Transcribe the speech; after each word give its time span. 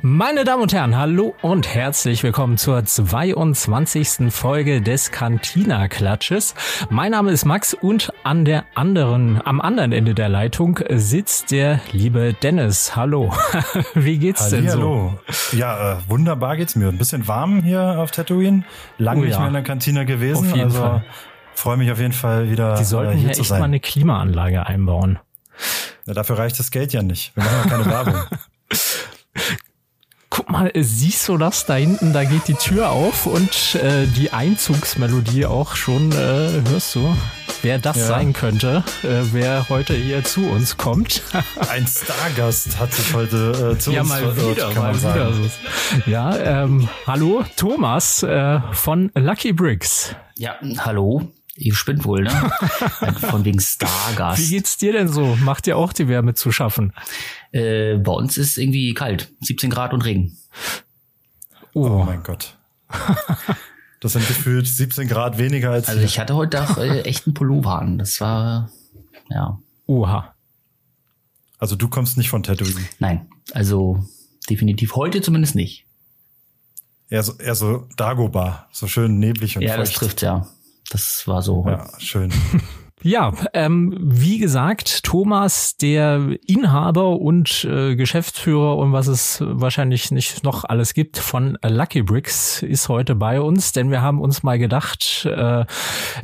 Meine 0.00 0.44
Damen 0.44 0.62
und 0.62 0.72
Herren, 0.72 0.96
hallo 0.96 1.34
und 1.42 1.74
herzlich 1.74 2.22
willkommen 2.22 2.56
zur 2.56 2.84
22. 2.84 4.32
Folge 4.32 4.80
des 4.80 5.10
Cantina 5.10 5.88
Klatsches. 5.88 6.54
Mein 6.88 7.10
Name 7.10 7.32
ist 7.32 7.44
Max 7.44 7.74
und 7.74 8.12
an 8.22 8.44
der 8.44 8.64
anderen, 8.76 9.44
am 9.44 9.60
anderen 9.60 9.90
Ende 9.90 10.14
der 10.14 10.28
Leitung 10.28 10.78
sitzt 10.88 11.50
der 11.50 11.80
liebe 11.90 12.32
Dennis. 12.32 12.94
Hallo. 12.94 13.34
Wie 13.94 14.18
geht's 14.18 14.42
Halli, 14.42 14.62
denn 14.62 14.70
so? 14.70 14.78
Hallo. 14.78 15.18
Ja, 15.50 15.94
äh, 15.94 15.96
wunderbar 16.06 16.56
geht's 16.56 16.76
mir. 16.76 16.90
Ein 16.90 16.98
bisschen 16.98 17.26
warm 17.26 17.64
hier 17.64 17.98
auf 17.98 18.12
Tatooine. 18.12 18.62
Lange 18.98 19.22
oh, 19.22 19.24
nicht 19.24 19.32
ja. 19.32 19.40
mehr 19.40 19.48
in 19.48 19.54
der 19.54 19.64
Kantine 19.64 20.06
gewesen. 20.06 20.52
Also 20.60 20.78
Fall. 20.78 21.04
freue 21.54 21.76
mich 21.76 21.90
auf 21.90 21.98
jeden 21.98 22.12
Fall 22.12 22.48
wieder 22.52 22.76
Die 22.76 22.84
sollten 22.84 23.14
äh, 23.14 23.20
hier 23.20 23.30
echt 23.30 23.50
mal 23.50 23.64
eine 23.64 23.80
Klimaanlage 23.80 24.64
einbauen. 24.64 25.18
Ja, 26.06 26.14
dafür 26.14 26.38
reicht 26.38 26.56
das 26.60 26.70
Geld 26.70 26.92
ja 26.92 27.02
nicht. 27.02 27.34
Wir 27.34 27.42
machen 27.42 27.58
ja 27.64 27.68
keine 27.68 27.86
Werbung. 27.90 28.14
Guck 30.38 30.50
mal, 30.50 30.70
siehst 30.76 31.28
du 31.28 31.36
das 31.36 31.66
da 31.66 31.74
hinten? 31.74 32.12
Da 32.12 32.22
geht 32.22 32.46
die 32.46 32.54
Tür 32.54 32.90
auf 32.90 33.26
und 33.26 33.74
äh, 33.74 34.06
die 34.06 34.32
Einzugsmelodie 34.32 35.46
auch 35.46 35.74
schon, 35.74 36.12
äh, 36.12 36.62
hörst 36.70 36.94
du? 36.94 37.16
Wer 37.62 37.80
das 37.80 37.96
ja. 37.96 38.06
sein 38.06 38.32
könnte, 38.32 38.84
äh, 39.02 39.22
wer 39.32 39.68
heute 39.68 39.94
hier 39.94 40.22
zu 40.22 40.48
uns 40.48 40.76
kommt. 40.76 41.22
Ein 41.68 41.88
Stargast 41.88 42.78
hat 42.78 42.92
sich 42.92 43.12
heute 43.14 43.74
äh, 43.74 43.78
zu 43.80 43.90
ja, 43.90 44.02
uns 44.02 44.10
mal 44.10 44.36
wieder, 44.36 44.74
mal 44.74 44.96
wieder. 44.96 45.32
Ja, 46.06 46.36
ähm, 46.36 46.88
hallo, 47.04 47.44
Thomas 47.56 48.22
äh, 48.22 48.60
von 48.70 49.10
Lucky 49.16 49.52
Bricks. 49.52 50.14
Ja, 50.36 50.54
hallo. 50.78 51.32
Ihr 51.60 51.74
spinnt 51.74 52.04
wohl, 52.04 52.22
ne? 52.22 52.30
Von 53.30 53.44
wegen 53.44 53.58
Stargast. 53.60 54.40
Wie 54.40 54.48
geht's 54.50 54.76
dir 54.76 54.92
denn 54.92 55.08
so? 55.08 55.36
Macht 55.36 55.66
dir 55.66 55.76
auch 55.76 55.92
die 55.92 56.06
Wärme 56.06 56.34
zu 56.34 56.52
schaffen? 56.52 56.92
Äh, 57.50 57.96
bei 57.96 58.12
uns 58.12 58.38
ist 58.38 58.56
irgendwie 58.58 58.94
kalt. 58.94 59.32
17 59.40 59.68
Grad 59.68 59.92
und 59.92 60.04
Regen. 60.04 60.36
Oh, 61.74 61.86
oh 61.86 62.04
mein 62.04 62.22
Gott. 62.22 62.56
Das 64.00 64.12
sind 64.12 64.28
gefühlt 64.28 64.68
17 64.68 65.08
Grad 65.08 65.38
weniger 65.38 65.72
als. 65.72 65.88
Also 65.88 66.02
ich 66.02 66.20
hatte 66.20 66.36
heute 66.36 66.62
auch 66.62 66.78
äh, 66.78 67.00
echt 67.00 67.26
einen 67.26 67.34
Pullover 67.34 67.80
an. 67.80 67.98
Das 67.98 68.20
war, 68.20 68.70
ja. 69.28 69.58
Oha. 69.86 70.36
Also 71.58 71.74
du 71.74 71.88
kommst 71.88 72.16
nicht 72.16 72.30
von 72.30 72.44
Tatooine? 72.44 72.78
Nein, 73.00 73.26
also 73.54 74.06
definitiv 74.48 74.94
heute 74.94 75.20
zumindest 75.20 75.56
nicht. 75.56 75.84
Eher 77.10 77.24
so, 77.24 77.36
eher 77.38 77.56
so 77.56 77.88
Dagobah, 77.96 78.68
so 78.70 78.86
schön 78.86 79.18
neblig 79.18 79.56
und 79.56 79.62
Ja, 79.62 79.70
feucht. 79.74 79.88
das 79.88 79.94
trifft 79.94 80.22
ja. 80.22 80.46
Das 80.90 81.26
war 81.26 81.42
so. 81.42 81.64
Ja, 81.66 81.86
schön. 81.98 82.32
Ja, 83.02 83.32
ähm, 83.54 83.96
wie 84.00 84.38
gesagt, 84.38 85.04
Thomas, 85.04 85.76
der 85.76 86.36
Inhaber 86.46 87.20
und 87.20 87.64
äh, 87.64 87.94
Geschäftsführer 87.94 88.76
und 88.76 88.92
was 88.92 89.06
es 89.06 89.40
wahrscheinlich 89.40 90.10
nicht 90.10 90.42
noch 90.42 90.64
alles 90.64 90.94
gibt 90.94 91.16
von 91.16 91.56
Lucky 91.62 92.02
Bricks, 92.02 92.60
ist 92.60 92.88
heute 92.88 93.14
bei 93.14 93.40
uns, 93.40 93.70
denn 93.70 93.92
wir 93.92 94.02
haben 94.02 94.20
uns 94.20 94.42
mal 94.42 94.58
gedacht, 94.58 95.24
äh, 95.26 95.64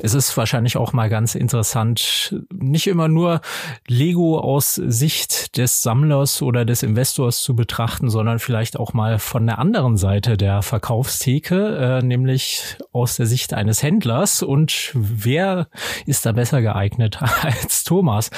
es 0.00 0.14
ist 0.14 0.36
wahrscheinlich 0.36 0.76
auch 0.76 0.92
mal 0.92 1.08
ganz 1.08 1.36
interessant, 1.36 2.34
nicht 2.52 2.88
immer 2.88 3.06
nur 3.06 3.40
Lego 3.86 4.40
aus 4.40 4.74
Sicht 4.74 5.56
des 5.56 5.80
Sammlers 5.80 6.42
oder 6.42 6.64
des 6.64 6.82
Investors 6.82 7.44
zu 7.44 7.54
betrachten, 7.54 8.10
sondern 8.10 8.40
vielleicht 8.40 8.80
auch 8.80 8.94
mal 8.94 9.20
von 9.20 9.46
der 9.46 9.60
anderen 9.60 9.96
Seite 9.96 10.36
der 10.36 10.62
Verkaufstheke, 10.62 12.00
äh, 12.00 12.04
nämlich 12.04 12.76
aus 12.92 13.14
der 13.14 13.26
Sicht 13.26 13.54
eines 13.54 13.80
Händlers. 13.84 14.42
Und 14.42 14.90
wer 14.94 15.68
ist 16.04 16.26
da 16.26 16.32
besser 16.32 16.63
geeignet 16.64 17.22
als 17.42 17.84
Thomas. 17.84 18.30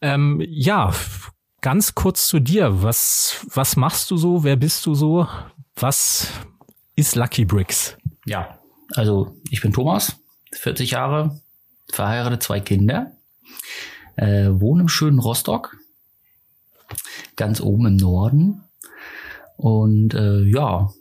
Ähm, 0.00 0.40
ja, 0.46 0.92
ganz 1.60 1.94
kurz 1.94 2.28
zu 2.28 2.38
dir. 2.38 2.82
Was, 2.82 3.44
was 3.52 3.76
machst 3.76 4.10
du 4.10 4.16
so? 4.16 4.44
Wer 4.44 4.56
bist 4.56 4.86
du 4.86 4.94
so? 4.94 5.26
Was 5.76 6.28
ist 6.96 7.16
Lucky 7.16 7.44
Bricks? 7.44 7.96
Ja, 8.24 8.58
also 8.94 9.34
ich 9.50 9.60
bin 9.60 9.72
Thomas, 9.72 10.16
40 10.52 10.92
Jahre, 10.92 11.40
verheiratet, 11.92 12.42
zwei 12.42 12.60
Kinder, 12.60 13.12
äh, 14.16 14.48
wohne 14.50 14.82
im 14.82 14.88
schönen 14.88 15.18
Rostock, 15.18 15.76
ganz 17.36 17.60
oben 17.60 17.86
im 17.86 17.96
Norden 17.96 18.62
und 19.56 20.14
äh, 20.14 20.42
ja, 20.42 20.92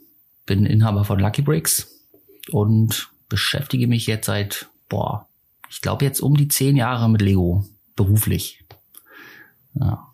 bin 0.47 0.66
Inhaber 0.66 1.06
von 1.06 1.20
Lucky 1.20 1.44
Bricks 1.44 2.08
und 2.50 3.09
beschäftige 3.30 3.88
mich 3.88 4.08
jetzt 4.08 4.25
seit 4.25 4.68
boah 4.90 5.28
ich 5.72 5.80
glaube 5.82 6.04
jetzt 6.04 6.20
um 6.20 6.36
die 6.36 6.50
zehn 6.50 6.76
Jahre 6.76 7.09
mit 7.09 7.22
Lego, 7.22 7.66
beruflich. 7.96 8.64
Ja. 9.74 10.06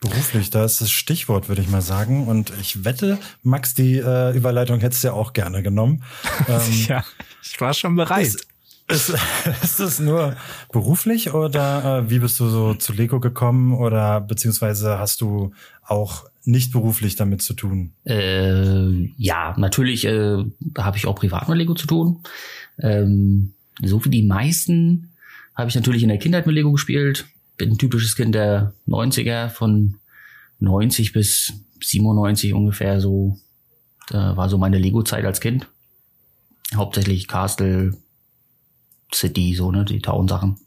Beruflich, 0.00 0.50
da 0.50 0.64
ist 0.64 0.80
das 0.80 0.90
Stichwort, 0.90 1.48
würde 1.48 1.62
ich 1.62 1.68
mal 1.68 1.82
sagen. 1.82 2.26
Und 2.26 2.52
ich 2.60 2.84
wette, 2.84 3.18
Max, 3.42 3.74
die 3.74 3.96
äh, 3.96 4.36
Überleitung 4.36 4.80
hättest 4.80 5.04
du 5.04 5.08
ja 5.08 5.14
auch 5.14 5.32
gerne 5.32 5.62
genommen. 5.62 6.02
Ähm, 6.48 6.86
ja, 6.86 7.04
ich 7.42 7.60
war 7.60 7.74
schon 7.74 7.94
bereit. 7.96 8.26
Ist, 8.26 8.46
ist, 8.88 9.14
ist 9.62 9.80
es 9.80 9.98
nur 10.00 10.36
beruflich 10.72 11.34
oder 11.34 12.04
äh, 12.04 12.10
wie 12.10 12.20
bist 12.20 12.40
du 12.40 12.48
so 12.48 12.74
zu 12.74 12.92
Lego 12.92 13.20
gekommen 13.20 13.74
oder 13.74 14.20
beziehungsweise 14.20 14.98
hast 14.98 15.20
du 15.20 15.52
auch 15.84 16.24
nicht 16.44 16.72
beruflich 16.72 17.16
damit 17.16 17.42
zu 17.42 17.54
tun? 17.54 17.92
Äh, 18.04 19.12
ja, 19.16 19.54
natürlich 19.58 20.06
äh, 20.06 20.44
habe 20.78 20.96
ich 20.96 21.06
auch 21.06 21.16
privat 21.16 21.48
mit 21.48 21.58
Lego 21.58 21.74
zu 21.74 21.86
tun. 21.86 22.22
Ähm, 22.80 23.52
so 23.82 24.04
wie 24.04 24.10
die 24.10 24.22
meisten 24.22 25.10
habe 25.54 25.68
ich 25.68 25.74
natürlich 25.74 26.02
in 26.02 26.08
der 26.08 26.18
Kindheit 26.18 26.46
mit 26.46 26.54
Lego 26.54 26.72
gespielt. 26.72 27.26
Bin 27.56 27.72
ein 27.72 27.78
typisches 27.78 28.14
Kind 28.14 28.34
der 28.34 28.72
90er, 28.86 29.48
von 29.48 29.96
90 30.60 31.12
bis 31.12 31.52
97 31.80 32.54
ungefähr 32.54 33.00
so. 33.00 33.38
Da 34.08 34.36
war 34.36 34.48
so 34.48 34.56
meine 34.56 34.78
Lego-Zeit 34.78 35.24
als 35.24 35.40
Kind. 35.40 35.68
Hauptsächlich 36.74 37.28
Castle, 37.28 37.96
City, 39.12 39.54
so, 39.54 39.70
ne, 39.70 39.84
die 39.84 40.00
Town-Sachen. 40.00 40.58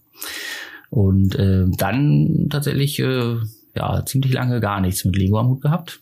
Und 0.90 1.36
äh, 1.36 1.66
dann 1.70 2.48
tatsächlich, 2.50 3.00
äh, 3.00 3.38
ja, 3.76 4.06
ziemlich 4.06 4.34
lange 4.34 4.60
gar 4.60 4.82
nichts 4.82 5.06
mit 5.06 5.16
Lego 5.16 5.40
am 5.40 5.48
Hut 5.48 5.62
gehabt. 5.62 6.02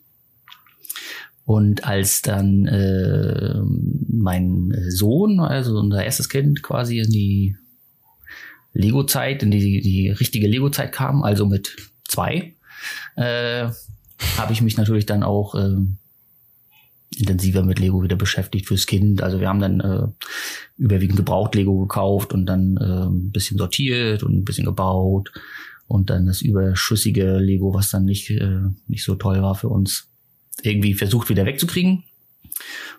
Und 1.50 1.84
als 1.84 2.22
dann 2.22 2.68
äh, 2.68 3.56
mein 4.08 4.72
Sohn, 4.90 5.40
also 5.40 5.80
unser 5.80 6.04
erstes 6.06 6.30
Kind, 6.30 6.62
quasi 6.62 7.00
in 7.00 7.10
die 7.10 7.56
Lego-Zeit, 8.74 9.42
in 9.42 9.50
die, 9.50 9.82
die 9.82 10.12
richtige 10.12 10.48
Lego-Zeit 10.48 10.92
kam, 10.92 11.24
also 11.24 11.48
mit 11.48 11.76
zwei, 12.08 12.54
äh, 13.16 13.68
habe 14.38 14.54
ich 14.54 14.62
mich 14.62 14.78
natürlich 14.78 15.08
dann 15.08 15.24
auch 15.24 15.56
äh, 15.56 15.78
intensiver 17.18 17.64
mit 17.64 17.80
Lego 17.80 18.04
wieder 18.04 18.16
beschäftigt 18.16 18.68
fürs 18.68 18.86
Kind. 18.86 19.24
Also 19.24 19.40
wir 19.40 19.50
haben 19.50 19.60
dann 19.60 19.80
äh, 19.80 20.08
überwiegend 20.78 21.18
gebraucht 21.18 21.56
Lego 21.56 21.80
gekauft 21.80 22.32
und 22.32 22.46
dann 22.46 22.78
äh, 22.78 23.08
ein 23.08 23.32
bisschen 23.32 23.58
sortiert 23.58 24.22
und 24.22 24.38
ein 24.38 24.46
bisschen 24.46 24.66
gebaut 24.66 25.32
und 25.88 26.12
dann 26.12 26.28
das 26.28 26.44
überschüssige 26.44 27.40
Lego, 27.40 27.74
was 27.74 27.90
dann 27.90 28.06
nicht 28.06 28.30
äh, 28.30 28.62
nicht 28.88 29.04
so 29.04 29.16
toll 29.16 29.42
war 29.42 29.56
für 29.56 29.70
uns, 29.70 30.09
irgendwie 30.64 30.94
versucht 30.94 31.30
wieder 31.30 31.46
wegzukriegen. 31.46 32.04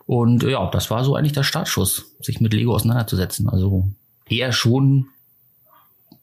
Und 0.07 0.43
ja, 0.43 0.69
das 0.71 0.91
war 0.91 1.05
so 1.05 1.15
eigentlich 1.15 1.33
der 1.33 1.43
Startschuss, 1.43 2.17
sich 2.21 2.41
mit 2.41 2.53
Lego 2.53 2.75
auseinanderzusetzen. 2.75 3.49
Also 3.49 3.89
eher 4.29 4.53
schon 4.53 5.09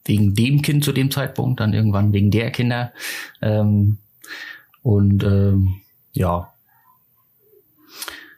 wegen 0.06 0.34
dem 0.34 0.62
Kind 0.62 0.84
zu 0.84 0.92
dem 0.92 1.12
Zeitpunkt, 1.12 1.60
dann 1.60 1.74
irgendwann 1.74 2.14
wegen 2.14 2.32
der 2.32 2.52
Kinder. 2.52 2.94
Ähm, 3.42 3.98
und 4.82 5.24
ähm, 5.24 5.82
ja, 6.14 6.54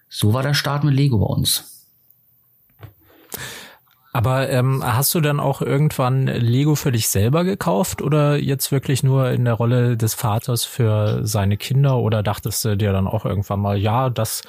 so 0.10 0.34
war 0.34 0.44
der 0.44 0.54
Start 0.54 0.84
mit 0.84 0.96
Lego 0.96 1.20
bei 1.20 1.28
uns. 1.28 1.79
Aber 4.12 4.50
ähm, 4.50 4.84
hast 4.84 5.14
du 5.14 5.22
dann 5.22 5.40
auch 5.40 5.62
irgendwann 5.62 6.26
Lego 6.26 6.74
für 6.74 6.92
dich 6.92 7.10
selber 7.10 7.44
gekauft 7.44 8.02
oder 8.02 8.38
jetzt 8.38 8.72
wirklich 8.72 9.04
nur 9.04 9.30
in 9.30 9.46
der 9.46 9.54
Rolle 9.54 9.98
des 9.98 10.16
Vaters 10.16 10.66
für 10.66 11.26
seine 11.26 11.58
Kinder 11.58 11.98
oder 11.98 12.24
dachtest 12.24 12.66
du 12.66 12.76
dir 12.76 12.92
dann 12.92 13.08
auch 13.08 13.26
irgendwann 13.26 13.60
mal, 13.60 13.78
ja, 13.78 14.10
das 14.10 14.42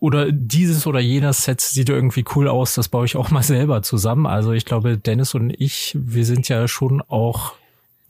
oder 0.00 0.32
dieses 0.32 0.86
oder 0.86 1.00
jenes 1.00 1.44
Set 1.44 1.60
sieht 1.60 1.88
irgendwie 1.88 2.24
cool 2.34 2.48
aus, 2.48 2.74
das 2.74 2.88
baue 2.88 3.06
ich 3.06 3.16
auch 3.16 3.30
mal 3.30 3.42
selber 3.42 3.82
zusammen. 3.82 4.26
Also 4.26 4.52
ich 4.52 4.64
glaube, 4.64 4.96
Dennis 4.98 5.34
und 5.34 5.50
ich, 5.50 5.96
wir 5.98 6.24
sind 6.24 6.48
ja 6.48 6.66
schon 6.66 7.02
auch 7.02 7.54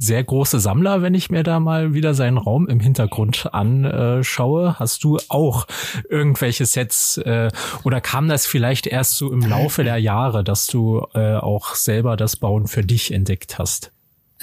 sehr 0.04 0.22
große 0.22 0.60
Sammler, 0.60 1.02
wenn 1.02 1.14
ich 1.14 1.30
mir 1.30 1.42
da 1.42 1.60
mal 1.60 1.94
wieder 1.94 2.14
seinen 2.14 2.38
Raum 2.38 2.68
im 2.68 2.80
Hintergrund 2.80 3.48
anschaue. 3.52 4.78
Hast 4.78 5.04
du 5.04 5.18
auch 5.28 5.66
irgendwelche 6.08 6.66
Sets 6.66 7.18
äh, 7.18 7.48
oder 7.84 8.00
kam 8.00 8.28
das 8.28 8.46
vielleicht 8.46 8.86
erst 8.86 9.16
so 9.16 9.32
im 9.32 9.40
Laufe 9.40 9.84
der 9.84 9.96
Jahre, 9.98 10.44
dass 10.44 10.66
du 10.66 11.06
äh, 11.14 11.36
auch 11.36 11.74
selber 11.74 12.16
das 12.16 12.36
Bauen 12.36 12.66
für 12.66 12.82
dich 12.82 13.12
entdeckt 13.12 13.58
hast? 13.58 13.93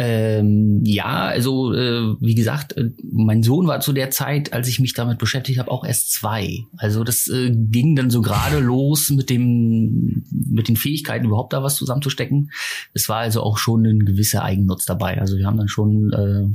Ähm, 0.03 0.81
ja, 0.83 1.25
also 1.25 1.75
äh, 1.75 2.15
wie 2.19 2.33
gesagt, 2.33 2.75
äh, 2.75 2.89
mein 3.03 3.43
Sohn 3.43 3.67
war 3.67 3.81
zu 3.81 3.93
der 3.93 4.09
Zeit, 4.09 4.51
als 4.51 4.67
ich 4.67 4.79
mich 4.79 4.95
damit 4.95 5.19
beschäftigt 5.19 5.59
habe, 5.59 5.69
auch 5.69 5.85
erst 5.85 6.11
zwei. 6.11 6.57
Also 6.77 7.03
das 7.03 7.27
äh, 7.27 7.51
ging 7.51 7.95
dann 7.95 8.09
so 8.09 8.23
gerade 8.23 8.57
los 8.57 9.11
mit 9.11 9.29
dem 9.29 10.23
mit 10.31 10.69
den 10.69 10.75
Fähigkeiten 10.75 11.27
überhaupt 11.27 11.53
da 11.53 11.61
was 11.61 11.75
zusammenzustecken. 11.75 12.49
Es 12.95 13.09
war 13.09 13.17
also 13.17 13.43
auch 13.43 13.59
schon 13.59 13.85
ein 13.85 13.99
gewisser 14.03 14.43
Eigennutz 14.43 14.85
dabei. 14.85 15.21
Also 15.21 15.37
wir 15.37 15.45
haben 15.45 15.57
dann 15.57 15.67
schon 15.67 16.11
äh, 16.13 16.47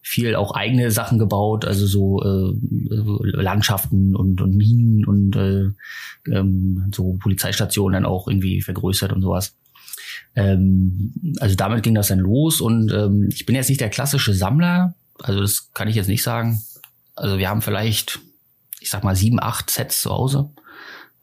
viel 0.00 0.34
auch 0.34 0.54
eigene 0.54 0.90
Sachen 0.90 1.18
gebaut, 1.18 1.66
also 1.66 1.86
so 1.86 2.22
äh, 2.22 2.54
Landschaften 3.42 4.16
und, 4.16 4.40
und 4.40 4.56
Minen 4.56 5.04
und 5.04 5.36
äh, 5.36 5.68
ähm, 6.32 6.90
so 6.94 7.18
Polizeistationen 7.20 7.92
dann 7.92 8.10
auch 8.10 8.28
irgendwie 8.28 8.62
vergrößert 8.62 9.12
und 9.12 9.20
sowas. 9.20 9.54
Ähm, 10.34 11.14
also 11.40 11.54
damit 11.54 11.82
ging 11.82 11.94
das 11.94 12.08
dann 12.08 12.18
los 12.18 12.60
und 12.60 12.92
ähm, 12.92 13.28
ich 13.32 13.46
bin 13.46 13.56
jetzt 13.56 13.68
nicht 13.68 13.80
der 13.80 13.90
klassische 13.90 14.34
Sammler, 14.34 14.94
also 15.22 15.40
das 15.40 15.72
kann 15.72 15.88
ich 15.88 15.96
jetzt 15.96 16.08
nicht 16.08 16.22
sagen. 16.22 16.62
Also 17.16 17.38
wir 17.38 17.48
haben 17.48 17.62
vielleicht, 17.62 18.20
ich 18.80 18.90
sag 18.90 19.04
mal, 19.04 19.16
sieben, 19.16 19.40
acht 19.40 19.70
Sets 19.70 20.02
zu 20.02 20.10
Hause. 20.10 20.50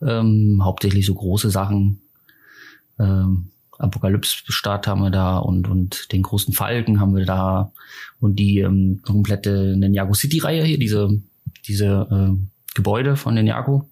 Ähm, 0.01 0.61
hauptsächlich 0.63 1.05
so 1.05 1.15
große 1.15 1.49
Sachen. 1.49 2.01
Ähm, 2.99 3.51
Apokalypse-Start 3.77 4.87
haben 4.87 5.01
wir 5.01 5.09
da 5.09 5.37
und, 5.37 5.67
und 5.67 6.11
den 6.11 6.21
großen 6.21 6.53
Falken 6.53 6.99
haben 6.99 7.15
wir 7.15 7.25
da 7.25 7.71
und 8.19 8.37
die 8.37 8.59
ähm, 8.59 9.01
komplette 9.03 9.75
Ninjago 9.77 10.13
City-Reihe 10.13 10.63
hier, 10.63 10.79
diese, 10.79 11.09
diese 11.67 12.07
äh, 12.11 12.47
Gebäude 12.73 13.15
von 13.15 13.33
Ninjago. 13.33 13.89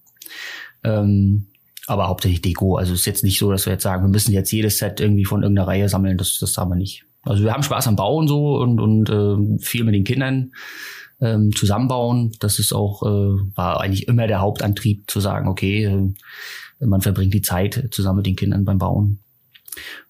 Ähm, 0.84 1.48
aber 1.88 2.08
hauptsächlich 2.08 2.42
Deko. 2.42 2.78
Also 2.78 2.94
ist 2.94 3.06
jetzt 3.06 3.24
nicht 3.24 3.40
so, 3.40 3.52
dass 3.52 3.66
wir 3.66 3.74
jetzt 3.74 3.84
sagen, 3.84 4.04
wir 4.04 4.10
müssen 4.10 4.32
jetzt 4.32 4.52
jedes 4.52 4.78
Set 4.78 5.00
irgendwie 5.00 5.26
von 5.26 5.44
irgendeiner 5.44 5.68
Reihe 5.68 5.90
sammeln. 5.90 6.18
Das, 6.18 6.38
das 6.40 6.58
haben 6.58 6.72
wir 6.72 6.76
nicht. 6.76 7.06
Also 7.24 7.44
wir 7.44 7.54
haben 7.54 7.64
Spaß 7.64 7.88
am 7.88 7.96
Bauen 7.96 8.28
so 8.28 8.58
und, 8.58 8.80
und 8.80 9.10
äh, 9.10 9.60
viel 9.60 9.84
mit 9.84 9.96
den 9.96 10.04
Kindern 10.04 10.52
ähm, 11.22 11.52
zusammenbauen. 11.56 12.32
Das 12.40 12.60
ist 12.60 12.74
auch, 12.74 13.04
äh, 13.04 13.56
war 13.56 13.82
eigentlich 13.82 14.08
immer 14.08 14.28
der 14.28 14.42
Hauptantrieb 14.42 15.10
zu 15.10 15.20
sagen, 15.20 15.48
okay, 15.48 15.86
äh, 15.86 16.86
man 16.86 17.02
verbringt 17.02 17.34
die 17.34 17.42
Zeit 17.42 17.90
zusammen 17.92 18.18
mit 18.18 18.26
den 18.26 18.36
Kindern 18.36 18.66
beim 18.66 18.78
Bauen. 18.78 19.20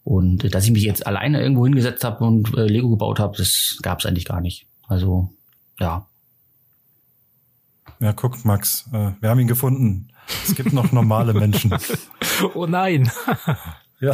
Und 0.04 0.44
äh, 0.44 0.50
dass 0.50 0.66
ich 0.66 0.72
mich 0.72 0.84
jetzt 0.84 1.06
alleine 1.06 1.42
irgendwo 1.42 1.66
hingesetzt 1.66 2.04
habe 2.04 2.24
und 2.26 2.56
äh, 2.58 2.66
Lego 2.66 2.90
gebaut 2.90 3.20
habe, 3.20 3.38
das 3.38 3.78
gab 3.82 4.00
es 4.00 4.06
eigentlich 4.06 4.26
gar 4.26 4.42
nicht. 4.42 4.66
Also 4.88 5.34
ja. 5.80 6.08
Ja, 8.04 8.12
guckt, 8.12 8.44
Max, 8.44 8.84
äh, 8.92 9.12
wir 9.22 9.30
haben 9.30 9.40
ihn 9.40 9.48
gefunden. 9.48 10.10
Es 10.46 10.56
gibt 10.56 10.74
noch 10.74 10.92
normale 10.92 11.34
Menschen. 11.34 11.74
oh 12.54 12.66
nein. 12.66 13.10
ja. 14.02 14.14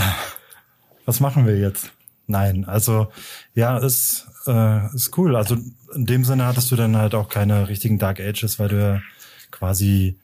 Was 1.05 1.19
machen 1.19 1.47
wir 1.47 1.57
jetzt? 1.57 1.91
Nein, 2.27 2.65
also 2.65 3.07
ja, 3.55 3.79
ist, 3.79 4.27
äh, 4.45 4.93
ist 4.93 5.17
cool. 5.17 5.35
Also 5.35 5.57
in 5.95 6.05
dem 6.05 6.23
Sinne 6.23 6.45
hattest 6.45 6.69
du 6.69 6.75
dann 6.75 6.97
halt 6.97 7.15
auch 7.15 7.29
keine 7.29 7.67
richtigen 7.67 7.97
Dark 7.97 8.19
Ages, 8.19 8.59
weil 8.59 8.69
du 8.69 8.79
ja 8.79 9.01
quasi 9.49 10.19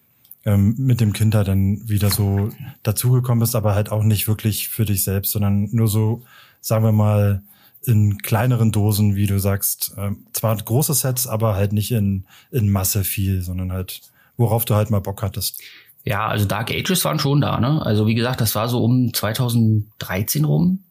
ähm, 0.45 0.75
mit 0.77 1.01
dem 1.01 1.11
Kind 1.11 1.33
da 1.33 1.43
dann 1.43 1.89
wieder 1.89 2.11
so 2.11 2.51
dazugekommen 2.83 3.39
bist, 3.39 3.55
aber 3.55 3.73
halt 3.73 3.91
auch 3.91 4.03
nicht 4.03 4.27
wirklich 4.27 4.69
für 4.69 4.85
dich 4.85 5.03
selbst, 5.03 5.31
sondern 5.31 5.69
nur 5.71 5.87
so, 5.87 6.21
sagen 6.61 6.83
wir 6.85 6.91
mal, 6.91 7.41
in 7.87 8.17
kleineren 8.19 8.71
Dosen, 8.71 9.15
wie 9.15 9.27
du 9.27 9.39
sagst, 9.39 9.93
äh, 9.97 10.11
zwar 10.33 10.55
große 10.55 10.93
Sets, 10.93 11.27
aber 11.27 11.55
halt 11.55 11.73
nicht 11.73 11.91
in, 11.91 12.25
in 12.51 12.71
Masse 12.71 13.03
viel, 13.03 13.41
sondern 13.41 13.71
halt, 13.71 14.01
worauf 14.37 14.65
du 14.65 14.75
halt 14.75 14.89
mal 14.89 15.01
Bock 15.01 15.21
hattest. 15.21 15.61
Ja, 16.03 16.27
also 16.27 16.45
Dark 16.45 16.71
Ages 16.71 17.03
waren 17.05 17.19
schon 17.19 17.41
da, 17.41 17.59
ne? 17.59 17.83
Also 17.83 18.05
wie 18.05 18.15
gesagt, 18.15 18.41
das 18.41 18.53
war 18.55 18.69
so 18.69 18.83
um 18.83 19.13
2013 19.13 20.45
rum. 20.45 20.83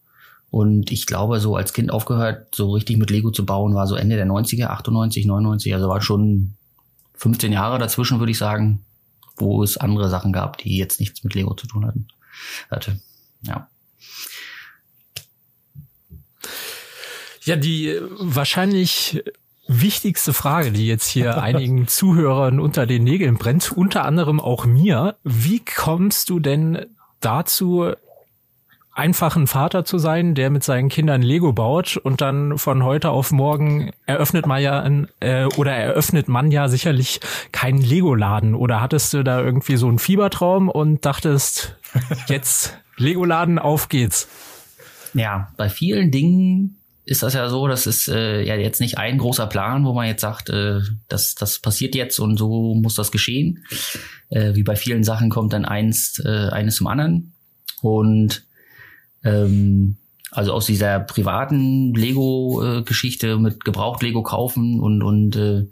Und 0.50 0.92
ich 0.92 1.06
glaube, 1.06 1.40
so 1.40 1.56
als 1.56 1.72
Kind 1.72 1.90
aufgehört, 1.90 2.54
so 2.54 2.72
richtig 2.72 2.96
mit 2.96 3.10
Lego 3.10 3.30
zu 3.30 3.44
bauen, 3.44 3.74
war 3.74 3.86
so 3.86 3.96
Ende 3.96 4.16
der 4.16 4.26
90er, 4.26 4.66
98, 4.66 5.26
99. 5.26 5.74
Also 5.74 5.88
war 5.88 6.00
schon 6.00 6.54
15 7.14 7.52
Jahre 7.52 7.78
dazwischen, 7.78 8.20
würde 8.20 8.30
ich 8.30 8.38
sagen 8.38 8.84
wo 9.36 9.62
es 9.62 9.76
andere 9.76 10.08
Sachen 10.08 10.32
gab, 10.32 10.58
die 10.58 10.76
jetzt 10.76 11.00
nichts 11.00 11.24
mit 11.24 11.34
Lego 11.34 11.54
zu 11.54 11.66
tun 11.66 11.86
hatten. 11.86 12.08
Hatte. 12.70 13.00
Ja. 13.42 13.68
Ja, 17.44 17.56
die 17.56 17.98
wahrscheinlich 18.18 19.22
wichtigste 19.66 20.32
Frage, 20.32 20.72
die 20.72 20.86
jetzt 20.86 21.08
hier 21.08 21.42
einigen 21.42 21.88
Zuhörern 21.88 22.60
unter 22.60 22.86
den 22.86 23.04
Nägeln 23.04 23.36
brennt, 23.36 23.72
unter 23.72 24.04
anderem 24.04 24.40
auch 24.40 24.66
mir. 24.66 25.16
Wie 25.24 25.60
kommst 25.60 26.30
du 26.30 26.40
denn 26.40 26.86
dazu, 27.20 27.92
einfachen 28.94 29.46
Vater 29.46 29.84
zu 29.84 29.98
sein, 29.98 30.34
der 30.34 30.50
mit 30.50 30.62
seinen 30.62 30.88
Kindern 30.88 31.20
Lego 31.20 31.52
baut 31.52 31.96
und 31.96 32.20
dann 32.20 32.58
von 32.58 32.84
heute 32.84 33.10
auf 33.10 33.32
morgen 33.32 33.90
eröffnet 34.06 34.46
man 34.46 34.62
ja 34.62 34.80
ein, 34.80 35.08
äh, 35.20 35.46
oder 35.56 35.72
eröffnet 35.72 36.28
man 36.28 36.50
ja 36.50 36.68
sicherlich 36.68 37.20
keinen 37.50 37.82
Lego-Laden. 37.82 38.54
Oder 38.54 38.80
hattest 38.80 39.12
du 39.12 39.22
da 39.24 39.40
irgendwie 39.40 39.76
so 39.76 39.88
einen 39.88 39.98
Fiebertraum 39.98 40.68
und 40.68 41.04
dachtest, 41.04 41.76
jetzt 42.28 42.78
Lego-Laden, 42.96 43.58
auf 43.58 43.88
geht's? 43.88 44.28
Ja, 45.12 45.52
bei 45.56 45.68
vielen 45.68 46.10
Dingen 46.10 46.76
ist 47.06 47.22
das 47.22 47.34
ja 47.34 47.48
so, 47.48 47.68
das 47.68 47.86
ist 47.86 48.08
äh, 48.08 48.42
ja 48.42 48.56
jetzt 48.56 48.80
nicht 48.80 48.98
ein 48.98 49.18
großer 49.18 49.46
Plan, 49.46 49.84
wo 49.84 49.92
man 49.92 50.06
jetzt 50.06 50.22
sagt, 50.22 50.48
äh, 50.48 50.80
das, 51.08 51.34
das 51.34 51.58
passiert 51.58 51.94
jetzt 51.94 52.18
und 52.18 52.38
so 52.38 52.74
muss 52.74 52.94
das 52.94 53.12
geschehen. 53.12 53.64
Äh, 54.30 54.54
wie 54.54 54.62
bei 54.62 54.76
vielen 54.76 55.04
Sachen 55.04 55.28
kommt 55.28 55.52
dann 55.52 55.64
eins, 55.64 56.20
äh, 56.24 56.48
eines 56.48 56.76
zum 56.76 56.86
anderen. 56.86 57.34
Und 57.82 58.46
ähm, 59.22 59.96
also 60.30 60.52
aus 60.52 60.66
dieser 60.66 60.98
privaten 60.98 61.94
Lego-Geschichte 61.94 63.38
mit 63.38 63.64
gebraucht 63.64 64.02
Lego 64.02 64.22
kaufen 64.22 64.80
und, 64.80 65.02
und 65.02 65.36
äh, 65.36 65.66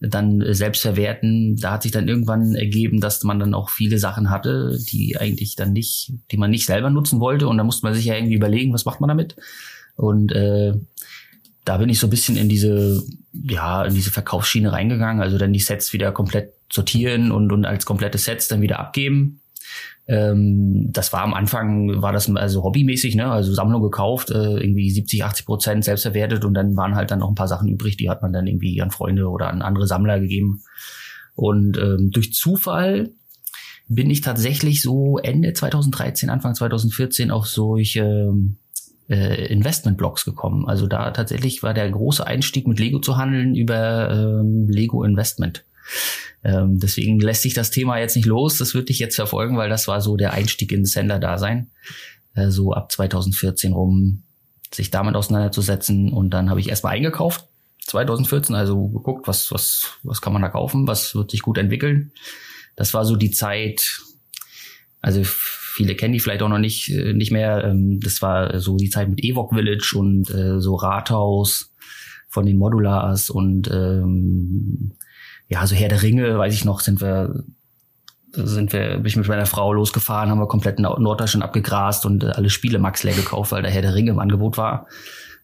dann 0.00 0.42
selbst 0.54 0.82
verwerten, 0.82 1.56
da 1.56 1.72
hat 1.72 1.82
sich 1.82 1.92
dann 1.92 2.08
irgendwann 2.08 2.54
ergeben, 2.54 3.00
dass 3.00 3.22
man 3.22 3.38
dann 3.38 3.54
auch 3.54 3.68
viele 3.68 3.98
Sachen 3.98 4.30
hatte, 4.30 4.78
die 4.90 5.18
eigentlich 5.18 5.56
dann 5.56 5.72
nicht, 5.74 6.12
die 6.32 6.38
man 6.38 6.50
nicht 6.50 6.64
selber 6.66 6.88
nutzen 6.88 7.20
wollte. 7.20 7.46
Und 7.46 7.58
da 7.58 7.64
musste 7.64 7.86
man 7.86 7.94
sich 7.94 8.06
ja 8.06 8.14
irgendwie 8.14 8.34
überlegen, 8.34 8.72
was 8.72 8.86
macht 8.86 9.00
man 9.00 9.08
damit. 9.08 9.36
Und 10.00 10.32
äh, 10.32 10.72
da 11.66 11.76
bin 11.76 11.90
ich 11.90 12.00
so 12.00 12.06
ein 12.06 12.10
bisschen 12.10 12.36
in 12.36 12.48
diese, 12.48 13.02
ja, 13.32 13.84
in 13.84 13.94
diese 13.94 14.10
Verkaufsschiene 14.10 14.72
reingegangen. 14.72 15.22
Also 15.22 15.36
dann 15.36 15.52
die 15.52 15.60
Sets 15.60 15.92
wieder 15.92 16.10
komplett 16.10 16.54
sortieren 16.72 17.30
und, 17.30 17.52
und 17.52 17.66
als 17.66 17.84
komplette 17.84 18.16
Sets 18.16 18.48
dann 18.48 18.62
wieder 18.62 18.78
abgeben. 18.78 19.42
Ähm, 20.08 20.88
das 20.90 21.12
war 21.12 21.20
am 21.22 21.34
Anfang, 21.34 22.00
war 22.00 22.12
das 22.12 22.34
also 22.34 22.62
hobbymäßig, 22.62 23.14
ne? 23.14 23.26
also 23.26 23.52
Sammlung 23.52 23.82
gekauft, 23.82 24.30
äh, 24.30 24.56
irgendwie 24.56 24.90
70, 24.90 25.22
80 25.22 25.46
Prozent 25.46 25.84
selbst 25.84 26.02
verwertet 26.02 26.44
und 26.46 26.54
dann 26.54 26.76
waren 26.76 26.94
halt 26.94 27.10
dann 27.10 27.18
noch 27.18 27.28
ein 27.28 27.34
paar 27.34 27.46
Sachen 27.46 27.68
übrig, 27.68 27.98
die 27.98 28.08
hat 28.08 28.22
man 28.22 28.32
dann 28.32 28.46
irgendwie 28.46 28.80
an 28.80 28.90
Freunde 28.90 29.28
oder 29.28 29.50
an 29.50 29.60
andere 29.60 29.86
Sammler 29.86 30.18
gegeben. 30.18 30.62
Und 31.34 31.76
ähm, 31.76 32.10
durch 32.10 32.32
Zufall 32.32 33.10
bin 33.86 34.08
ich 34.08 34.22
tatsächlich 34.22 34.80
so 34.80 35.18
Ende 35.18 35.52
2013, 35.52 36.30
Anfang 36.30 36.54
2014 36.54 37.30
auf 37.30 37.46
solche 37.46 38.32
äh, 39.10 39.46
Investmentblocks 39.46 40.24
gekommen. 40.24 40.66
Also 40.68 40.86
da 40.86 41.10
tatsächlich 41.10 41.62
war 41.62 41.74
der 41.74 41.90
große 41.90 42.26
Einstieg 42.26 42.66
mit 42.66 42.78
Lego 42.78 43.00
zu 43.00 43.16
handeln 43.16 43.54
über 43.54 44.10
ähm, 44.10 44.68
Lego 44.68 45.02
Investment. 45.02 45.64
Ähm, 46.44 46.78
deswegen 46.78 47.20
lässt 47.20 47.42
sich 47.42 47.52
das 47.52 47.70
Thema 47.70 47.98
jetzt 47.98 48.16
nicht 48.16 48.26
los. 48.26 48.58
Das 48.58 48.72
würde 48.74 48.92
ich 48.92 48.98
jetzt 48.98 49.16
verfolgen, 49.16 49.56
weil 49.56 49.68
das 49.68 49.88
war 49.88 50.00
so 50.00 50.16
der 50.16 50.32
Einstieg 50.32 50.72
ins 50.72 50.92
Sender-Dasein. 50.92 51.70
Äh, 52.34 52.50
so 52.50 52.72
ab 52.72 52.92
2014 52.92 53.72
rum 53.72 54.22
sich 54.72 54.90
damit 54.90 55.16
auseinanderzusetzen. 55.16 56.12
Und 56.12 56.30
dann 56.30 56.48
habe 56.48 56.60
ich 56.60 56.68
erstmal 56.68 56.94
eingekauft. 56.94 57.46
2014, 57.86 58.54
also 58.54 58.88
geguckt, 58.88 59.26
was, 59.26 59.50
was, 59.50 59.98
was 60.04 60.20
kann 60.20 60.32
man 60.32 60.42
da 60.42 60.48
kaufen, 60.48 60.86
was 60.86 61.14
wird 61.16 61.32
sich 61.32 61.42
gut 61.42 61.58
entwickeln. 61.58 62.12
Das 62.76 62.94
war 62.94 63.04
so 63.04 63.16
die 63.16 63.32
Zeit, 63.32 64.00
also 65.00 65.22
viele 65.72 65.94
kennen 65.94 66.12
die 66.12 66.20
vielleicht 66.20 66.42
auch 66.42 66.48
noch 66.48 66.58
nicht, 66.58 66.90
äh, 66.90 67.12
nicht 67.12 67.30
mehr. 67.30 67.64
Ähm, 67.64 68.00
das 68.00 68.22
war 68.22 68.58
so 68.60 68.76
die 68.76 68.90
Zeit 68.90 69.08
mit 69.08 69.22
Evoc 69.22 69.54
Village 69.54 69.94
und 69.96 70.30
äh, 70.30 70.60
so 70.60 70.74
Rathaus 70.74 71.72
von 72.28 72.46
den 72.46 72.58
Modulars 72.58 73.30
und 73.30 73.68
ähm, 73.70 74.92
ja, 75.48 75.66
so 75.66 75.74
Herr 75.74 75.88
der 75.88 76.02
Ringe, 76.02 76.38
weiß 76.38 76.54
ich 76.54 76.64
noch, 76.64 76.80
sind 76.80 77.00
wir 77.00 77.44
sind 78.32 78.72
wir, 78.72 78.96
bin 78.96 79.06
ich 79.06 79.16
mit 79.16 79.26
meiner 79.26 79.46
Frau 79.46 79.72
losgefahren, 79.72 80.30
haben 80.30 80.38
wir 80.38 80.46
komplett 80.46 80.78
Norddeutschland 80.78 81.42
abgegrast 81.42 82.06
und 82.06 82.22
äh, 82.22 82.28
alle 82.28 82.50
Spiele 82.50 82.78
Max 82.78 83.02
leer 83.02 83.14
gekauft, 83.14 83.50
weil 83.50 83.62
der 83.62 83.72
Herr 83.72 83.82
der 83.82 83.94
Ringe 83.94 84.12
im 84.12 84.20
Angebot 84.20 84.56
war. 84.56 84.86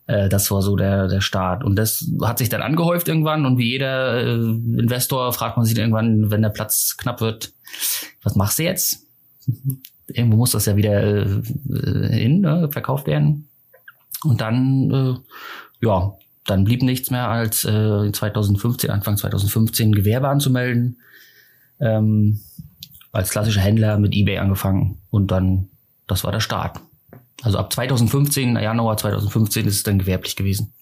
Äh, 0.07 0.29
das 0.29 0.51
war 0.51 0.63
so 0.63 0.77
der, 0.77 1.09
der 1.09 1.21
Start. 1.21 1.65
Und 1.65 1.77
das 1.77 2.09
hat 2.23 2.39
sich 2.39 2.49
dann 2.49 2.63
angehäuft 2.63 3.09
irgendwann 3.09 3.45
und 3.45 3.59
wie 3.59 3.71
jeder 3.71 4.23
äh, 4.23 4.35
Investor 4.35 5.33
fragt 5.33 5.57
man 5.57 5.67
sich 5.67 5.77
irgendwann, 5.77 6.31
wenn 6.31 6.43
der 6.43 6.51
Platz 6.51 6.97
knapp 6.97 7.21
wird, 7.21 7.53
was 8.23 8.37
machst 8.37 8.59
du 8.59 8.63
jetzt? 8.63 9.07
Irgendwo 10.09 10.37
muss 10.37 10.53
das 10.53 10.67
ja 10.67 10.77
wieder 10.77 11.03
äh, 11.03 11.43
hin, 12.11 12.41
ne, 12.41 12.69
verkauft 12.73 13.07
werden. 13.07 13.49
Und 14.25 14.41
dann, 14.41 14.91
äh, 14.91 15.85
ja, 15.85 16.13
dann 16.45 16.65
blieb 16.65 16.83
nichts 16.83 17.11
mehr 17.11 17.29
als 17.29 17.65
äh, 17.65 18.13
2015, 18.13 18.91
Anfang 18.91 19.17
2015 19.17 19.93
Gewerbe 19.93 20.29
anzumelden. 20.29 21.01
Ähm, 21.81 22.41
als 23.13 23.31
klassischer 23.31 23.61
Händler 23.61 23.99
mit 23.99 24.15
eBay 24.15 24.39
angefangen 24.39 24.99
und 25.11 25.31
dann, 25.31 25.69
das 26.07 26.23
war 26.25 26.33
der 26.33 26.41
Start. 26.41 26.81
Also 27.43 27.59
ab 27.59 27.73
2015, 27.73 28.57
Januar 28.57 28.97
2015 28.97 29.67
ist 29.67 29.77
es 29.77 29.83
dann 29.83 29.99
gewerblich 29.99 30.37
gewesen. 30.37 30.73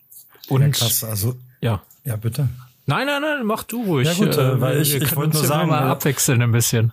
Und 0.49 0.63
ja, 0.63 0.69
krass, 0.69 1.05
also 1.05 1.37
ja, 1.61 1.83
ja 2.05 2.17
bitte. 2.17 2.49
Nein, 2.87 3.07
nein, 3.07 3.23
nein, 3.23 3.47
mach 3.47 3.63
du 3.63 3.83
ruhig. 3.85 4.07
Ja 4.07 4.15
gut, 4.15 4.37
äh, 4.37 4.61
weil 4.61 4.83
ich, 4.83 4.95
ich 4.95 5.17
wollte 5.17 5.37
nur 5.37 5.45
sagen, 5.45 5.71
mal 5.71 5.89
abwechseln 5.89 6.43
ein 6.43 6.53
bisschen. 6.53 6.93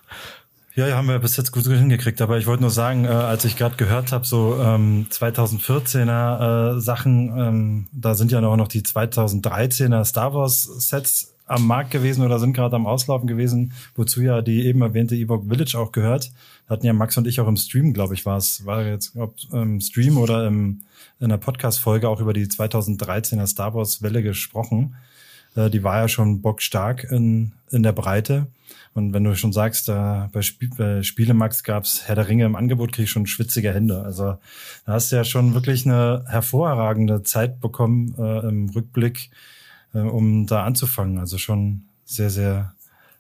Ja, 0.74 0.88
ja, 0.88 0.96
haben 0.96 1.10
wir 1.10 1.20
bis 1.20 1.36
jetzt 1.36 1.52
gut 1.52 1.66
hingekriegt. 1.66 2.22
Aber 2.22 2.38
ich 2.38 2.48
wollte 2.48 2.62
nur 2.62 2.72
sagen, 2.72 3.04
äh, 3.04 3.10
als 3.10 3.44
ich 3.44 3.58
gerade 3.58 3.76
gehört 3.76 4.14
habe, 4.14 4.26
so 4.26 4.58
ähm, 4.62 5.08
2014er 5.10 6.78
äh, 6.78 6.80
Sachen, 6.80 7.38
ähm, 7.38 7.88
da 7.92 8.16
sind 8.16 8.32
ja 8.32 8.40
auch 8.40 8.56
noch 8.56 8.70
die 8.70 8.82
2013er 8.82 10.06
Star 10.06 10.34
Wars 10.34 10.64
Sets 10.64 11.36
am 11.46 11.68
Markt 11.68 11.92
gewesen 11.92 12.24
oder 12.24 12.40
sind 12.40 12.54
gerade 12.54 12.78
am 12.78 12.88
Auslaufen 12.88 13.28
gewesen, 13.28 13.74
wozu 13.96 14.22
ja 14.22 14.42
die 14.42 14.66
eben 14.66 14.82
erwähnte 14.82 15.18
Ewok 15.18 15.50
Village 15.50 15.78
auch 15.78 15.92
gehört. 15.92 16.32
Hatten 16.70 16.86
ja 16.86 16.94
Max 16.94 17.18
und 17.18 17.28
ich 17.28 17.42
auch 17.42 17.48
im 17.50 17.58
Stream, 17.58 17.94
glaube 17.94 18.14
ich, 18.14 18.26
war 18.26 18.38
es, 18.38 18.66
war 18.66 18.84
jetzt 18.86 19.18
ob 19.18 19.36
im 19.52 19.82
Stream 19.82 20.18
oder 20.18 20.48
im, 20.48 20.84
in 21.20 21.28
der 21.28 21.38
Podcast-Folge 21.38 22.08
auch 22.08 22.22
über 22.22 22.32
die 22.32 22.46
2013er 22.46 23.46
Star 23.46 23.74
Wars 23.74 24.02
Welle 24.02 24.24
gesprochen. 24.24 24.96
Äh, 25.56 25.70
die 25.70 25.84
war 25.84 25.98
ja 25.98 26.08
schon 26.08 26.42
bockstark 26.42 27.06
in, 27.06 27.54
in 27.70 27.84
der 27.84 27.92
Breite. 27.92 28.48
Und 28.94 29.14
wenn 29.14 29.24
du 29.24 29.36
schon 29.36 29.54
sagst, 29.54 29.88
da 29.88 30.30
bei, 30.34 30.42
Sp 30.44 30.68
bei 30.78 31.04
Spielemax 31.04 31.64
gab's 31.64 32.08
Herr 32.08 32.16
der 32.16 32.28
Ringe 32.28 32.46
im 32.46 32.56
Angebot, 32.56 32.92
krieg 32.92 33.06
ich 33.06 33.12
schon 33.12 33.26
schwitzige 33.26 33.74
Hände. 33.74 34.02
Also 34.04 34.38
da 34.86 34.94
hast 34.94 35.12
du 35.12 35.16
ja 35.16 35.24
schon 35.24 35.54
wirklich 35.54 35.86
eine 35.86 36.26
hervorragende 36.28 37.24
Zeit 37.24 37.62
bekommen 37.62 38.16
äh, 38.18 38.48
im 38.48 38.70
Rückblick, 38.70 39.30
äh, 39.94 40.00
um 40.00 40.46
da 40.46 40.64
anzufangen. 40.64 41.20
Also 41.20 41.38
schon 41.38 41.84
sehr, 42.04 42.30
sehr, 42.30 42.74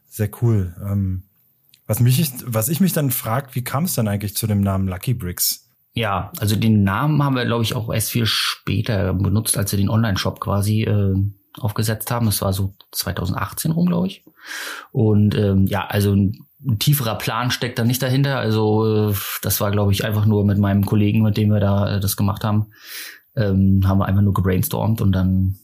sehr 0.09 0.29
cool. 0.41 0.75
Ähm, 0.83 1.23
was 1.87 1.99
mich, 1.99 2.31
was 2.45 2.69
ich 2.69 2.81
mich 2.81 2.93
dann 2.93 3.11
frag, 3.11 3.55
wie 3.55 3.63
kam 3.63 3.85
es 3.85 3.95
dann 3.95 4.07
eigentlich 4.07 4.35
zu 4.35 4.47
dem 4.47 4.61
Namen 4.61 4.87
Lucky 4.87 5.13
Bricks? 5.13 5.69
Ja, 5.93 6.31
also 6.39 6.55
den 6.55 6.83
Namen 6.83 7.21
haben 7.21 7.35
wir, 7.35 7.45
glaube 7.45 7.63
ich, 7.63 7.75
auch 7.75 7.93
erst 7.93 8.11
viel 8.11 8.25
später 8.25 9.13
benutzt, 9.13 9.57
als 9.57 9.71
wir 9.71 9.77
den 9.77 9.89
Online-Shop 9.89 10.39
quasi 10.39 10.83
äh, 10.83 11.15
aufgesetzt 11.59 12.11
haben. 12.11 12.25
Das 12.25 12.41
war 12.41 12.53
so 12.53 12.73
2018 12.91 13.71
rum, 13.71 13.87
glaube 13.87 14.07
ich. 14.07 14.23
Und 14.91 15.35
ähm, 15.35 15.67
ja, 15.67 15.85
also 15.87 16.13
ein, 16.13 16.45
tieferer 16.79 17.17
Plan 17.17 17.51
steckt 17.51 17.79
da 17.79 17.83
nicht 17.83 18.01
dahinter. 18.01 18.37
Also 18.37 19.09
äh, 19.09 19.15
das 19.41 19.61
war, 19.61 19.71
glaube 19.71 19.91
ich, 19.91 20.05
einfach 20.05 20.25
nur 20.25 20.45
mit 20.45 20.57
meinem 20.57 20.85
Kollegen, 20.85 21.23
mit 21.23 21.37
dem 21.37 21.49
wir 21.49 21.59
da 21.59 21.95
äh, 21.95 21.99
das 21.99 22.15
gemacht 22.17 22.43
haben, 22.43 22.67
ähm, 23.35 23.81
haben 23.85 23.99
wir 23.99 24.05
einfach 24.05 24.21
nur 24.21 24.33
gebrainstormt 24.33 25.01
und 25.01 25.11
dann, 25.11 25.57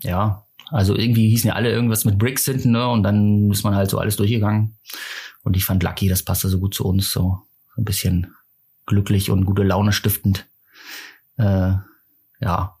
ja, 0.00 0.44
also 0.70 0.96
irgendwie 0.96 1.28
hießen 1.30 1.48
ja 1.48 1.54
alle 1.54 1.70
irgendwas 1.70 2.04
mit 2.04 2.18
Bricks 2.18 2.44
hinten, 2.44 2.72
ne? 2.72 2.88
Und 2.88 3.02
dann 3.02 3.50
ist 3.50 3.64
man 3.64 3.74
halt 3.74 3.90
so 3.90 3.98
alles 3.98 4.16
durchgegangen. 4.16 4.78
Und 5.42 5.56
ich 5.56 5.64
fand 5.64 5.82
Lucky, 5.82 6.08
das 6.08 6.22
passte 6.22 6.48
so 6.48 6.60
gut 6.60 6.74
zu 6.74 6.84
uns, 6.84 7.10
so 7.10 7.38
ein 7.76 7.84
bisschen 7.84 8.34
glücklich 8.86 9.30
und 9.30 9.46
gute 9.46 9.62
Laune 9.62 9.92
stiftend. 9.92 10.46
Äh, 11.38 11.72
ja, 12.40 12.76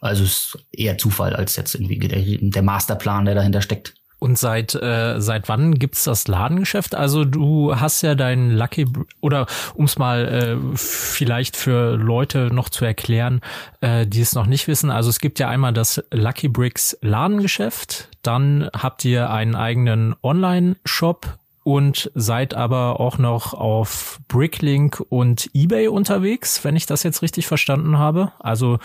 also 0.00 0.24
es 0.24 0.54
ist 0.54 0.58
eher 0.72 0.98
Zufall 0.98 1.34
als 1.34 1.56
jetzt 1.56 1.74
irgendwie 1.74 1.98
der, 1.98 2.20
der 2.40 2.62
Masterplan, 2.62 3.24
der 3.24 3.34
dahinter 3.34 3.62
steckt. 3.62 3.94
Und 4.20 4.36
seit 4.36 4.74
äh, 4.74 5.20
seit 5.20 5.48
wann 5.48 5.76
gibt's 5.76 6.04
das 6.04 6.26
Ladengeschäft? 6.26 6.96
Also 6.96 7.24
du 7.24 7.78
hast 7.78 8.02
ja 8.02 8.16
dein 8.16 8.50
Lucky 8.50 8.86
oder 9.20 9.46
um 9.74 9.84
es 9.84 9.96
mal 9.96 10.26
äh, 10.26 10.76
vielleicht 10.76 11.56
für 11.56 11.94
Leute 11.94 12.48
noch 12.52 12.68
zu 12.68 12.84
erklären, 12.84 13.40
äh, 13.80 14.06
die 14.06 14.20
es 14.20 14.34
noch 14.34 14.46
nicht 14.46 14.66
wissen. 14.66 14.90
Also 14.90 15.08
es 15.08 15.20
gibt 15.20 15.38
ja 15.38 15.48
einmal 15.48 15.72
das 15.72 16.02
Lucky 16.10 16.48
Bricks 16.48 16.98
Ladengeschäft, 17.00 18.08
dann 18.22 18.68
habt 18.76 19.04
ihr 19.04 19.30
einen 19.30 19.54
eigenen 19.54 20.16
Online-Shop 20.22 21.38
und 21.62 22.10
seid 22.14 22.54
aber 22.54 22.98
auch 22.98 23.18
noch 23.18 23.54
auf 23.54 24.18
Bricklink 24.26 25.00
und 25.10 25.48
eBay 25.54 25.86
unterwegs, 25.86 26.64
wenn 26.64 26.74
ich 26.74 26.86
das 26.86 27.04
jetzt 27.04 27.22
richtig 27.22 27.46
verstanden 27.46 27.98
habe. 27.98 28.32
Also 28.40 28.78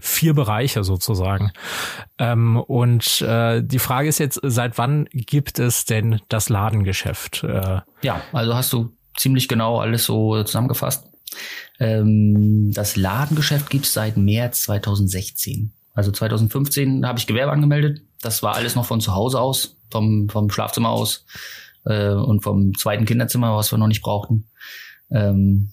vier 0.00 0.34
Bereiche 0.34 0.84
sozusagen. 0.84 1.52
Ähm, 2.18 2.56
und 2.56 3.20
äh, 3.22 3.62
die 3.62 3.78
Frage 3.78 4.08
ist 4.08 4.18
jetzt, 4.18 4.40
seit 4.42 4.78
wann 4.78 5.06
gibt 5.12 5.58
es 5.58 5.84
denn 5.84 6.20
das 6.28 6.48
Ladengeschäft? 6.48 7.44
Äh, 7.44 7.80
ja, 8.02 8.22
also 8.32 8.54
hast 8.54 8.72
du 8.72 8.92
ziemlich 9.16 9.48
genau 9.48 9.78
alles 9.78 10.04
so 10.04 10.42
zusammengefasst. 10.42 11.06
Ähm, 11.80 12.72
das 12.72 12.96
Ladengeschäft 12.96 13.70
gibt 13.70 13.86
es 13.86 13.92
seit 13.92 14.16
März 14.16 14.62
2016. 14.64 15.72
Also 15.94 16.10
2015 16.10 17.06
habe 17.06 17.18
ich 17.18 17.26
Gewerbe 17.26 17.52
angemeldet. 17.52 18.02
Das 18.20 18.42
war 18.42 18.54
alles 18.54 18.74
noch 18.74 18.86
von 18.86 19.00
zu 19.00 19.14
Hause 19.14 19.40
aus, 19.40 19.76
vom, 19.90 20.28
vom 20.28 20.50
Schlafzimmer 20.50 20.90
aus 20.90 21.26
äh, 21.84 22.10
und 22.10 22.42
vom 22.42 22.74
zweiten 22.74 23.04
Kinderzimmer, 23.04 23.56
was 23.56 23.72
wir 23.72 23.78
noch 23.78 23.88
nicht 23.88 24.02
brauchten. 24.02 24.48
Ähm, 25.10 25.72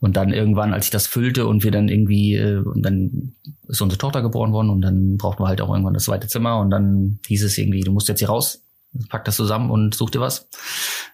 und 0.00 0.16
dann 0.16 0.32
irgendwann, 0.32 0.72
als 0.72 0.86
ich 0.86 0.90
das 0.90 1.06
füllte 1.06 1.46
und 1.46 1.62
wir 1.62 1.70
dann 1.70 1.88
irgendwie, 1.88 2.34
äh, 2.34 2.58
und 2.58 2.82
dann 2.82 3.32
ist 3.68 3.80
unsere 3.80 3.98
Tochter 3.98 4.22
geboren 4.22 4.52
worden 4.52 4.70
und 4.70 4.80
dann 4.80 5.16
brauchten 5.16 5.42
wir 5.42 5.48
halt 5.48 5.60
auch 5.60 5.68
irgendwann 5.68 5.94
das 5.94 6.04
zweite 6.04 6.26
Zimmer 6.26 6.58
und 6.58 6.70
dann 6.70 7.18
hieß 7.26 7.44
es 7.44 7.58
irgendwie, 7.58 7.82
du 7.82 7.92
musst 7.92 8.08
jetzt 8.08 8.18
hier 8.18 8.28
raus, 8.28 8.62
pack 9.08 9.24
das 9.24 9.36
zusammen 9.36 9.70
und 9.70 9.94
such 9.94 10.10
dir 10.10 10.20
was. 10.20 10.48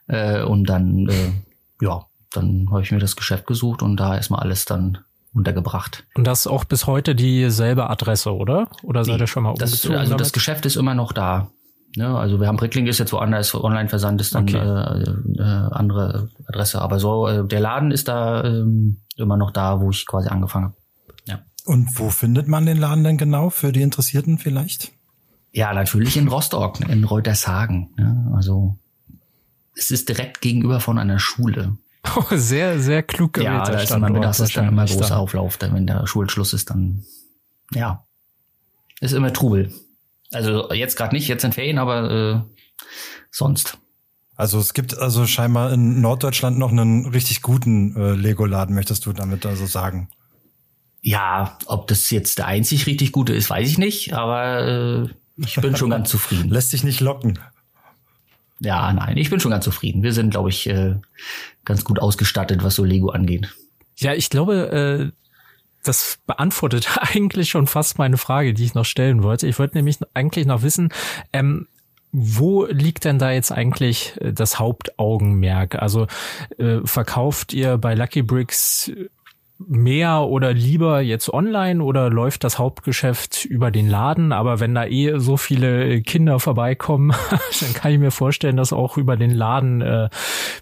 Äh, 0.07 0.43
und 0.43 0.69
dann, 0.69 1.09
äh, 1.09 1.33
ja, 1.85 2.07
dann 2.33 2.69
habe 2.71 2.83
ich 2.83 2.93
mir 2.93 2.99
das 2.99 3.17
Geschäft 3.17 3.47
gesucht 3.47 3.83
und 3.83 3.97
da 3.97 4.15
erstmal 4.15 4.41
alles 4.41 4.65
dann 4.65 4.99
untergebracht. 5.35 6.05
Und 6.15 6.27
das 6.27 6.47
auch 6.47 6.65
bis 6.65 6.87
heute 6.87 7.15
dieselbe 7.15 7.91
Adresse, 7.91 8.35
oder? 8.35 8.69
Oder 8.83 9.05
seid 9.05 9.21
ihr 9.21 9.27
schon 9.27 9.43
mal 9.43 9.51
umgezogen? 9.51 9.93
Das, 9.93 10.01
also 10.01 10.11
damit? 10.13 10.21
das 10.21 10.33
Geschäft 10.33 10.65
ist 10.65 10.77
immer 10.77 10.95
noch 10.95 11.13
da. 11.13 11.51
Ja, 11.97 12.09
ne, 12.11 12.19
also 12.19 12.41
wir 12.41 12.47
haben 12.47 12.57
Brickling 12.57 12.87
ist 12.87 12.99
jetzt 12.99 13.13
woanders, 13.13 13.55
Online-Versand 13.55 14.21
ist 14.21 14.35
dann 14.35 14.45
okay. 14.45 14.59
äh, 14.59 15.41
äh, 15.41 15.43
andere 15.43 16.29
Adresse. 16.47 16.81
Aber 16.81 16.99
so, 17.01 17.27
äh, 17.27 17.47
der 17.47 17.61
Laden 17.61 17.91
ist 17.91 18.09
da 18.09 18.43
äh, 18.43 18.65
immer 19.17 19.37
noch 19.37 19.51
da, 19.51 19.81
wo 19.81 19.91
ich 19.91 20.07
quasi 20.07 20.29
angefangen 20.29 20.67
habe. 20.67 20.77
Ja. 21.25 21.39
Und 21.65 21.99
wo 21.99 22.11
findet 22.11 22.49
man 22.49 22.67
den 22.67 22.77
Laden 22.77 23.03
denn 23.03 23.17
genau 23.17 23.51
für 23.51 23.73
die 23.73 23.83
Interessierten 23.83 24.39
vielleicht? 24.39 24.93
Ja, 25.53 25.73
natürlich 25.73 26.17
in 26.19 26.29
Rostock, 26.29 26.81
in 26.87 27.05
Reutershagen. 27.05 27.89
Ja, 27.99 28.37
also 28.37 28.77
es 29.75 29.91
ist 29.91 30.09
direkt 30.09 30.43
gegenüber 30.43 30.81
von 30.81 30.99
einer 30.99 31.19
Schule. 31.19 31.77
Oh, 32.15 32.23
sehr, 32.31 32.79
sehr 32.79 33.03
klug 33.03 33.33
gewählt. 33.33 33.53
Ja, 33.53 33.65
da 33.65 33.81
ist 33.81 33.91
immer 33.91 34.11
mittags 34.11 34.39
ist 34.39 34.57
dann 34.57 34.69
immer 34.69 34.85
großer 34.85 35.19
Auflauf, 35.19 35.59
wenn 35.61 35.87
der 35.87 36.07
Schulschluss 36.07 36.53
ist, 36.53 36.71
dann 36.71 37.05
ja, 37.73 38.05
ist 39.01 39.13
immer 39.13 39.33
Trubel. 39.33 39.73
Also 40.33 40.73
jetzt 40.73 40.97
gerade 40.97 41.15
nicht, 41.15 41.29
jetzt 41.29 41.45
in 41.45 41.53
Ferien, 41.53 41.79
aber 41.79 42.11
äh, 42.11 42.41
sonst. 43.31 43.79
Also 44.37 44.59
es 44.59 44.75
gibt 44.75 44.97
also 44.99 45.27
scheinbar 45.27 45.73
in 45.73 46.01
Norddeutschland 46.01 46.59
noch 46.59 46.71
einen 46.71 47.07
richtig 47.07 47.43
guten 47.43 47.97
äh, 47.97 48.13
Lego-Laden, 48.13 48.75
möchtest 48.75 49.07
du 49.07 49.13
damit 49.13 49.47
also 49.47 49.67
sagen? 49.67 50.09
Ja, 51.01 51.57
ob 51.67 51.87
das 51.87 52.11
jetzt 52.11 52.39
der 52.39 52.47
einzig 52.47 52.87
richtig 52.87 53.13
gute 53.13 53.33
ist, 53.33 53.49
weiß 53.49 53.69
ich 53.69 53.79
nicht, 53.79 54.13
aber 54.13 55.07
äh, 55.07 55.09
ich 55.37 55.55
bin 55.57 55.77
schon 55.77 55.91
ganz 55.91 56.11
zufrieden. 56.11 56.51
Lässt 56.51 56.71
sich 56.71 56.85
nicht 56.85 57.01
locken. 57.01 57.39
Ja, 58.61 58.93
nein, 58.93 59.17
ich 59.17 59.31
bin 59.31 59.41
schon 59.41 59.51
ganz 59.51 59.65
zufrieden. 59.65 60.03
Wir 60.03 60.13
sind, 60.13 60.31
glaube 60.31 60.49
ich, 60.49 60.67
äh, 60.67 60.97
ganz 61.65 61.85
gut 61.85 61.99
ausgestattet, 61.99 62.63
was 62.63 62.75
so 62.75 62.85
Lego 62.85 63.11
angeht. 63.11 63.55
Ja, 63.99 64.15
ich 64.15 64.31
glaube, 64.31 65.13
äh, 65.13 65.26
das 65.89 66.19
beantwortet 66.27 66.99
eigentlich 67.01 67.51
schon 67.51 67.67
fast 67.67 67.99
meine 67.99 68.19
Frage, 68.19 68.55
die 68.55 68.65
ich 68.65 68.75
noch 68.75 68.85
stellen 68.85 69.23
wollte. 69.23 69.47
Ich 69.47 69.59
wollte 69.59 69.77
nämlich 69.77 69.99
eigentlich 70.15 70.47
noch 70.47 70.63
wissen, 70.63 70.93
ähm, 71.33 71.67
wo 72.13 72.65
liegt 72.65 73.05
denn 73.05 73.19
da 73.19 73.31
jetzt 73.31 73.53
eigentlich 73.53 74.15
äh, 74.21 74.33
das 74.33 74.59
Hauptaugenmerk? 74.59 75.77
Also 75.77 76.07
äh, 76.59 76.79
verkauft 76.85 77.53
ihr 77.53 77.77
bei 77.79 77.95
Lucky 77.95 78.23
Bricks 78.23 78.91
mehr 79.59 80.23
oder 80.23 80.53
lieber 80.53 81.01
jetzt 81.01 81.33
online 81.33 81.83
oder 81.83 82.11
läuft 82.11 82.45
das 82.45 82.59
Hauptgeschäft 82.59 83.45
über 83.45 83.71
den 83.71 83.89
Laden? 83.89 84.33
Aber 84.33 84.61
wenn 84.61 84.75
da 84.75 84.85
eh 84.85 85.19
so 85.19 85.37
viele 85.37 86.03
Kinder 86.03 86.39
vorbeikommen, 86.41 87.13
dann 87.61 87.73
kann 87.73 87.93
ich 87.93 87.99
mir 87.99 88.11
vorstellen, 88.11 88.57
dass 88.57 88.73
auch 88.73 88.97
über 88.97 89.17
den 89.17 89.31
Laden 89.31 89.81
äh, 89.81 90.09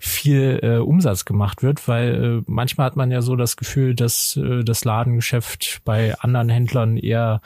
viel 0.00 0.60
äh, 0.62 0.76
Umsatz 0.78 1.24
gemacht 1.24 1.62
wird, 1.62 1.88
weil 1.88 2.24
äh, 2.24 2.42
manchmal 2.46 2.86
hat 2.86 2.96
man 2.96 3.10
ja 3.10 3.20
so 3.20 3.36
das 3.36 3.56
Gefühl, 3.56 3.94
dass 3.94 4.36
äh, 4.36 4.62
das 4.62 4.84
Ladengeschäft 4.84 5.80
bei 5.84 6.14
anderen 6.20 6.48
Händlern 6.48 6.96
eher 6.96 7.40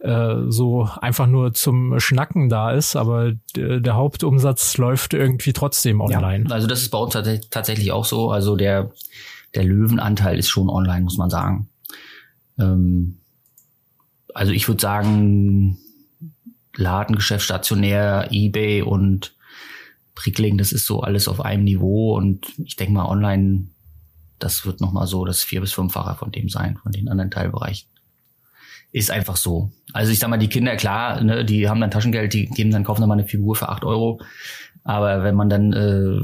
äh, 0.00 0.34
so 0.48 0.88
einfach 1.00 1.26
nur 1.26 1.52
zum 1.52 1.98
Schnacken 1.98 2.48
da 2.48 2.70
ist, 2.70 2.96
aber 2.96 3.32
der 3.56 3.94
Hauptumsatz 3.94 4.76
läuft 4.78 5.14
irgendwie 5.14 5.52
trotzdem 5.52 6.00
online. 6.00 6.44
Ja, 6.48 6.54
also 6.54 6.66
das 6.66 6.82
ist 6.82 6.90
bei 6.90 6.98
uns 6.98 7.16
tatsächlich 7.50 7.92
auch 7.92 8.04
so. 8.04 8.30
Also 8.30 8.56
der 8.56 8.90
der 9.54 9.64
Löwenanteil 9.64 10.38
ist 10.38 10.48
schon 10.48 10.68
online, 10.68 11.02
muss 11.02 11.18
man 11.18 11.30
sagen. 11.30 11.68
Ähm, 12.58 13.18
also 14.34 14.52
ich 14.52 14.66
würde 14.68 14.80
sagen, 14.80 15.78
Ladengeschäft, 16.74 17.44
stationär, 17.44 18.28
eBay 18.30 18.82
und 18.82 19.34
Prickling, 20.14 20.58
das 20.58 20.72
ist 20.72 20.86
so 20.86 21.00
alles 21.00 21.28
auf 21.28 21.40
einem 21.40 21.64
Niveau 21.64 22.16
und 22.16 22.46
ich 22.64 22.76
denke 22.76 22.94
mal 22.94 23.06
online, 23.06 23.66
das 24.38 24.66
wird 24.66 24.80
nochmal 24.80 25.06
so 25.06 25.24
das 25.24 25.42
vier- 25.42 25.60
bis 25.60 25.72
fünffache 25.72 26.16
von 26.16 26.32
dem 26.32 26.48
sein, 26.48 26.76
von 26.76 26.92
den 26.92 27.08
anderen 27.08 27.30
Teilbereichen. 27.30 27.88
Ist 28.90 29.10
einfach 29.10 29.36
so. 29.36 29.70
Also 29.92 30.12
ich 30.12 30.18
sag 30.18 30.28
mal, 30.28 30.38
die 30.38 30.48
Kinder, 30.48 30.76
klar, 30.76 31.22
ne, 31.22 31.44
die 31.44 31.68
haben 31.68 31.80
dann 31.80 31.90
Taschengeld, 31.90 32.34
die 32.34 32.46
geben 32.46 32.70
dann, 32.70 32.84
kaufen 32.84 33.00
dann 33.00 33.08
mal 33.08 33.18
eine 33.18 33.26
Figur 33.26 33.56
für 33.56 33.68
acht 33.68 33.84
Euro. 33.84 34.20
Aber 34.84 35.22
wenn 35.22 35.34
man 35.34 35.48
dann 35.48 35.72
äh, 35.72 36.20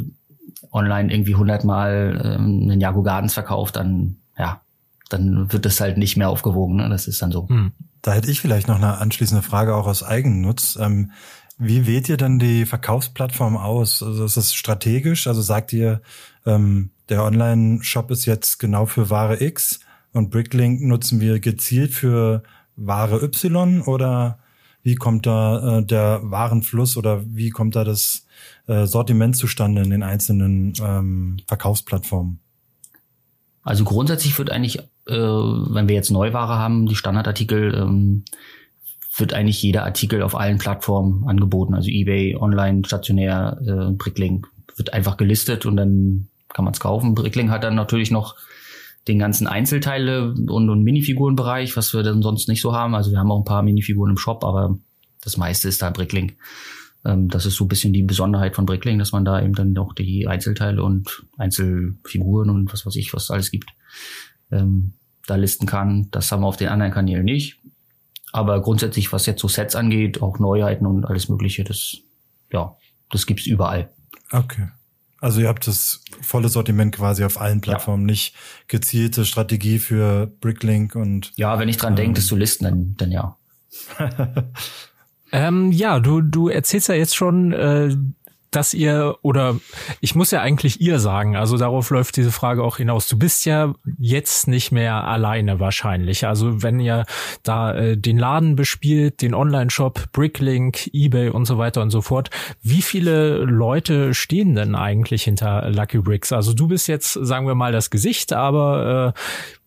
online 0.73 1.13
irgendwie 1.13 1.35
hundertmal 1.35 2.21
ähm, 2.25 2.63
einen 2.63 2.81
Jago 2.81 3.03
Gardens 3.03 3.35
verkauft, 3.35 3.77
dann 3.77 4.17
ja, 4.39 4.61
dann 5.09 5.53
wird 5.53 5.65
das 5.65 5.81
halt 5.81 5.99
nicht 5.99 6.17
mehr 6.17 6.29
aufgewogen. 6.29 6.77
Ne? 6.77 6.89
Das 6.89 7.09
ist 7.09 7.21
dann 7.23 7.33
so. 7.33 7.49
Hm. 7.49 7.73
Da 8.03 8.13
hätte 8.13 8.31
ich 8.31 8.41
vielleicht 8.41 8.69
noch 8.69 8.77
eine 8.77 8.99
anschließende 8.99 9.43
Frage 9.43 9.75
auch 9.75 9.87
aus 9.87 10.03
Eigennutz. 10.03 10.79
Ähm, 10.81 11.11
Wie 11.59 11.87
wählt 11.87 12.09
ihr 12.09 12.17
denn 12.17 12.39
die 12.39 12.67
Verkaufsplattform 12.67 13.57
aus? 13.57 14.03
Also 14.03 14.25
ist 14.25 14.37
das 14.37 14.55
strategisch? 14.55 15.27
Also 15.27 15.43
sagt 15.43 15.73
ihr, 15.73 16.01
ähm, 16.47 16.91
der 17.09 17.25
Online-Shop 17.25 18.11
ist 18.11 18.27
jetzt 18.27 18.59
genau 18.59 18.87
für 18.87 19.11
Ware 19.11 19.43
X 19.43 19.81
und 20.13 20.31
Bricklink 20.31 20.81
nutzen 20.83 21.21
wir 21.21 21.41
gezielt 21.41 21.93
für 21.93 22.43
Ware 22.77 23.23
Y 23.25 23.83
oder 23.83 24.39
wie 24.83 24.95
kommt 24.95 25.27
da 25.27 25.79
äh, 25.79 25.85
der 25.85 26.21
Warenfluss 26.23 26.97
oder 26.97 27.23
wie 27.27 27.51
kommt 27.51 27.77
da 27.77 27.85
das 27.85 28.27
äh, 28.67 28.87
Sortiment 28.87 29.37
zustande 29.37 29.83
in 29.83 29.91
den 29.91 30.03
einzelnen 30.03 30.73
ähm, 30.81 31.39
Verkaufsplattformen? 31.47 32.41
Also 33.63 33.85
grundsätzlich 33.85 34.39
wird 34.39 34.51
eigentlich, 34.51 34.79
äh, 34.79 35.15
wenn 35.15 35.89
wir 35.89 35.95
jetzt 35.95 36.11
Neuware 36.11 36.59
haben, 36.59 36.87
die 36.87 36.95
Standardartikel, 36.95 37.75
ähm, 37.75 38.25
wird 39.17 39.35
eigentlich 39.35 39.63
jeder 39.63 39.85
Artikel 39.85 40.23
auf 40.23 40.37
allen 40.37 40.59
Plattformen 40.59 41.29
angeboten. 41.29 41.75
Also 41.75 41.91
eBay, 41.91 42.37
online, 42.37 42.83
stationär, 42.87 43.59
äh, 43.67 43.93
Bricklink 43.93 44.49
wird 44.77 44.93
einfach 44.93 45.17
gelistet 45.17 45.67
und 45.67 45.77
dann 45.77 46.29
kann 46.49 46.65
man 46.65 46.73
es 46.73 46.81
kaufen. 46.81 47.15
Bricklink 47.15 47.51
hat 47.51 47.65
dann 47.65 47.75
natürlich 47.75 48.11
noch 48.11 48.37
den 49.09 49.19
ganzen 49.19 49.47
Einzelteile 49.47 50.33
und, 50.33 50.71
und 50.71 50.83
Minifigurenbereich, 50.83 51.77
was 51.77 51.95
wir 51.95 52.03
dann 52.03 52.23
sonst 52.23 52.49
nicht 52.49 52.61
so 52.61 52.75
haben. 52.75 52.95
Also 52.95 53.11
wir 53.11 53.19
haben 53.19 53.31
auch 53.31 53.39
ein 53.39 53.45
paar 53.45 53.63
Minifiguren 53.63 54.13
im 54.13 54.19
Shop, 54.19 54.45
aber 54.45 54.79
das 55.23 55.37
meiste 55.37 55.69
ist 55.69 55.83
da 55.83 55.91
Bricklink. 55.91 56.35
Ähm, 57.05 57.29
das 57.29 57.47
ist 57.47 57.57
so 57.57 57.65
ein 57.65 57.69
bisschen 57.69 57.93
die 57.93 58.03
Besonderheit 58.03 58.57
von 58.57 58.67
Bricklink, 58.67 58.99
dass 58.99 59.13
man 59.13 59.25
da 59.25 59.43
eben 59.43 59.55
dann 59.55 59.77
auch 59.79 59.95
die 59.95 60.27
Einzelteile 60.27 60.83
und 60.83 61.25
Einzelfiguren 61.37 62.51
und 62.51 62.73
was 62.73 62.87
weiß 62.87 62.97
ich, 62.97 63.13
was 63.15 63.31
alles 63.31 63.51
gibt, 63.51 63.71
ähm, 64.51 64.95
da 65.27 65.37
listen 65.37 65.67
kann. 65.67 66.09
Das 66.11 66.31
haben 66.33 66.43
wir 66.43 66.47
auf 66.47 66.57
den 66.57 66.69
anderen 66.69 66.93
Kanälen 66.93 67.25
nicht. 67.25 67.61
Aber 68.33 68.61
grundsätzlich, 68.61 69.13
was 69.13 69.27
jetzt 69.27 69.41
so 69.41 69.49
Sets 69.49 69.75
angeht, 69.75 70.21
auch 70.21 70.39
Neuheiten 70.39 70.87
und 70.87 71.05
alles 71.05 71.29
Mögliche, 71.29 71.65
das, 71.65 71.97
ja, 72.53 72.77
das 73.11 73.27
gibt's 73.27 73.47
überall. 73.47 73.91
Okay. 74.31 74.69
Also 75.21 75.41
ihr 75.41 75.49
habt 75.49 75.67
das 75.67 76.05
volle 76.21 76.49
Sortiment 76.49 76.95
quasi 76.95 77.25
auf 77.25 77.41
allen 77.41 77.61
Plattformen, 77.61 78.03
ja. 78.03 78.13
nicht 78.13 78.35
gezielte 78.69 79.25
Strategie 79.25 79.79
für 79.79 80.27
Bricklink 80.41 80.95
und. 80.95 81.33
Ja, 81.37 81.59
wenn 81.59 81.69
ich 81.69 81.77
dran 81.77 81.95
ähm, 81.95 81.97
denke, 81.97 82.15
das 82.15 82.27
zu 82.27 82.37
listen, 82.37 82.65
dann, 82.65 82.95
dann 82.97 83.11
ja. 83.11 83.37
ähm, 85.33 85.73
ja, 85.73 86.01
du, 86.01 86.21
du 86.21 86.49
erzählst 86.49 86.89
ja 86.89 86.95
jetzt 86.95 87.17
schon, 87.17 87.53
äh, 87.53 87.95
dass 88.51 88.73
ihr 88.73 89.17
oder 89.23 89.57
ich 90.01 90.15
muss 90.15 90.31
ja 90.31 90.41
eigentlich 90.41 90.81
ihr 90.81 90.99
sagen, 91.01 91.37
also 91.37 91.57
darauf 91.59 91.91
läuft 91.91 92.17
diese 92.17 92.33
Frage 92.33 92.63
auch 92.63 92.79
hinaus. 92.79 93.09
Du 93.09 93.19
bist 93.19 93.45
ja 93.45 93.75
jetzt 93.99 94.49
nicht 94.49 94.73
mehr 94.73 95.05
alleine 95.05 95.61
wahrscheinlich. 95.61 96.27
Also 96.27 96.63
wenn 96.63 96.81
ihr 96.81 97.05
da 97.43 97.75
äh, 97.75 97.97
den 97.97 98.19
Laden 98.19 98.57
bespielt, 98.57 99.21
den 99.21 99.35
Online-Shop, 99.35 100.13
Bricklink, 100.13 100.89
eBay 100.93 101.29
und 101.29 101.45
so 101.45 101.59
weiter 101.59 101.83
und 101.83 101.91
so 101.91 102.01
fort, 102.01 102.31
wie 102.63 102.83
viele 102.83 103.39
Leute 103.45 104.15
stehen 104.15 104.55
denn 104.55 104.75
eigentlich 104.75 105.25
hinter 105.25 105.71
Lucky 105.71 105.99
Bricks? 105.99 106.33
Also 106.33 106.55
du 106.55 106.69
bist 106.69 106.89
jetzt, 106.89 107.13
sagen 107.13 107.47
wir 107.47 107.55
mal, 107.55 107.73
das 107.73 107.91
Gesicht, 107.91 108.33
aber 108.33 109.15
äh, 109.15 109.21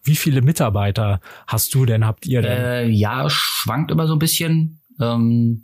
wie 0.03 0.15
viele 0.15 0.41
Mitarbeiter 0.41 1.21
hast 1.45 1.75
du 1.75 1.85
denn, 1.85 2.07
habt 2.07 2.25
ihr 2.25 2.41
denn? 2.41 2.51
Äh, 2.51 2.87
ja, 2.87 3.29
schwankt 3.29 3.91
immer 3.91 4.07
so 4.07 4.13
ein 4.13 4.19
bisschen. 4.19 4.80
Ähm, 5.01 5.63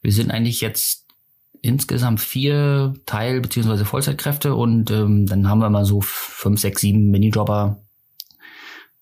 wir 0.00 0.12
sind 0.12 0.30
eigentlich 0.30 0.60
jetzt 0.60 1.06
insgesamt 1.62 2.20
vier 2.20 2.94
Teil- 3.06 3.40
bzw. 3.40 3.84
Vollzeitkräfte 3.84 4.54
und 4.54 4.90
ähm, 4.90 5.26
dann 5.26 5.48
haben 5.48 5.60
wir 5.60 5.70
mal 5.70 5.84
so 5.84 6.00
fünf, 6.00 6.60
sechs, 6.60 6.80
sieben 6.80 7.10
Minijobber, 7.10 7.82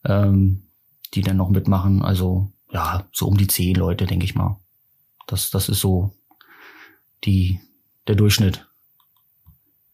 ähm, 0.05 0.65
die 1.15 1.23
dann 1.23 1.37
noch 1.37 1.51
mitmachen. 1.51 2.03
Also 2.03 2.53
ja, 2.73 3.07
so 3.13 3.27
um 3.27 3.37
die 3.37 3.47
zehn 3.47 3.77
Leute, 3.77 4.07
denke 4.07 4.25
ich 4.25 4.35
mal. 4.35 4.59
Das, 5.27 5.51
das 5.51 5.69
ist 5.69 5.81
so 5.81 6.13
die, 7.25 7.61
der 8.07 8.17
Durchschnitt. 8.17 8.67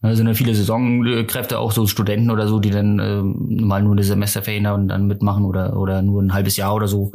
Da 0.01 0.15
sind 0.15 0.27
ja 0.27 0.35
viele 0.35 0.55
Saisonkräfte, 0.55 1.59
auch 1.59 1.73
so 1.73 1.87
Studenten 1.87 2.31
oder 2.31 2.47
so, 2.47 2.61
die 2.61 2.71
dann 2.71 2.99
ähm, 2.99 3.67
mal 3.67 3.83
nur 3.83 3.93
eine 3.93 4.05
Semesterferien 4.05 4.67
und 4.67 4.89
dann 4.89 5.07
mitmachen 5.07 5.45
oder, 5.45 5.79
oder 5.79 6.03
nur 6.03 6.23
ein 6.23 6.35
halbes 6.35 6.57
Jahr 6.57 6.75
oder 6.75 6.89
so 6.89 7.13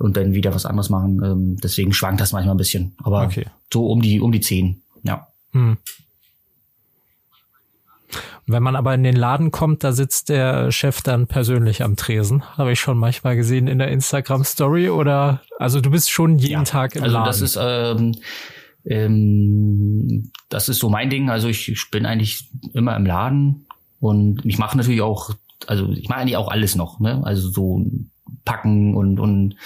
und 0.00 0.16
dann 0.16 0.32
wieder 0.32 0.54
was 0.54 0.66
anderes 0.66 0.88
machen. 0.88 1.22
Ähm, 1.22 1.56
deswegen 1.62 1.92
schwankt 1.92 2.20
das 2.20 2.32
manchmal 2.32 2.54
ein 2.54 2.58
bisschen. 2.58 2.94
Aber 3.02 3.22
okay. 3.24 3.46
so 3.72 3.86
um 3.86 4.00
die, 4.02 4.20
um 4.20 4.32
die 4.32 4.40
zehn, 4.40 4.82
ja. 5.02 5.26
Hm. 5.52 5.76
Wenn 8.46 8.62
man 8.62 8.74
aber 8.74 8.94
in 8.94 9.04
den 9.04 9.14
Laden 9.14 9.52
kommt, 9.52 9.84
da 9.84 9.92
sitzt 9.92 10.28
der 10.28 10.72
Chef 10.72 11.02
dann 11.02 11.28
persönlich 11.28 11.84
am 11.84 11.94
Tresen. 11.94 12.42
Habe 12.56 12.72
ich 12.72 12.80
schon 12.80 12.98
manchmal 12.98 13.36
gesehen 13.36 13.68
in 13.68 13.78
der 13.78 13.88
Instagram 13.88 14.42
Story 14.42 14.88
oder 14.88 15.42
also 15.58 15.80
du 15.80 15.90
bist 15.90 16.10
schon 16.10 16.38
jeden 16.38 16.52
ja, 16.52 16.62
Tag 16.64 16.96
im 16.96 17.04
also 17.04 17.14
Laden. 17.14 17.26
Das 17.26 17.40
ist 17.42 17.58
ähm, 17.60 18.16
ähm, 18.84 20.32
das 20.48 20.68
ist 20.68 20.78
so 20.78 20.88
mein 20.88 21.10
Ding. 21.10 21.30
Also 21.30 21.48
ich, 21.48 21.68
ich 21.68 21.90
bin 21.90 22.06
eigentlich 22.06 22.50
immer 22.72 22.96
im 22.96 23.06
Laden 23.06 23.66
und 24.00 24.44
ich 24.44 24.58
mache 24.58 24.76
natürlich 24.76 25.02
auch, 25.02 25.30
also 25.66 25.92
ich 25.92 26.08
mache 26.08 26.20
eigentlich 26.20 26.36
auch 26.36 26.50
alles 26.50 26.74
noch. 26.74 26.98
Ne? 26.98 27.20
Also 27.22 27.50
so 27.50 27.86
packen 28.44 28.94
und, 28.94 29.20
und 29.20 29.56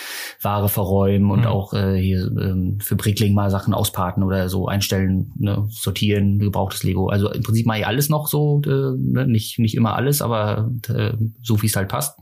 Ware 0.43 0.69
verräumen 0.69 1.31
und 1.31 1.41
mhm. 1.41 1.47
auch 1.47 1.73
äh, 1.73 1.97
hier 1.97 2.25
ähm, 2.25 2.79
für 2.81 2.97
Brickling 2.97 3.35
mal 3.35 3.51
Sachen 3.51 3.75
ausparten 3.75 4.23
oder 4.23 4.49
so 4.49 4.67
einstellen, 4.67 5.33
ne, 5.37 5.67
sortieren, 5.71 6.39
gebrauchtes 6.39 6.83
Lego. 6.83 7.09
Also 7.09 7.31
im 7.31 7.43
Prinzip 7.43 7.67
mache 7.67 7.79
ich 7.79 7.87
alles 7.87 8.09
noch 8.09 8.27
so, 8.27 8.61
äh, 8.65 8.69
ne, 8.69 9.27
nicht, 9.27 9.59
nicht 9.59 9.75
immer 9.75 9.95
alles, 9.95 10.23
aber 10.23 10.71
äh, 10.89 11.13
so 11.43 11.63
wie 11.63 11.67
es 11.67 11.77
halt 11.77 11.89
passt. 11.89 12.19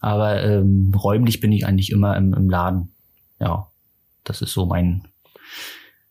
Aber 0.00 0.42
ähm, 0.42 0.92
räumlich 0.94 1.40
bin 1.40 1.52
ich 1.52 1.66
eigentlich 1.66 1.90
immer 1.90 2.16
im, 2.16 2.34
im 2.34 2.50
Laden. 2.50 2.92
Ja, 3.40 3.68
das 4.24 4.42
ist 4.42 4.52
so 4.52 4.66
mein, 4.66 5.08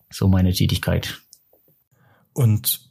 so 0.10 0.28
meine 0.28 0.54
Tätigkeit. 0.54 1.22
Und 2.34 2.88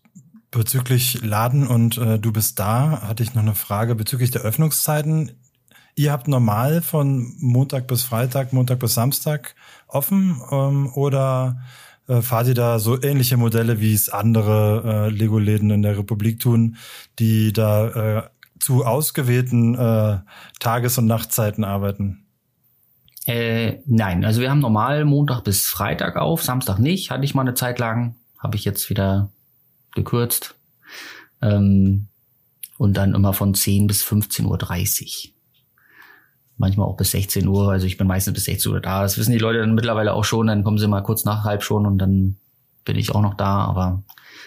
bezüglich 0.50 1.22
Laden 1.22 1.66
und 1.66 1.98
äh, 1.98 2.18
du 2.18 2.32
bist 2.32 2.58
da, 2.58 3.02
hatte 3.02 3.22
ich 3.22 3.34
noch 3.34 3.42
eine 3.42 3.54
Frage 3.54 3.94
bezüglich 3.94 4.30
der 4.30 4.42
Öffnungszeiten. 4.42 5.32
Ihr 5.98 6.12
habt 6.12 6.28
normal 6.28 6.82
von 6.82 7.34
Montag 7.38 7.86
bis 7.86 8.04
Freitag, 8.04 8.52
Montag 8.52 8.80
bis 8.80 8.92
Samstag 8.92 9.54
offen 9.88 10.42
ähm, 10.52 10.92
oder 10.94 11.62
äh, 12.06 12.20
fahrt 12.20 12.48
ihr 12.48 12.54
da 12.54 12.78
so 12.78 13.00
ähnliche 13.02 13.38
Modelle, 13.38 13.80
wie 13.80 13.94
es 13.94 14.10
andere 14.10 14.82
äh, 14.84 15.08
Lego-Läden 15.08 15.70
in 15.70 15.80
der 15.80 15.96
Republik 15.96 16.38
tun, 16.38 16.76
die 17.18 17.54
da 17.54 17.88
äh, 18.18 18.22
zu 18.60 18.84
ausgewählten 18.84 19.74
äh, 19.74 20.18
Tages- 20.60 20.98
und 20.98 21.06
Nachtzeiten 21.06 21.64
arbeiten? 21.64 22.26
Äh, 23.24 23.78
nein, 23.86 24.26
also 24.26 24.42
wir 24.42 24.50
haben 24.50 24.60
normal 24.60 25.06
Montag 25.06 25.44
bis 25.44 25.66
Freitag 25.66 26.16
auf, 26.16 26.42
Samstag 26.42 26.78
nicht. 26.78 27.10
Hatte 27.10 27.24
ich 27.24 27.34
mal 27.34 27.40
eine 27.40 27.54
Zeit 27.54 27.78
lang, 27.78 28.16
habe 28.38 28.56
ich 28.56 28.66
jetzt 28.66 28.90
wieder 28.90 29.30
gekürzt. 29.94 30.56
Ähm, 31.40 32.08
und 32.76 32.98
dann 32.98 33.14
immer 33.14 33.32
von 33.32 33.54
10 33.54 33.86
bis 33.86 34.04
15.30 34.04 34.44
Uhr 35.30 35.35
manchmal 36.56 36.86
auch 36.86 36.96
bis 36.96 37.10
16 37.12 37.46
Uhr. 37.46 37.70
Also 37.70 37.86
ich 37.86 37.96
bin 37.96 38.06
meistens 38.06 38.34
bis 38.34 38.44
16 38.44 38.72
Uhr 38.72 38.80
da. 38.80 39.02
Das 39.02 39.18
wissen 39.18 39.32
die 39.32 39.38
Leute 39.38 39.60
dann 39.60 39.74
mittlerweile 39.74 40.14
auch 40.14 40.24
schon. 40.24 40.46
Dann 40.46 40.64
kommen 40.64 40.78
sie 40.78 40.88
mal 40.88 41.02
kurz 41.02 41.24
nach 41.24 41.44
halb 41.44 41.62
schon 41.62 41.86
und 41.86 41.98
dann 41.98 42.36
bin 42.84 42.96
ich 42.96 43.14
auch 43.14 43.22
noch 43.22 43.34
da. 43.34 43.64
Aber 43.64 44.02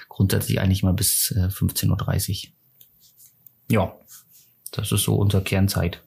grundsätzlich 0.08 0.60
eigentlich 0.60 0.84
mal 0.84 0.94
bis 0.94 1.32
äh, 1.32 1.48
15.30 1.48 2.48
Uhr. 2.48 2.54
Ja, 3.70 3.94
das 4.72 4.92
ist 4.92 5.04
so 5.04 5.16
unsere 5.16 5.44
Kernzeit. 5.44 6.02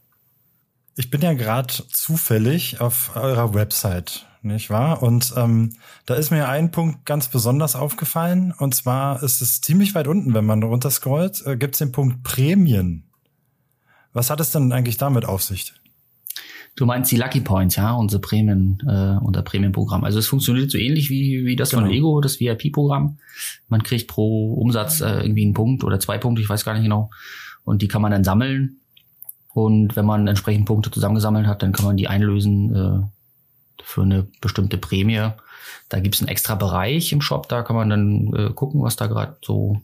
Ich 0.97 1.11
bin 1.11 1.23
ja 1.23 1.33
gerade 1.33 1.73
zufällig 1.91 2.81
auf 2.81 3.17
eurer 3.17 3.55
Website, 3.55 4.27
nicht 4.43 4.69
wahr? 4.69 5.03
Und 5.03 5.33
ähm, 5.37 5.77
da 6.05 6.15
ist 6.15 6.31
mir 6.31 6.49
ein 6.49 6.71
Punkt 6.71 7.07
ganz 7.07 7.29
besonders 7.29 7.77
aufgefallen. 7.77 8.53
Und 8.53 8.75
zwar 8.75 9.23
ist 9.23 9.41
es 9.41 9.63
ziemlich 9.63 9.95
weit 9.95 10.07
unten, 10.07 10.35
wenn 10.35 10.45
man 10.45 10.63
runterscrollt, 10.63 11.47
äh, 11.47 11.57
gibt 11.57 11.77
es 11.77 11.79
den 11.79 11.93
Punkt 11.93 12.23
Prämien. 12.23 13.09
Was 14.13 14.29
hat 14.29 14.41
es 14.41 14.51
denn 14.51 14.73
eigentlich 14.73 14.99
damit 14.99 15.25
auf 15.25 15.43
sich? 15.43 15.73
Du 16.75 16.87
meinst 16.87 17.13
die 17.13 17.17
Lucky 17.17 17.41
Points, 17.41 17.77
ja, 17.77 17.93
unsere 17.93 18.21
Prämien, 18.21 18.79
äh, 18.87 19.23
unser 19.23 19.43
Prämienprogramm. 19.43 20.05
Also 20.05 20.19
es 20.19 20.27
funktioniert 20.27 20.71
so 20.71 20.79
ähnlich 20.79 21.11
wie, 21.11 21.45
wie 21.45 21.55
das 21.55 21.71
genau. 21.71 21.83
von 21.83 21.91
Lego, 21.91 22.21
das 22.21 22.41
VIP-Programm. 22.41 23.19
Man 23.69 23.83
kriegt 23.83 24.09
pro 24.09 24.55
Umsatz 24.55 25.03
äh, 25.03 25.21
irgendwie 25.21 25.45
einen 25.45 25.53
Punkt 25.53 25.85
oder 25.85 26.01
zwei 26.01 26.17
Punkte, 26.17 26.41
ich 26.41 26.49
weiß 26.49 26.65
gar 26.65 26.73
nicht 26.73 26.85
genau. 26.85 27.11
Und 27.65 27.83
die 27.83 27.89
kann 27.89 28.01
man 28.01 28.11
dann 28.11 28.25
sammeln. 28.25 28.79
Und 29.53 29.97
wenn 29.97 30.07
man 30.07 30.27
entsprechend 30.27 30.65
Punkte 30.65 30.91
zusammengesammelt 30.91 31.47
hat, 31.47 31.63
dann 31.63 31.73
kann 31.73 31.85
man 31.85 31.99
die 31.99 32.09
einlösen 32.09 32.75
äh, 32.75 33.83
für 33.83 34.03
eine 34.03 34.27
bestimmte 34.41 34.79
Prämie. 34.79 35.29
Da 35.91 36.01
gibt's 36.01 36.21
einen 36.21 36.29
extra 36.29 36.55
Bereich 36.55 37.13
im 37.13 37.21
Shop, 37.21 37.51
da 37.51 37.63
kann 37.63 37.77
man 37.77 37.91
dann 37.91 38.33
äh, 38.35 38.51
gucken, 38.55 38.83
was 38.83 38.97
da 38.97 39.09
gerade 39.09 39.37
so 39.43 39.83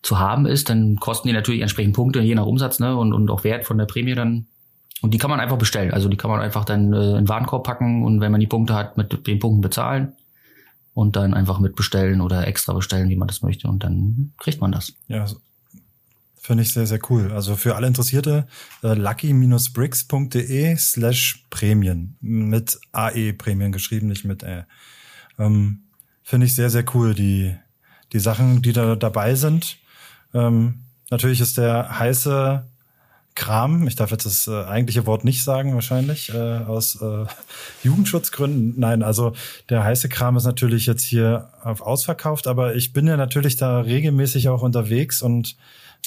zu 0.00 0.18
haben 0.18 0.46
ist. 0.46 0.70
Dann 0.70 0.96
kosten 0.96 1.28
die 1.28 1.34
natürlich 1.34 1.60
entsprechend 1.60 1.94
Punkte, 1.94 2.20
je 2.20 2.34
nach 2.34 2.46
Umsatz 2.46 2.80
ne, 2.80 2.96
und, 2.96 3.12
und 3.12 3.30
auch 3.30 3.44
Wert 3.44 3.66
von 3.66 3.76
der 3.76 3.84
Prämie 3.84 4.14
dann 4.14 4.46
und 5.04 5.12
die 5.12 5.18
kann 5.18 5.28
man 5.28 5.38
einfach 5.38 5.58
bestellen. 5.58 5.92
Also 5.92 6.08
die 6.08 6.16
kann 6.16 6.30
man 6.30 6.40
einfach 6.40 6.64
dann 6.64 6.94
äh, 6.94 7.18
in 7.18 7.28
Warenkorb 7.28 7.62
packen 7.62 8.04
und 8.04 8.22
wenn 8.22 8.32
man 8.32 8.40
die 8.40 8.46
Punkte 8.46 8.74
hat, 8.74 8.96
mit 8.96 9.26
den 9.26 9.38
Punkten 9.38 9.60
bezahlen 9.60 10.14
und 10.94 11.14
dann 11.14 11.34
einfach 11.34 11.60
mitbestellen 11.60 12.22
oder 12.22 12.46
extra 12.48 12.72
bestellen, 12.72 13.10
wie 13.10 13.16
man 13.16 13.28
das 13.28 13.42
möchte. 13.42 13.68
Und 13.68 13.84
dann 13.84 14.32
kriegt 14.38 14.62
man 14.62 14.72
das. 14.72 14.94
Ja, 15.08 15.26
finde 16.38 16.62
ich 16.62 16.72
sehr, 16.72 16.86
sehr 16.86 17.00
cool. 17.10 17.32
Also 17.32 17.54
für 17.54 17.76
alle 17.76 17.86
Interessierte, 17.86 18.46
äh, 18.82 18.94
lucky-bricks.de 18.94 20.74
slash 20.78 21.44
Prämien. 21.50 22.16
Mit 22.22 22.80
AE 22.92 23.34
Prämien 23.34 23.72
geschrieben, 23.72 24.06
nicht 24.06 24.24
mit 24.24 24.42
äh. 24.42 24.62
Ähm, 25.38 25.82
Finde 26.22 26.46
ich 26.46 26.54
sehr, 26.54 26.70
sehr 26.70 26.86
cool, 26.94 27.12
die, 27.12 27.54
die 28.14 28.20
Sachen, 28.20 28.62
die 28.62 28.72
da 28.72 28.96
dabei 28.96 29.34
sind. 29.34 29.76
Ähm, 30.32 30.84
natürlich 31.10 31.42
ist 31.42 31.58
der 31.58 31.98
heiße 31.98 32.64
Kram, 33.34 33.88
ich 33.88 33.96
darf 33.96 34.12
jetzt 34.12 34.26
das 34.26 34.46
äh, 34.46 34.64
eigentliche 34.64 35.06
Wort 35.06 35.24
nicht 35.24 35.42
sagen 35.42 35.74
wahrscheinlich, 35.74 36.32
äh, 36.32 36.58
aus 36.58 37.00
äh, 37.02 37.24
Jugendschutzgründen. 37.82 38.74
Nein, 38.76 39.02
also 39.02 39.32
der 39.68 39.82
heiße 39.82 40.08
Kram 40.08 40.36
ist 40.36 40.44
natürlich 40.44 40.86
jetzt 40.86 41.02
hier 41.02 41.50
auf 41.62 41.80
ausverkauft, 41.80 42.46
aber 42.46 42.76
ich 42.76 42.92
bin 42.92 43.06
ja 43.06 43.16
natürlich 43.16 43.56
da 43.56 43.80
regelmäßig 43.80 44.48
auch 44.48 44.62
unterwegs 44.62 45.20
und 45.20 45.56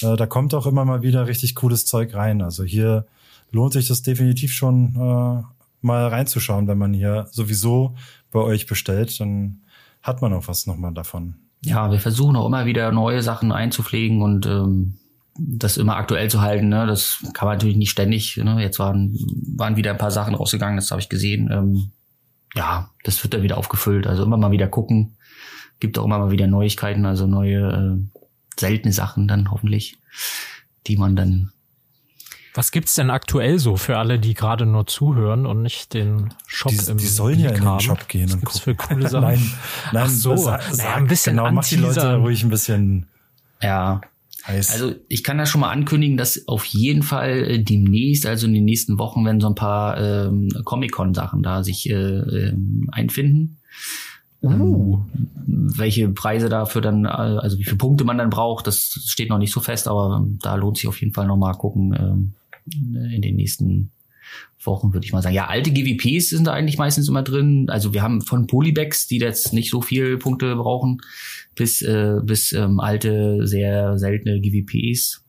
äh, 0.02 0.16
da 0.16 0.26
kommt 0.26 0.54
auch 0.54 0.66
immer 0.66 0.86
mal 0.86 1.02
wieder 1.02 1.26
richtig 1.26 1.54
cooles 1.54 1.84
Zeug 1.84 2.14
rein. 2.14 2.40
Also 2.40 2.64
hier 2.64 3.06
lohnt 3.50 3.74
sich 3.74 3.88
das 3.88 4.02
definitiv 4.02 4.52
schon 4.52 4.94
äh, 4.94 5.42
mal 5.80 6.08
reinzuschauen, 6.08 6.66
wenn 6.66 6.78
man 6.78 6.94
hier 6.94 7.26
sowieso 7.30 7.94
bei 8.30 8.40
euch 8.40 8.66
bestellt, 8.66 9.20
dann 9.20 9.60
hat 10.02 10.22
man 10.22 10.32
auch 10.32 10.48
was 10.48 10.66
nochmal 10.66 10.92
davon. 10.94 11.34
Ja, 11.64 11.90
wir 11.90 11.98
versuchen 11.98 12.36
auch 12.36 12.46
immer 12.46 12.66
wieder 12.66 12.92
neue 12.92 13.22
Sachen 13.22 13.52
einzupflegen 13.52 14.22
und 14.22 14.46
ähm, 14.46 14.94
das 15.38 15.76
immer 15.76 15.96
aktuell 15.96 16.28
zu 16.28 16.40
halten. 16.40 16.68
Ne? 16.68 16.86
Das 16.86 17.24
kann 17.32 17.46
man 17.46 17.56
natürlich 17.56 17.76
nicht 17.76 17.90
ständig. 17.90 18.36
Ne? 18.36 18.60
Jetzt 18.60 18.78
waren, 18.78 19.16
waren 19.56 19.76
wieder 19.76 19.92
ein 19.92 19.98
paar 19.98 20.10
Sachen 20.10 20.34
rausgegangen, 20.34 20.76
das 20.76 20.90
habe 20.90 21.00
ich 21.00 21.08
gesehen. 21.08 21.50
Ähm, 21.50 21.90
ja, 22.54 22.90
das 23.04 23.22
wird 23.22 23.34
dann 23.34 23.42
wieder 23.42 23.58
aufgefüllt. 23.58 24.06
Also 24.06 24.24
immer 24.24 24.36
mal 24.36 24.50
wieder 24.50 24.68
gucken. 24.68 25.16
Gibt 25.80 25.98
auch 25.98 26.04
immer 26.04 26.18
mal 26.18 26.30
wieder 26.30 26.46
Neuigkeiten, 26.46 27.06
also 27.06 27.26
neue 27.26 27.98
äh, 28.00 28.20
seltene 28.58 28.92
Sachen 28.92 29.28
dann 29.28 29.50
hoffentlich, 29.50 29.98
die 30.86 30.96
man 30.96 31.14
dann 31.14 31.52
was 32.54 32.72
gibt's 32.72 32.96
denn 32.96 33.10
aktuell 33.10 33.60
so 33.60 33.76
für 33.76 33.98
alle, 33.98 34.18
die 34.18 34.34
gerade 34.34 34.66
nur 34.66 34.84
zuhören 34.84 35.46
und 35.46 35.62
nicht 35.62 35.94
den 35.94 36.34
Shop 36.48 36.72
die, 36.72 36.90
im 36.90 36.98
Die 36.98 37.06
sollen 37.06 37.38
ja 37.38 37.50
in 37.50 37.62
den 37.62 37.78
Shop 37.78 38.08
gehen 38.08 38.32
und 38.32 38.44
gucken. 38.44 38.60
für 38.60 38.74
coole 38.74 39.08
Sachen? 39.08 39.26
nein, 39.26 39.52
nein, 39.92 40.04
Ach 40.06 40.10
so, 40.10 40.36
sag, 40.36 40.76
naja, 40.76 40.94
ein 40.96 41.06
bisschen 41.06 41.36
genau, 41.36 41.52
mach 41.52 41.64
die 41.64 41.76
Leute 41.76 42.16
ruhig 42.16 42.42
ein 42.42 42.48
bisschen 42.48 43.06
ja. 43.62 44.00
Heiß. 44.48 44.72
Also 44.72 44.94
ich 45.08 45.22
kann 45.22 45.38
da 45.38 45.46
schon 45.46 45.60
mal 45.60 45.70
ankündigen, 45.70 46.16
dass 46.16 46.48
auf 46.48 46.64
jeden 46.64 47.02
Fall 47.02 47.50
äh, 47.50 47.62
demnächst, 47.62 48.26
also 48.26 48.46
in 48.46 48.54
den 48.54 48.64
nächsten 48.64 48.98
Wochen, 48.98 49.24
wenn 49.24 49.40
so 49.40 49.48
ein 49.48 49.54
paar 49.54 50.00
ähm, 50.00 50.48
Comic-Con-Sachen 50.64 51.42
da 51.42 51.62
sich 51.62 51.88
äh, 51.88 51.94
äh, 51.94 52.56
einfinden. 52.90 53.58
Uh. 54.40 55.00
welche 55.48 56.08
Preise 56.10 56.48
dafür 56.48 56.80
dann, 56.80 57.06
äh, 57.06 57.08
also 57.08 57.58
wie 57.58 57.64
viele 57.64 57.76
Punkte 57.76 58.04
man 58.04 58.18
dann 58.18 58.30
braucht, 58.30 58.68
das 58.68 59.00
steht 59.04 59.30
noch 59.30 59.38
nicht 59.38 59.52
so 59.52 59.58
fest, 59.58 59.88
aber 59.88 60.24
da 60.40 60.54
lohnt 60.54 60.76
sich 60.76 60.86
auf 60.86 61.00
jeden 61.00 61.12
Fall 61.12 61.26
noch 61.26 61.36
mal 61.36 61.54
gucken 61.54 61.92
äh, 61.92 63.16
in 63.16 63.20
den 63.20 63.34
nächsten 63.34 63.90
Wochen, 64.62 64.92
würde 64.92 65.04
ich 65.04 65.12
mal 65.12 65.22
sagen. 65.22 65.34
Ja, 65.34 65.46
alte 65.46 65.70
GWPs 65.70 66.30
sind 66.30 66.46
da 66.46 66.52
eigentlich 66.52 66.78
meistens 66.78 67.08
immer 67.08 67.22
drin. 67.22 67.66
Also 67.68 67.94
wir 67.94 68.02
haben 68.02 68.20
von 68.20 68.46
Polybags, 68.46 69.06
die 69.06 69.18
jetzt 69.18 69.52
nicht 69.52 69.70
so 69.70 69.82
viel 69.82 70.18
Punkte 70.18 70.56
brauchen, 70.56 71.00
bis, 71.54 71.80
äh, 71.82 72.16
bis 72.22 72.52
ähm, 72.52 72.80
alte, 72.80 73.46
sehr 73.46 73.98
seltene 73.98 74.40
GWPs 74.40 75.24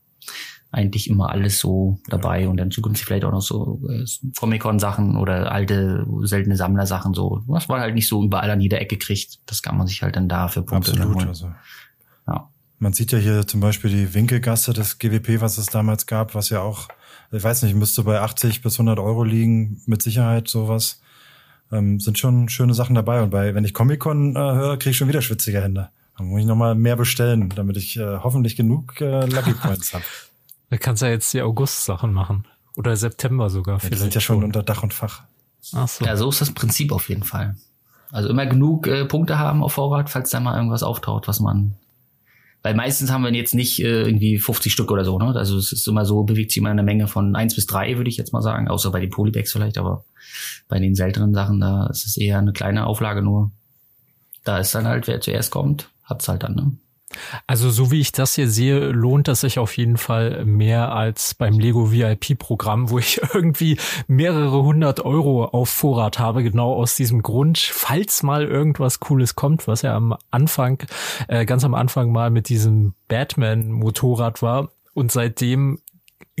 eigentlich 0.72 1.10
immer 1.10 1.30
alles 1.30 1.58
so 1.58 1.98
dabei 2.08 2.48
und 2.48 2.56
dann 2.56 2.70
zukünftig 2.70 3.04
vielleicht 3.04 3.24
auch 3.24 3.32
noch 3.32 3.42
so 3.42 3.82
äh, 3.88 4.04
Comic-Con-Sachen 4.38 5.16
oder 5.16 5.50
alte, 5.50 6.06
seltene 6.22 6.56
Sammlersachen 6.56 7.12
so, 7.12 7.42
was 7.46 7.66
man 7.68 7.80
halt 7.80 7.94
nicht 7.94 8.06
so 8.06 8.22
überall 8.22 8.50
an 8.50 8.60
jeder 8.60 8.80
Ecke 8.80 8.96
kriegt. 8.96 9.40
Das 9.46 9.62
kann 9.62 9.76
man 9.76 9.88
sich 9.88 10.02
halt 10.02 10.16
dann 10.16 10.28
da 10.28 10.48
für 10.48 10.62
Punkte 10.62 10.92
Absolut, 10.92 11.26
also. 11.26 11.52
Ja. 12.28 12.48
Man 12.78 12.92
sieht 12.92 13.10
ja 13.12 13.18
hier 13.18 13.46
zum 13.46 13.60
Beispiel 13.60 13.90
die 13.90 14.14
Winkelgasse 14.14 14.72
des 14.72 14.98
GWP, 14.98 15.40
was 15.40 15.58
es 15.58 15.66
damals 15.66 16.06
gab, 16.06 16.34
was 16.34 16.50
ja 16.50 16.62
auch, 16.62 16.88
ich 17.32 17.44
weiß 17.44 17.62
nicht, 17.62 17.74
müsste 17.74 18.02
bei 18.02 18.20
80 18.20 18.62
bis 18.62 18.74
100 18.74 18.98
Euro 18.98 19.24
liegen, 19.24 19.82
mit 19.86 20.02
Sicherheit 20.02 20.48
sowas. 20.48 21.00
Ähm, 21.72 22.00
sind 22.00 22.18
schon 22.18 22.48
schöne 22.48 22.74
Sachen 22.74 22.94
dabei 22.96 23.22
und 23.22 23.30
bei, 23.30 23.54
wenn 23.54 23.64
ich 23.64 23.74
Comic-Con 23.74 24.34
äh, 24.34 24.38
höre, 24.38 24.76
kriege 24.76 24.90
ich 24.90 24.96
schon 24.96 25.08
wieder 25.08 25.22
schwitzige 25.22 25.62
Hände. 25.62 25.90
Dann 26.18 26.26
muss 26.26 26.40
ich 26.40 26.46
nochmal 26.46 26.74
mehr 26.74 26.96
bestellen, 26.96 27.48
damit 27.54 27.76
ich 27.76 27.96
äh, 27.96 28.18
hoffentlich 28.18 28.56
genug 28.56 29.00
äh, 29.00 29.26
Lucky 29.26 29.52
Points 29.52 29.94
habe. 29.94 30.04
Da 30.70 30.76
kannst 30.76 31.02
du 31.02 31.06
ja 31.06 31.12
jetzt 31.12 31.32
die 31.32 31.42
August-Sachen 31.42 32.12
machen. 32.12 32.46
Oder 32.76 32.96
September 32.96 33.50
sogar 33.50 33.76
ja, 33.76 33.78
vielleicht. 33.78 33.94
Die 33.94 33.98
sind 33.98 34.14
ja 34.14 34.20
schon 34.20 34.44
unter 34.44 34.62
Dach 34.62 34.82
und 34.82 34.94
Fach. 34.94 35.22
Ach 35.74 35.88
so. 35.88 36.04
Ja, 36.04 36.16
so 36.16 36.28
ist 36.28 36.40
das 36.40 36.52
Prinzip 36.52 36.92
auf 36.92 37.08
jeden 37.08 37.24
Fall. 37.24 37.56
Also 38.12 38.28
immer 38.28 38.46
genug 38.46 38.86
äh, 38.86 39.04
Punkte 39.04 39.38
haben 39.38 39.62
auf 39.62 39.74
Vorrat, 39.74 40.10
falls 40.10 40.30
da 40.30 40.40
mal 40.40 40.56
irgendwas 40.56 40.82
auftaucht, 40.82 41.28
was 41.28 41.40
man. 41.40 41.74
Weil 42.62 42.74
meistens 42.74 43.10
haben 43.10 43.24
wir 43.24 43.32
jetzt 43.32 43.54
nicht 43.54 43.80
äh, 43.80 44.02
irgendwie 44.02 44.38
50 44.38 44.72
Stück 44.72 44.90
oder 44.90 45.04
so, 45.04 45.18
ne? 45.18 45.34
Also 45.34 45.56
es 45.56 45.72
ist 45.72 45.88
immer 45.88 46.04
so, 46.04 46.24
bewegt 46.24 46.50
sich 46.50 46.58
immer 46.58 46.70
eine 46.70 46.82
Menge 46.82 47.08
von 47.08 47.34
eins 47.34 47.54
bis 47.54 47.66
drei, 47.66 47.96
würde 47.96 48.10
ich 48.10 48.18
jetzt 48.18 48.32
mal 48.32 48.42
sagen, 48.42 48.68
außer 48.68 48.90
bei 48.90 49.00
den 49.00 49.10
Polybags 49.10 49.52
vielleicht, 49.52 49.78
aber 49.78 50.04
bei 50.68 50.78
den 50.78 50.94
seltenen 50.94 51.32
Sachen, 51.32 51.60
da 51.60 51.86
ist 51.86 52.06
es 52.06 52.16
eher 52.16 52.38
eine 52.38 52.52
kleine 52.52 52.86
Auflage 52.86 53.22
nur. 53.22 53.50
Da 54.44 54.58
ist 54.58 54.74
dann 54.74 54.86
halt, 54.86 55.06
wer 55.06 55.20
zuerst 55.20 55.50
kommt, 55.50 55.90
hat's 56.04 56.28
halt 56.28 56.42
dann, 56.42 56.54
ne? 56.54 56.72
Also 57.46 57.70
so 57.70 57.90
wie 57.90 58.00
ich 58.00 58.12
das 58.12 58.34
hier 58.34 58.48
sehe, 58.48 58.90
lohnt 58.90 59.28
das 59.28 59.40
sich 59.40 59.58
auf 59.58 59.76
jeden 59.76 59.96
Fall 59.96 60.44
mehr 60.44 60.92
als 60.92 61.34
beim 61.34 61.58
Lego 61.58 61.90
VIP-Programm, 61.90 62.90
wo 62.90 62.98
ich 62.98 63.20
irgendwie 63.34 63.78
mehrere 64.06 64.62
hundert 64.62 65.00
Euro 65.00 65.44
auf 65.44 65.68
Vorrat 65.68 66.18
habe, 66.18 66.42
genau 66.42 66.74
aus 66.74 66.94
diesem 66.94 67.22
Grund, 67.22 67.58
falls 67.58 68.22
mal 68.22 68.44
irgendwas 68.44 69.00
Cooles 69.00 69.34
kommt, 69.34 69.66
was 69.66 69.82
ja 69.82 69.94
am 69.94 70.16
Anfang, 70.30 70.82
äh, 71.28 71.44
ganz 71.44 71.64
am 71.64 71.74
Anfang 71.74 72.12
mal 72.12 72.30
mit 72.30 72.48
diesem 72.48 72.94
Batman-Motorrad 73.08 74.42
war. 74.42 74.70
Und 74.94 75.12
seitdem 75.12 75.78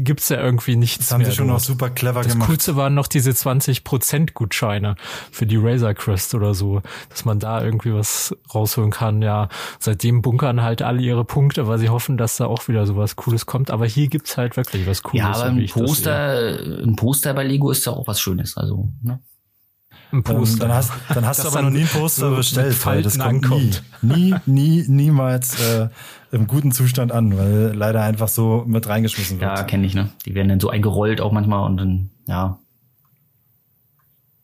gibt's 0.02 0.28
ja 0.28 0.40
irgendwie 0.40 0.76
nichts 0.76 0.98
Das 1.08 1.12
haben 1.12 1.24
sie 1.24 1.32
schon 1.32 1.48
dort. 1.48 1.60
auch 1.60 1.64
super 1.64 1.90
clever 1.90 2.22
das 2.22 2.32
gemacht. 2.32 2.48
Das 2.48 2.48
Coolste 2.48 2.76
waren 2.76 2.94
noch 2.94 3.06
diese 3.06 3.30
20% 3.30 4.32
Gutscheine 4.34 4.96
für 5.30 5.46
die 5.46 5.56
Razor 5.56 5.94
Crest 5.94 6.34
oder 6.34 6.54
so, 6.54 6.82
dass 7.08 7.24
man 7.24 7.38
da 7.38 7.62
irgendwie 7.62 7.94
was 7.94 8.36
rausholen 8.54 8.90
kann. 8.90 9.22
Ja, 9.22 9.48
seitdem 9.78 10.22
bunkern 10.22 10.62
halt 10.62 10.82
alle 10.82 11.00
ihre 11.00 11.24
Punkte, 11.24 11.66
weil 11.66 11.78
sie 11.78 11.88
hoffen, 11.88 12.16
dass 12.16 12.36
da 12.36 12.46
auch 12.46 12.68
wieder 12.68 12.86
sowas 12.86 13.16
Cooles 13.16 13.46
kommt. 13.46 13.70
Aber 13.70 13.86
hier 13.86 14.08
gibt's 14.08 14.36
halt 14.36 14.56
wirklich 14.56 14.86
was 14.86 15.02
Cooles. 15.02 15.20
Ja, 15.20 15.32
aber 15.32 15.44
ein 15.46 15.66
Poster, 15.66 16.58
ein 16.82 16.96
Poster 16.96 17.34
bei 17.34 17.44
Lego 17.44 17.70
ist 17.70 17.86
ja 17.86 17.92
auch 17.92 18.06
was 18.06 18.20
Schönes. 18.20 18.56
Also, 18.56 18.92
ne? 19.02 19.20
Ein 20.12 20.22
Poster. 20.22 20.66
dann 20.66 20.72
hast, 20.76 20.92
dann 21.14 21.24
hast 21.24 21.44
du 21.44 21.48
aber 21.48 21.62
noch 21.62 21.70
nie 21.70 21.82
ein 21.82 21.88
Poster 21.88 22.30
so 22.30 22.36
bestellt, 22.36 22.84
weil 22.84 23.02
das 23.02 23.18
kommt 23.18 23.44
ankommt. 23.44 23.82
nie, 24.02 24.34
nie, 24.46 24.80
nie, 24.80 24.84
niemals 24.88 25.60
äh, 25.60 25.88
im 26.32 26.46
guten 26.46 26.72
Zustand 26.72 27.12
an, 27.12 27.36
weil 27.36 27.72
leider 27.74 28.02
einfach 28.02 28.28
so 28.28 28.64
mit 28.66 28.88
reingeschmissen 28.88 29.40
wird. 29.40 29.58
Ja, 29.58 29.64
kenne 29.64 29.86
ich, 29.86 29.94
ne? 29.94 30.10
Die 30.26 30.34
werden 30.34 30.48
dann 30.48 30.60
so 30.60 30.68
eingerollt 30.70 31.20
auch 31.20 31.32
manchmal 31.32 31.64
und 31.66 31.76
dann, 31.76 32.10
ja. 32.26 32.58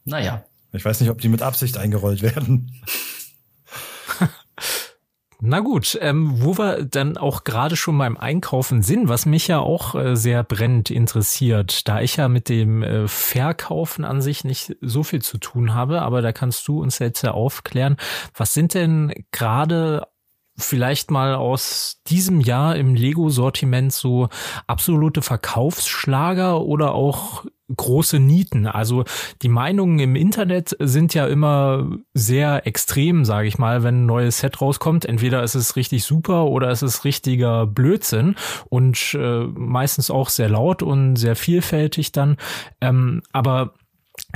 Naja. 0.04 0.44
Ich 0.72 0.84
weiß 0.84 1.00
nicht, 1.00 1.10
ob 1.10 1.20
die 1.20 1.28
mit 1.28 1.42
Absicht 1.42 1.78
eingerollt 1.78 2.22
werden. 2.22 2.70
Na 5.40 5.60
gut, 5.60 5.98
ähm, 6.00 6.42
wo 6.42 6.56
wir 6.56 6.84
dann 6.84 7.18
auch 7.18 7.44
gerade 7.44 7.76
schon 7.76 7.98
beim 7.98 8.16
Einkaufen 8.16 8.82
sind, 8.82 9.08
was 9.08 9.26
mich 9.26 9.48
ja 9.48 9.58
auch 9.58 9.94
äh, 9.94 10.16
sehr 10.16 10.42
brennend 10.42 10.90
interessiert, 10.90 11.86
da 11.88 12.00
ich 12.00 12.16
ja 12.16 12.28
mit 12.28 12.48
dem 12.48 12.82
äh, 12.82 13.06
Verkaufen 13.06 14.06
an 14.06 14.22
sich 14.22 14.44
nicht 14.44 14.76
so 14.80 15.02
viel 15.02 15.20
zu 15.20 15.36
tun 15.36 15.74
habe, 15.74 16.00
aber 16.00 16.22
da 16.22 16.32
kannst 16.32 16.66
du 16.68 16.80
uns 16.80 16.98
jetzt 17.00 17.22
ja 17.22 17.32
aufklären, 17.32 17.96
was 18.34 18.54
sind 18.54 18.72
denn 18.72 19.12
gerade 19.30 20.06
vielleicht 20.58 21.10
mal 21.10 21.34
aus 21.34 22.00
diesem 22.06 22.40
Jahr 22.40 22.76
im 22.76 22.94
Lego-Sortiment 22.94 23.92
so 23.92 24.28
absolute 24.66 25.22
Verkaufsschlager 25.22 26.62
oder 26.62 26.94
auch 26.94 27.44
große 27.74 28.20
Nieten. 28.20 28.66
Also 28.66 29.04
die 29.42 29.48
Meinungen 29.48 29.98
im 29.98 30.16
Internet 30.16 30.76
sind 30.78 31.14
ja 31.14 31.26
immer 31.26 31.90
sehr 32.14 32.66
extrem, 32.66 33.24
sage 33.24 33.48
ich 33.48 33.58
mal, 33.58 33.82
wenn 33.82 34.02
ein 34.02 34.06
neues 34.06 34.38
Set 34.38 34.60
rauskommt. 34.60 35.04
Entweder 35.04 35.42
ist 35.42 35.56
es 35.56 35.76
richtig 35.76 36.04
super 36.04 36.46
oder 36.46 36.68
es 36.70 36.82
ist 36.82 37.04
richtiger 37.04 37.66
Blödsinn 37.66 38.36
und 38.68 39.14
äh, 39.14 39.44
meistens 39.44 40.10
auch 40.10 40.28
sehr 40.28 40.48
laut 40.48 40.82
und 40.82 41.16
sehr 41.16 41.36
vielfältig 41.36 42.12
dann. 42.12 42.36
Ähm, 42.80 43.22
aber 43.32 43.74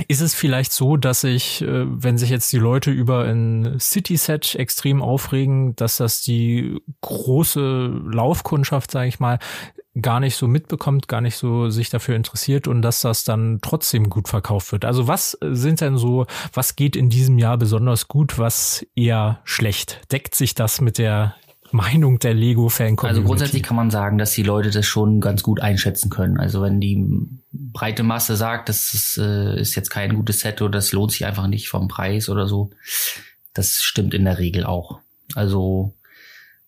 ist 0.07 0.21
es 0.21 0.33
vielleicht 0.33 0.71
so, 0.71 0.97
dass 0.97 1.23
ich, 1.23 1.61
äh, 1.61 1.85
wenn 1.85 2.17
sich 2.17 2.29
jetzt 2.29 2.51
die 2.53 2.57
Leute 2.57 2.91
über 2.91 3.23
ein 3.25 3.79
City-Set 3.79 4.55
extrem 4.55 5.01
aufregen, 5.01 5.75
dass 5.75 5.97
das 5.97 6.21
die 6.21 6.79
große 7.01 8.01
Laufkundschaft, 8.11 8.91
sage 8.91 9.07
ich 9.07 9.19
mal, 9.19 9.39
gar 9.99 10.21
nicht 10.21 10.35
so 10.37 10.47
mitbekommt, 10.47 11.07
gar 11.07 11.19
nicht 11.19 11.35
so 11.35 11.69
sich 11.69 11.89
dafür 11.89 12.15
interessiert 12.15 12.67
und 12.67 12.81
dass 12.81 13.01
das 13.01 13.25
dann 13.25 13.59
trotzdem 13.61 14.09
gut 14.09 14.29
verkauft 14.29 14.71
wird. 14.71 14.85
Also 14.85 15.07
was 15.07 15.37
sind 15.41 15.81
denn 15.81 15.97
so, 15.97 16.27
was 16.53 16.77
geht 16.77 16.95
in 16.95 17.09
diesem 17.09 17.37
Jahr 17.37 17.57
besonders 17.57 18.07
gut, 18.07 18.39
was 18.39 18.85
eher 18.95 19.41
schlecht? 19.43 19.99
Deckt 20.11 20.33
sich 20.35 20.55
das 20.55 20.79
mit 20.79 20.97
der 20.97 21.35
Meinung 21.71 22.19
der 22.19 22.33
Lego-Fan-Community? 22.33 23.07
Also 23.07 23.27
grundsätzlich 23.27 23.63
kann 23.63 23.75
man 23.75 23.89
sagen, 23.89 24.17
dass 24.17 24.33
die 24.33 24.43
Leute 24.43 24.71
das 24.71 24.85
schon 24.85 25.21
ganz 25.21 25.43
gut 25.43 25.61
einschätzen 25.61 26.09
können. 26.09 26.39
Also 26.39 26.61
wenn 26.61 26.79
die 26.79 27.05
breite 27.51 28.03
Masse 28.03 28.35
sagt, 28.35 28.69
das 28.69 28.93
ist, 28.93 29.17
äh, 29.17 29.59
ist 29.59 29.75
jetzt 29.75 29.89
kein 29.89 30.15
gutes 30.15 30.41
Set 30.41 30.61
oder 30.61 30.71
das 30.71 30.91
lohnt 30.91 31.11
sich 31.11 31.25
einfach 31.25 31.47
nicht 31.47 31.69
vom 31.69 31.87
Preis 31.87 32.29
oder 32.29 32.47
so, 32.47 32.71
das 33.53 33.75
stimmt 33.75 34.13
in 34.13 34.25
der 34.25 34.37
Regel 34.37 34.65
auch. 34.65 34.99
Also 35.35 35.93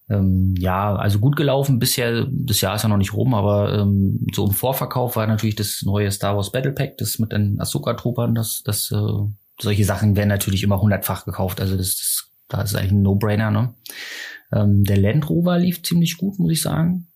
ähm, 0.09 0.55
ja, 0.57 0.95
also 0.95 1.19
gut 1.19 1.35
gelaufen 1.35 1.79
bisher, 1.79 2.27
das 2.29 2.61
Jahr 2.61 2.75
ist 2.75 2.83
ja 2.83 2.89
noch 2.89 2.97
nicht 2.97 3.13
rum, 3.13 3.33
aber 3.33 3.79
ähm, 3.79 4.25
so 4.33 4.45
im 4.45 4.51
Vorverkauf 4.51 5.15
war 5.15 5.27
natürlich 5.27 5.55
das 5.55 5.81
neue 5.83 6.11
Star 6.11 6.35
Wars 6.35 6.51
Battle 6.51 6.73
Pack, 6.73 6.97
das 6.97 7.19
mit 7.19 7.31
den 7.31 7.59
Ahsoka-Truppern, 7.59 8.35
das, 8.35 8.63
das 8.63 8.91
äh, 8.91 8.97
solche 9.59 9.85
Sachen 9.85 10.15
werden 10.15 10.29
natürlich 10.29 10.63
immer 10.63 10.81
hundertfach 10.81 11.25
gekauft. 11.25 11.61
Also 11.61 11.77
das, 11.77 11.95
das 11.95 12.29
da 12.53 12.61
ist 12.61 12.75
eigentlich 12.75 12.91
ein 12.91 13.01
No-Brainer. 13.01 13.51
Ne? 13.51 13.73
Ähm, 14.53 14.83
der 14.83 14.97
Land 14.97 15.29
Rover 15.29 15.57
lief 15.57 15.83
ziemlich 15.83 16.17
gut, 16.17 16.39
muss 16.39 16.51
ich 16.51 16.61
sagen. 16.61 17.07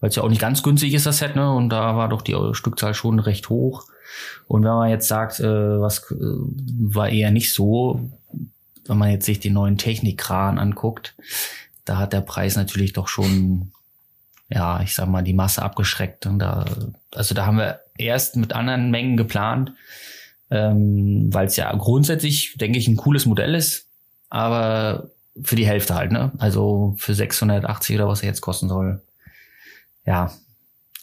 Weil 0.00 0.10
es 0.10 0.16
ja 0.16 0.22
auch 0.22 0.28
nicht 0.28 0.40
ganz 0.40 0.62
günstig 0.62 0.94
ist, 0.94 1.06
das 1.06 1.18
Set, 1.18 1.36
ne? 1.36 1.52
Und 1.52 1.70
da 1.70 1.96
war 1.96 2.08
doch 2.08 2.22
die 2.22 2.36
Stückzahl 2.52 2.94
schon 2.94 3.18
recht 3.18 3.48
hoch. 3.48 3.84
Und 4.46 4.62
wenn 4.62 4.70
man 4.70 4.90
jetzt 4.90 5.08
sagt, 5.08 5.40
äh, 5.40 5.80
was 5.80 6.10
äh, 6.10 6.14
war 6.14 7.08
eher 7.08 7.30
nicht 7.30 7.52
so, 7.52 8.10
wenn 8.86 8.98
man 8.98 9.10
jetzt 9.10 9.26
sich 9.26 9.40
den 9.40 9.54
neuen 9.54 9.78
Technikkran 9.78 10.58
anguckt, 10.58 11.14
da 11.84 11.98
hat 11.98 12.12
der 12.12 12.20
Preis 12.20 12.56
natürlich 12.56 12.92
doch 12.92 13.08
schon, 13.08 13.72
ja, 14.48 14.80
ich 14.82 14.94
sag 14.94 15.08
mal, 15.08 15.22
die 15.22 15.32
Masse 15.32 15.62
abgeschreckt. 15.62 16.26
Und 16.26 16.38
da, 16.38 16.64
also 17.12 17.34
da 17.34 17.46
haben 17.46 17.58
wir 17.58 17.80
erst 17.98 18.36
mit 18.36 18.52
anderen 18.52 18.90
Mengen 18.90 19.16
geplant, 19.16 19.72
ähm, 20.50 21.32
weil 21.32 21.46
es 21.46 21.56
ja 21.56 21.74
grundsätzlich, 21.74 22.56
denke 22.58 22.78
ich, 22.78 22.86
ein 22.86 22.96
cooles 22.96 23.26
Modell 23.26 23.54
ist, 23.54 23.88
aber 24.28 25.10
für 25.42 25.56
die 25.56 25.66
Hälfte 25.66 25.94
halt, 25.94 26.12
ne? 26.12 26.32
Also 26.38 26.94
für 26.98 27.14
680 27.14 27.96
oder 27.96 28.08
was 28.08 28.22
er 28.22 28.28
jetzt 28.28 28.40
kosten 28.40 28.68
soll. 28.68 29.02
Ja, 30.04 30.32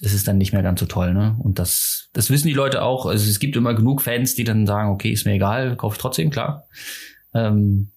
es 0.01 0.13
ist 0.13 0.27
dann 0.27 0.37
nicht 0.37 0.53
mehr 0.53 0.63
ganz 0.63 0.79
so 0.79 0.85
toll, 0.85 1.13
ne? 1.13 1.35
Und 1.39 1.59
das, 1.59 2.09
das 2.13 2.29
wissen 2.29 2.47
die 2.47 2.53
Leute 2.53 2.81
auch. 2.81 3.05
Also 3.05 3.29
es 3.29 3.39
gibt 3.39 3.55
immer 3.55 3.73
genug 3.73 4.01
Fans, 4.01 4.35
die 4.35 4.43
dann 4.43 4.67
sagen, 4.67 4.89
okay, 4.89 5.11
ist 5.11 5.25
mir 5.25 5.33
egal, 5.33 5.75
kaufe 5.75 5.95
ich 5.95 6.01
trotzdem, 6.01 6.29
klar. 6.29 6.67
Ähm, 7.33 7.89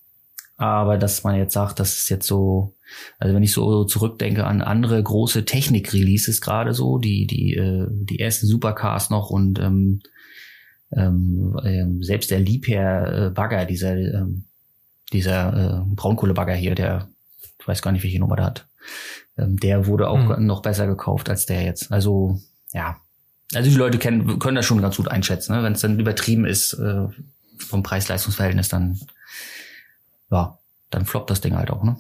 aber 0.57 0.97
dass 0.99 1.25
man 1.25 1.37
jetzt 1.37 1.53
sagt, 1.53 1.81
das 1.81 1.97
ist 1.97 2.09
jetzt 2.09 2.27
so, 2.27 2.75
also 3.19 3.35
wenn 3.35 3.43
ich 3.43 3.53
so 3.53 3.85
zurückdenke 3.85 4.45
an 4.45 4.63
andere 4.63 5.03
große 5.03 5.45
Technik-Releases 5.45 6.41
gerade 6.41 6.73
so, 6.73 6.99
die, 6.99 7.27
die, 7.27 7.55
äh, 7.55 7.87
die 7.91 8.21
ersten 8.21 8.47
Supercars 8.47 9.11
noch 9.11 9.31
und 9.31 9.59
ähm, 9.59 10.01
ähm, 10.93 11.59
ähm, 11.65 12.03
selbst 12.03 12.31
der 12.31 12.41
Liebherr 12.41 13.27
äh, 13.27 13.31
Bagger, 13.31 13.65
dieser, 13.65 13.97
ähm, 13.97 14.45
dieser 15.13 15.83
äh, 15.83 15.95
Braunkohlebagger 15.95 16.55
hier, 16.55 16.75
der, 16.75 17.09
ich 17.61 17.69
weiß 17.69 17.83
gar 17.83 17.93
nicht, 17.93 18.03
welche 18.03 18.19
Nummer 18.19 18.37
der 18.37 18.47
hat, 18.47 18.67
ähm, 19.39 19.59
der 19.59 19.87
wurde 19.87 20.09
auch 20.09 20.39
mhm. 20.39 20.47
noch 20.47 20.63
besser 20.63 20.87
gekauft 20.87 21.29
als 21.29 21.47
der 21.47 21.63
jetzt. 21.63 21.93
Also, 21.93 22.41
ja. 22.73 22.97
Also 23.55 23.71
die 23.71 23.77
Leute 23.77 23.99
kennen, 23.99 24.39
können 24.41 24.57
das 24.57 24.67
schon 24.67 24.81
ganz 24.81 24.97
gut 24.97 25.09
einschätzen. 25.09 25.55
Ne? 25.55 25.63
Wenn 25.63 25.75
es 25.75 25.81
dann 25.81 26.01
übertrieben 26.01 26.45
ist 26.45 26.73
äh, 26.75 27.07
vom 27.59 27.83
Preis-Leistungs-Verhältnis, 27.83 28.69
dann 28.69 28.99
ja, 30.31 30.59
dann 30.91 31.07
floppt 31.07 31.31
das 31.31 31.41
Ding 31.41 31.57
halt 31.57 31.71
auch, 31.71 31.83
ne? 31.83 31.97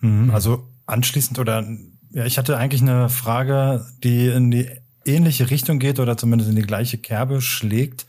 Mhm, 0.00 0.30
also 0.30 0.68
anschließend 0.86 1.38
oder 1.38 1.66
ja, 2.10 2.24
ich 2.24 2.38
hatte 2.38 2.56
eigentlich 2.56 2.82
eine 2.82 3.08
Frage, 3.08 3.86
die 4.02 4.28
in 4.28 4.50
die 4.50 4.70
ähnliche 5.04 5.50
Richtung 5.50 5.78
geht 5.78 6.00
oder 6.00 6.16
zumindest 6.16 6.50
in 6.50 6.56
die 6.56 6.62
gleiche 6.62 6.98
Kerbe 6.98 7.40
schlägt, 7.40 8.06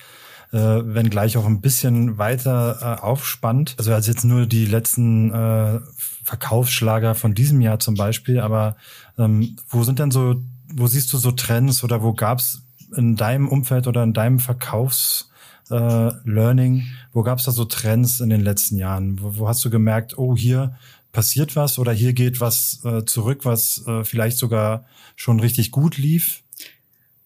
äh, 0.52 0.58
wenn 0.58 1.10
gleich 1.10 1.38
auch 1.38 1.46
ein 1.46 1.62
bisschen 1.62 2.18
weiter 2.18 2.78
äh, 2.82 3.02
aufspannt. 3.02 3.76
Also 3.78 3.94
als 3.94 4.08
jetzt 4.08 4.24
nur 4.24 4.46
die 4.46 4.66
letzten 4.66 5.34
äh, 5.34 5.80
Verkaufsschlager 6.24 7.16
von 7.16 7.34
diesem 7.34 7.62
Jahr 7.62 7.80
zum 7.80 7.96
Beispiel, 7.96 8.40
aber 8.40 8.76
ähm, 9.18 9.58
wo 9.70 9.84
sind 9.84 10.00
denn 10.00 10.12
so, 10.12 10.42
wo 10.74 10.88
siehst 10.88 11.12
du 11.14 11.18
so 11.18 11.32
Trends 11.32 11.84
oder 11.84 12.04
wo 12.04 12.14
gab's 12.14 12.64
in 12.96 13.16
deinem 13.16 13.48
Umfeld 13.48 13.88
oder 13.88 14.04
in 14.04 14.14
deinem 14.14 14.40
Verkaufs 14.40 15.30
äh, 15.70 16.12
Learning? 16.24 16.86
Wo 17.12 17.24
gab 17.24 17.40
es 17.40 17.46
da 17.46 17.52
so 17.52 17.66
Trends 17.66 18.20
in 18.20 18.30
den 18.30 18.42
letzten 18.42 18.78
Jahren? 18.78 19.22
Wo, 19.22 19.38
wo, 19.38 19.48
hast 19.48 19.64
du 19.66 19.70
gemerkt, 19.70 20.18
oh, 20.18 20.36
hier 20.36 20.76
passiert 21.12 21.56
was 21.56 21.80
oder 21.80 21.92
hier 21.92 22.14
geht 22.14 22.42
was 22.42 22.82
äh, 22.86 23.04
zurück, 23.06 23.44
was 23.44 23.84
äh, 23.88 24.04
vielleicht 24.04 24.38
sogar 24.38 24.86
schon 25.16 25.40
richtig 25.40 25.72
gut 25.72 25.98
lief? 25.98 26.44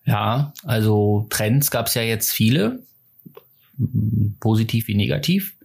Ja, 0.06 0.54
also 0.64 1.28
Trends 1.30 1.72
gab 1.72 1.88
es 1.88 1.94
ja 1.94 2.02
jetzt 2.02 2.32
viele, 2.32 2.84
positiv 4.40 4.88
wie 4.88 4.96
negativ. 4.96 5.56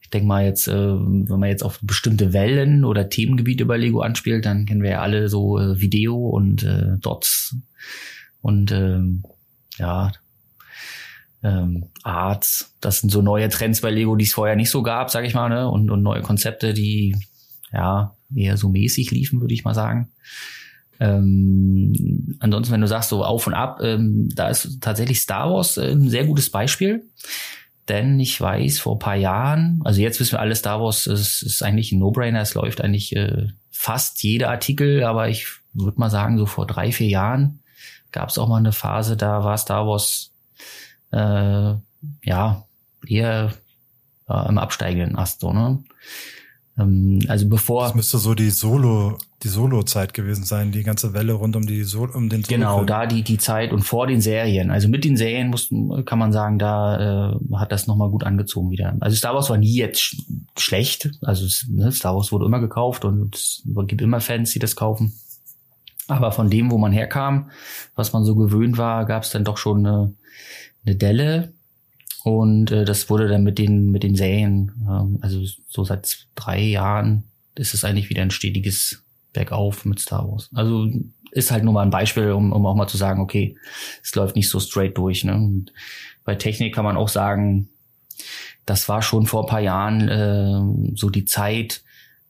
Ich 0.00 0.10
denke 0.10 0.26
mal 0.26 0.44
jetzt, 0.44 0.68
äh, 0.68 0.72
wenn 0.72 1.38
man 1.38 1.50
jetzt 1.50 1.62
auf 1.62 1.80
bestimmte 1.82 2.32
Wellen 2.32 2.84
oder 2.84 3.10
Themengebiete 3.10 3.66
bei 3.66 3.76
Lego 3.76 4.00
anspielt, 4.00 4.46
dann 4.46 4.64
kennen 4.64 4.82
wir 4.82 4.90
ja 4.90 5.00
alle 5.00 5.28
so 5.28 5.58
äh, 5.58 5.80
Video 5.80 6.16
und 6.16 6.62
äh, 6.62 6.96
Dots 7.00 7.56
und 8.40 8.72
ähm, 8.72 9.22
ja, 9.76 10.12
ähm, 11.42 11.86
Arts. 12.02 12.74
Das 12.80 13.00
sind 13.00 13.10
so 13.10 13.22
neue 13.22 13.48
Trends 13.48 13.80
bei 13.80 13.90
Lego, 13.90 14.16
die 14.16 14.24
es 14.24 14.32
vorher 14.32 14.56
nicht 14.56 14.70
so 14.70 14.82
gab, 14.82 15.10
sag 15.10 15.24
ich 15.24 15.34
mal, 15.34 15.48
ne? 15.48 15.68
Und, 15.68 15.90
und 15.90 16.02
neue 16.02 16.22
Konzepte, 16.22 16.74
die 16.74 17.16
ja 17.72 18.16
eher 18.34 18.56
so 18.56 18.68
mäßig 18.68 19.10
liefen, 19.10 19.40
würde 19.40 19.54
ich 19.54 19.64
mal 19.64 19.74
sagen. 19.74 20.10
Ähm, 21.00 22.36
ansonsten, 22.40 22.72
wenn 22.72 22.80
du 22.80 22.88
sagst 22.88 23.10
so 23.10 23.24
auf 23.24 23.46
und 23.46 23.54
ab, 23.54 23.80
ähm, 23.82 24.28
da 24.34 24.48
ist 24.48 24.80
tatsächlich 24.80 25.20
Star 25.20 25.50
Wars 25.50 25.76
äh, 25.76 25.92
ein 25.92 26.08
sehr 26.08 26.24
gutes 26.24 26.50
Beispiel. 26.50 27.04
Denn 27.88 28.20
ich 28.20 28.38
weiß, 28.38 28.80
vor 28.80 28.98
paar 28.98 29.16
Jahren, 29.16 29.80
also 29.84 30.00
jetzt 30.00 30.20
wissen 30.20 30.32
wir 30.32 30.40
alle, 30.40 30.54
Star 30.54 30.82
Wars 30.82 31.06
ist, 31.06 31.42
ist 31.42 31.62
eigentlich 31.62 31.92
ein 31.92 31.98
No-Brainer, 31.98 32.40
es 32.40 32.54
läuft 32.54 32.82
eigentlich 32.82 33.16
äh, 33.16 33.48
fast 33.70 34.22
jeder 34.22 34.50
Artikel, 34.50 35.04
aber 35.04 35.28
ich 35.28 35.46
würde 35.72 35.98
mal 35.98 36.10
sagen, 36.10 36.36
so 36.36 36.44
vor 36.44 36.66
drei, 36.66 36.92
vier 36.92 37.08
Jahren 37.08 37.60
gab 38.12 38.28
es 38.28 38.38
auch 38.38 38.48
mal 38.48 38.56
eine 38.56 38.72
Phase, 38.72 39.16
da 39.16 39.42
war 39.44 39.56
Star 39.56 39.86
Wars 39.86 40.32
äh, 41.12 41.74
ja, 42.24 42.64
eher 43.06 43.52
äh, 44.28 44.48
im 44.48 44.58
absteigenden 44.58 45.16
Ast, 45.16 45.40
so, 45.40 45.52
ne? 45.52 45.82
Ähm, 46.78 47.20
also 47.28 47.48
bevor. 47.48 47.84
Das 47.84 47.94
müsste 47.94 48.18
so 48.18 48.34
die 48.34 48.50
Solo, 48.50 49.18
die 49.44 49.48
Solo-Zeit 49.48 50.14
gewesen 50.14 50.44
sein, 50.44 50.72
die 50.72 50.82
ganze 50.82 51.14
Welle 51.14 51.32
rund 51.32 51.54
um 51.54 51.66
die 51.66 51.84
Solo, 51.84 52.12
um 52.14 52.28
den 52.28 52.42
Solo 52.42 52.56
Genau, 52.56 52.84
da 52.84 53.06
die, 53.06 53.22
die 53.22 53.38
Zeit 53.38 53.72
und 53.72 53.82
vor 53.82 54.08
den 54.08 54.20
Serien. 54.20 54.70
Also 54.70 54.88
mit 54.88 55.04
den 55.04 55.16
Serien 55.16 55.48
mussten, 55.48 56.04
kann 56.04 56.18
man 56.18 56.32
sagen, 56.32 56.58
da 56.58 57.30
äh, 57.30 57.54
hat 57.54 57.70
das 57.70 57.86
nochmal 57.86 58.10
gut 58.10 58.24
angezogen 58.24 58.70
wieder. 58.70 58.96
Also 58.98 59.16
Star 59.16 59.34
Wars 59.34 59.48
war 59.48 59.56
nie 59.56 59.74
jetzt 59.74 60.00
sch 60.00 60.16
schlecht. 60.58 61.10
Also 61.22 61.46
ne, 61.70 61.92
Star 61.92 62.16
Wars 62.16 62.32
wurde 62.32 62.46
immer 62.46 62.60
gekauft 62.60 63.04
und 63.04 63.36
es 63.36 63.62
gibt 63.86 64.02
immer 64.02 64.20
Fans, 64.20 64.50
die 64.52 64.58
das 64.58 64.74
kaufen. 64.74 65.12
Aber 66.08 66.32
von 66.32 66.50
dem, 66.50 66.70
wo 66.72 66.78
man 66.78 66.90
herkam, 66.90 67.50
was 67.94 68.12
man 68.12 68.24
so 68.24 68.34
gewöhnt 68.34 68.76
war, 68.76 69.04
gab 69.04 69.22
es 69.22 69.30
dann 69.30 69.44
doch 69.44 69.58
schon 69.58 69.86
eine, 69.86 70.14
eine 70.84 70.96
Delle. 70.96 71.52
Und 72.24 72.72
äh, 72.72 72.84
das 72.84 73.08
wurde 73.08 73.28
dann 73.28 73.44
mit 73.44 73.58
den, 73.58 73.92
mit 73.92 74.02
den 74.02 74.16
Serien, 74.16 74.72
ähm, 74.88 75.18
also 75.20 75.44
so 75.68 75.84
seit 75.84 76.26
drei 76.34 76.60
Jahren 76.60 77.24
ist 77.54 77.74
es 77.74 77.84
eigentlich 77.84 78.10
wieder 78.10 78.22
ein 78.22 78.30
stetiges 78.30 79.04
Bergauf 79.32 79.84
mit 79.84 80.00
Star 80.00 80.28
Wars. 80.28 80.50
Also 80.54 80.88
ist 81.30 81.50
halt 81.50 81.64
nur 81.64 81.74
mal 81.74 81.82
ein 81.82 81.90
Beispiel, 81.90 82.32
um, 82.32 82.52
um 82.52 82.66
auch 82.66 82.74
mal 82.74 82.88
zu 82.88 82.96
sagen, 82.96 83.20
okay, 83.20 83.56
es 84.02 84.14
läuft 84.14 84.36
nicht 84.36 84.48
so 84.48 84.60
straight 84.60 84.96
durch. 84.96 85.24
Ne? 85.24 85.34
Und 85.34 85.72
bei 86.24 86.34
Technik 86.34 86.74
kann 86.74 86.84
man 86.84 86.96
auch 86.96 87.08
sagen, 87.08 87.68
das 88.66 88.88
war 88.88 89.02
schon 89.02 89.26
vor 89.26 89.44
ein 89.44 89.48
paar 89.48 89.60
Jahren 89.60 90.08
äh, 90.08 90.96
so 90.96 91.10
die 91.10 91.24
Zeit, 91.24 91.82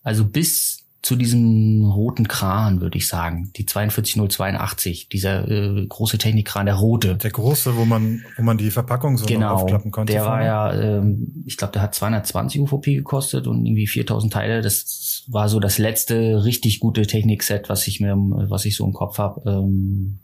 also 0.02 0.24
bis 0.24 0.84
zu 1.00 1.14
diesem 1.14 1.84
roten 1.84 2.26
Kran, 2.26 2.80
würde 2.80 2.98
ich 2.98 3.06
sagen. 3.06 3.52
Die 3.56 3.66
42082, 3.66 5.08
dieser 5.08 5.48
äh, 5.48 5.86
große 5.86 6.18
Technikkran, 6.18 6.66
der 6.66 6.74
rote. 6.74 7.16
Der 7.16 7.30
große, 7.30 7.76
wo 7.76 7.84
man, 7.84 8.24
wo 8.36 8.42
man 8.42 8.58
die 8.58 8.70
Verpackung 8.70 9.16
so 9.16 9.24
genau, 9.26 9.54
aufklappen 9.54 9.90
konnte. 9.90 10.12
Der 10.12 10.24
war 10.24 10.44
ja, 10.44 10.72
ähm, 10.74 11.44
ich 11.46 11.56
glaube, 11.56 11.72
der 11.72 11.82
hat 11.82 11.94
220 11.94 12.60
UVP 12.60 12.96
gekostet 12.96 13.46
und 13.46 13.64
irgendwie 13.64 13.86
4000 13.86 14.32
Teile. 14.32 14.60
Das 14.60 15.24
war 15.28 15.48
so 15.48 15.60
das 15.60 15.78
letzte 15.78 16.44
richtig 16.44 16.80
gute 16.80 17.06
Technikset, 17.06 17.68
was 17.68 17.86
ich 17.86 18.00
mir, 18.00 18.16
was 18.16 18.64
ich 18.64 18.74
so 18.74 18.84
im 18.84 18.92
Kopf 18.92 19.18
habe. 19.18 19.48
Ähm, 19.48 20.18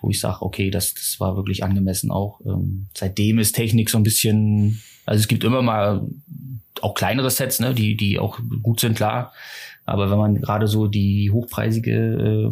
wo 0.00 0.10
ich 0.10 0.20
sage, 0.20 0.42
okay, 0.42 0.70
das, 0.70 0.94
das 0.94 1.16
war 1.18 1.36
wirklich 1.36 1.64
angemessen 1.64 2.10
auch. 2.10 2.40
Ähm, 2.46 2.86
seitdem 2.94 3.38
ist 3.38 3.54
Technik 3.54 3.90
so 3.90 3.98
ein 3.98 4.04
bisschen, 4.04 4.80
also 5.06 5.20
es 5.20 5.28
gibt 5.28 5.42
immer 5.42 5.62
mal 5.62 6.06
auch 6.82 6.94
kleinere 6.94 7.30
Sets, 7.30 7.58
ne, 7.58 7.74
die, 7.74 7.96
die 7.96 8.18
auch 8.18 8.38
gut 8.62 8.80
sind, 8.80 8.96
klar. 8.96 9.32
Aber 9.88 10.10
wenn 10.10 10.18
man 10.18 10.40
gerade 10.40 10.68
so 10.68 10.86
die 10.86 11.30
hochpreisige 11.30 11.92
äh, 11.92 12.50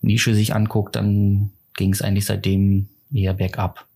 Nische 0.00 0.34
sich 0.34 0.54
anguckt, 0.54 0.96
dann 0.96 1.50
ging 1.74 1.92
es 1.92 2.02
eigentlich 2.02 2.26
seitdem 2.26 2.88
eher 3.12 3.34
bergab. 3.34 3.86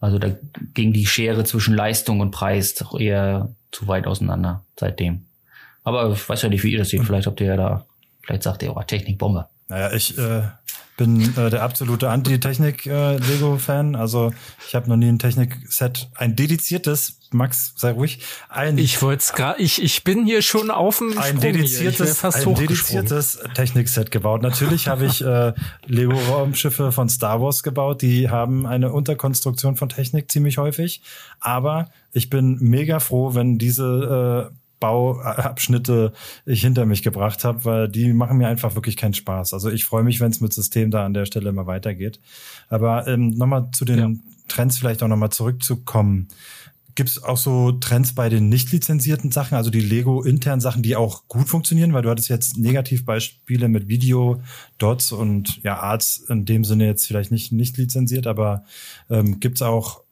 Also 0.00 0.18
da 0.18 0.36
ging 0.74 0.92
die 0.92 1.06
Schere 1.06 1.44
zwischen 1.44 1.74
Leistung 1.74 2.20
und 2.20 2.30
Preis 2.30 2.74
doch 2.74 2.98
eher 2.98 3.54
zu 3.72 3.88
weit 3.88 4.06
auseinander 4.06 4.64
seitdem. 4.78 5.24
Aber 5.82 6.12
ich 6.12 6.28
weiß 6.28 6.42
ja 6.42 6.48
nicht, 6.48 6.62
wie 6.64 6.72
ihr 6.72 6.78
das 6.78 6.90
seht. 6.90 7.02
Vielleicht 7.04 7.26
habt 7.26 7.40
ihr 7.40 7.46
ja 7.48 7.56
da, 7.56 7.86
vielleicht 8.22 8.42
sagt 8.42 8.62
ihr, 8.62 8.76
oh, 8.76 8.82
Technikbombe. 8.82 9.46
Naja, 9.68 9.92
ich 9.92 10.16
äh, 10.18 10.42
bin 10.96 11.36
äh, 11.36 11.50
der 11.50 11.62
absolute 11.62 12.08
Anti-Technik-Lego-Fan. 12.08 13.94
Äh, 13.94 13.98
also 13.98 14.32
ich 14.66 14.74
habe 14.74 14.88
noch 14.88 14.96
nie 14.96 15.08
ein 15.08 15.18
Technik-Set, 15.18 16.08
ein 16.14 16.36
dediziertes, 16.36 17.18
Max, 17.32 17.74
sei 17.76 17.90
ruhig. 17.90 18.20
Ein, 18.48 18.78
ich 18.78 19.02
wollte 19.02 19.24
gerade, 19.34 19.60
ich, 19.60 19.82
ich 19.82 20.04
bin 20.04 20.24
hier 20.24 20.42
schon 20.42 20.70
auf 20.70 20.98
dem 20.98 21.18
ein 21.18 21.40
dediziertes, 21.40 22.24
ein 22.24 22.54
dediziertes 22.54 23.40
Technik-Set 23.54 24.10
gebaut. 24.10 24.42
Natürlich 24.42 24.88
habe 24.88 25.06
ich 25.06 25.22
äh, 25.22 25.52
Lego-Raumschiffe 25.86 26.92
von 26.92 27.08
Star 27.08 27.40
Wars 27.42 27.62
gebaut. 27.62 28.02
Die 28.02 28.30
haben 28.30 28.66
eine 28.66 28.92
Unterkonstruktion 28.92 29.76
von 29.76 29.88
Technik 29.88 30.30
ziemlich 30.30 30.58
häufig. 30.58 31.02
Aber 31.40 31.90
ich 32.12 32.30
bin 32.30 32.58
mega 32.60 33.00
froh, 33.00 33.34
wenn 33.34 33.58
diese 33.58 34.50
äh, 34.50 34.54
Bauabschnitte 34.86 36.12
ich 36.44 36.60
hinter 36.60 36.86
mich 36.86 37.02
gebracht 37.02 37.44
habe, 37.44 37.64
weil 37.64 37.88
die 37.88 38.12
machen 38.12 38.38
mir 38.38 38.46
einfach 38.46 38.76
wirklich 38.76 38.96
keinen 38.96 39.14
Spaß. 39.14 39.52
Also 39.52 39.68
ich 39.68 39.84
freue 39.84 40.04
mich, 40.04 40.20
wenn 40.20 40.30
es 40.30 40.40
mit 40.40 40.52
System 40.52 40.92
da 40.92 41.04
an 41.04 41.14
der 41.14 41.26
Stelle 41.26 41.48
immer 41.48 41.66
weitergeht. 41.66 42.20
Aber 42.68 43.08
ähm, 43.08 43.30
nochmal 43.30 43.70
zu 43.72 43.84
den 43.84 43.98
ja. 43.98 44.10
Trends 44.46 44.78
vielleicht 44.78 45.02
auch 45.02 45.08
nochmal 45.08 45.30
zurückzukommen. 45.30 46.28
Gibt 46.94 47.10
es 47.10 47.22
auch 47.22 47.36
so 47.36 47.72
Trends 47.72 48.14
bei 48.14 48.28
den 48.28 48.48
nicht 48.48 48.72
lizenzierten 48.72 49.30
Sachen, 49.30 49.56
also 49.56 49.70
die 49.70 49.80
Lego-internen 49.80 50.60
Sachen, 50.60 50.82
die 50.82 50.96
auch 50.96 51.26
gut 51.26 51.48
funktionieren? 51.48 51.92
Weil 51.92 52.02
du 52.02 52.10
hattest 52.10 52.28
jetzt 52.28 52.56
Negativbeispiele 52.56 53.68
mit 53.68 53.88
Video, 53.88 54.40
Dots 54.78 55.10
und 55.12 55.62
ja, 55.62 55.78
Arts 55.78 56.24
in 56.28 56.44
dem 56.46 56.64
Sinne 56.64 56.86
jetzt 56.86 57.06
vielleicht 57.06 57.32
nicht, 57.32 57.52
nicht 57.52 57.76
lizenziert, 57.76 58.26
aber 58.26 58.64
ähm, 59.10 59.40
gibt 59.40 59.56
es 59.56 59.62
auch, 59.62 60.05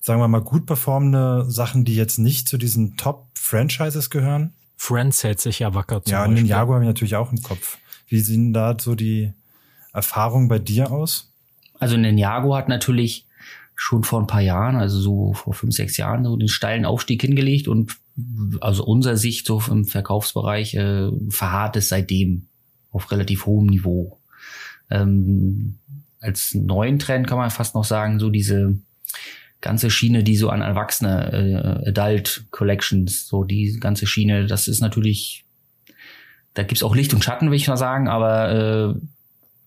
sagen 0.00 0.20
wir 0.20 0.28
mal, 0.28 0.40
gut 0.40 0.66
performende 0.66 1.44
Sachen, 1.48 1.84
die 1.84 1.94
jetzt 1.94 2.18
nicht 2.18 2.48
zu 2.48 2.58
diesen 2.58 2.96
Top-Franchises 2.96 4.10
gehören? 4.10 4.52
Friends 4.76 5.22
hält 5.22 5.40
sich 5.40 5.58
ja 5.58 5.74
wacker 5.74 6.02
zum 6.02 6.12
Ja, 6.12 6.20
Beispiel. 6.26 6.42
Ninjago 6.42 6.74
habe 6.74 6.84
ich 6.84 6.88
natürlich 6.88 7.16
auch 7.16 7.30
im 7.30 7.42
Kopf. 7.42 7.78
Wie 8.08 8.20
sehen 8.20 8.52
da 8.52 8.76
so 8.80 8.94
die 8.94 9.32
Erfahrungen 9.92 10.48
bei 10.48 10.58
dir 10.58 10.90
aus? 10.90 11.32
Also 11.78 11.96
Ninjago 11.96 12.56
hat 12.56 12.68
natürlich 12.68 13.26
schon 13.74 14.04
vor 14.04 14.20
ein 14.20 14.26
paar 14.26 14.40
Jahren, 14.42 14.76
also 14.76 15.00
so 15.00 15.32
vor 15.32 15.54
fünf, 15.54 15.74
sechs 15.74 15.96
Jahren, 15.96 16.24
so 16.24 16.36
den 16.36 16.48
steilen 16.48 16.84
Aufstieg 16.84 17.22
hingelegt 17.22 17.68
und 17.68 17.96
also 18.60 18.84
unserer 18.84 19.16
Sicht 19.16 19.46
so 19.46 19.62
im 19.70 19.86
Verkaufsbereich 19.86 20.74
äh, 20.74 21.10
verharrt 21.30 21.76
es 21.76 21.88
seitdem 21.88 22.46
auf 22.92 23.10
relativ 23.10 23.46
hohem 23.46 23.66
Niveau. 23.66 24.18
Ähm, 24.90 25.78
als 26.20 26.54
neuen 26.54 26.98
Trend 26.98 27.26
kann 27.26 27.38
man 27.38 27.50
fast 27.50 27.74
noch 27.74 27.84
sagen, 27.84 28.18
so 28.18 28.28
diese 28.28 28.78
ganze 29.60 29.90
Schiene, 29.90 30.22
die 30.22 30.36
so 30.36 30.48
an 30.50 30.62
Erwachsene, 30.62 31.82
äh, 31.84 31.88
Adult 31.88 32.44
Collections, 32.50 33.26
so 33.26 33.44
die 33.44 33.78
ganze 33.78 34.06
Schiene, 34.06 34.46
das 34.46 34.68
ist 34.68 34.80
natürlich, 34.80 35.44
da 36.54 36.62
gibt's 36.62 36.82
auch 36.82 36.94
Licht 36.94 37.14
und 37.14 37.24
Schatten, 37.24 37.50
will 37.50 37.56
ich 37.56 37.68
mal 37.68 37.76
sagen, 37.76 38.08
aber 38.08 38.94
äh, 38.96 39.00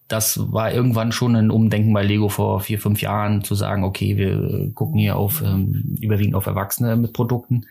das 0.08 0.40
war 0.52 0.72
irgendwann 0.72 1.12
schon 1.12 1.36
ein 1.36 1.50
Umdenken 1.50 1.94
bei 1.94 2.04
Lego 2.04 2.30
vor 2.30 2.60
vier, 2.60 2.80
fünf 2.80 3.02
Jahren, 3.02 3.44
zu 3.44 3.56
sagen, 3.56 3.84
okay, 3.84 4.18
wir 4.18 4.72
gucken 4.74 5.00
hier 5.00 5.16
auf 5.16 5.42
ähm, 5.42 5.98
überwiegend 6.00 6.36
auf 6.36 6.46
Erwachsene 6.46 6.96
mit 6.96 7.14
Produkten. 7.14 7.66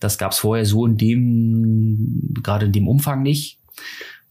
Das 0.00 0.18
gab 0.18 0.32
es 0.32 0.38
vorher 0.38 0.64
so 0.64 0.86
in 0.86 0.96
dem, 0.96 2.34
gerade 2.42 2.66
in 2.66 2.72
dem 2.72 2.88
Umfang 2.88 3.22
nicht. 3.22 3.58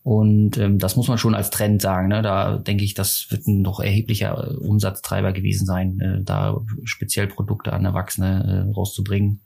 Und 0.04 0.58
ähm, 0.58 0.80
das 0.80 0.98
muss 0.98 1.08
man 1.08 1.18
schon 1.18 1.34
als 1.34 1.50
Trend 1.50 1.82
sagen. 1.82 2.10
Ne? 2.10 2.22
Da 2.22 2.58
denke 2.58 2.84
ich, 2.84 2.94
das 2.94 3.28
wird 3.30 3.48
ein 3.48 3.62
noch 3.62 3.80
erheblicher 3.80 4.60
Umsatztreiber 4.60 5.32
gewesen 5.32 5.66
sein, 5.66 6.00
äh, 6.02 6.22
da 6.22 6.60
speziell 6.84 7.28
Produkte 7.28 7.72
an 7.72 7.86
Erwachsene 7.86 8.68
äh, 8.70 8.74
rauszubringen. 8.74 9.40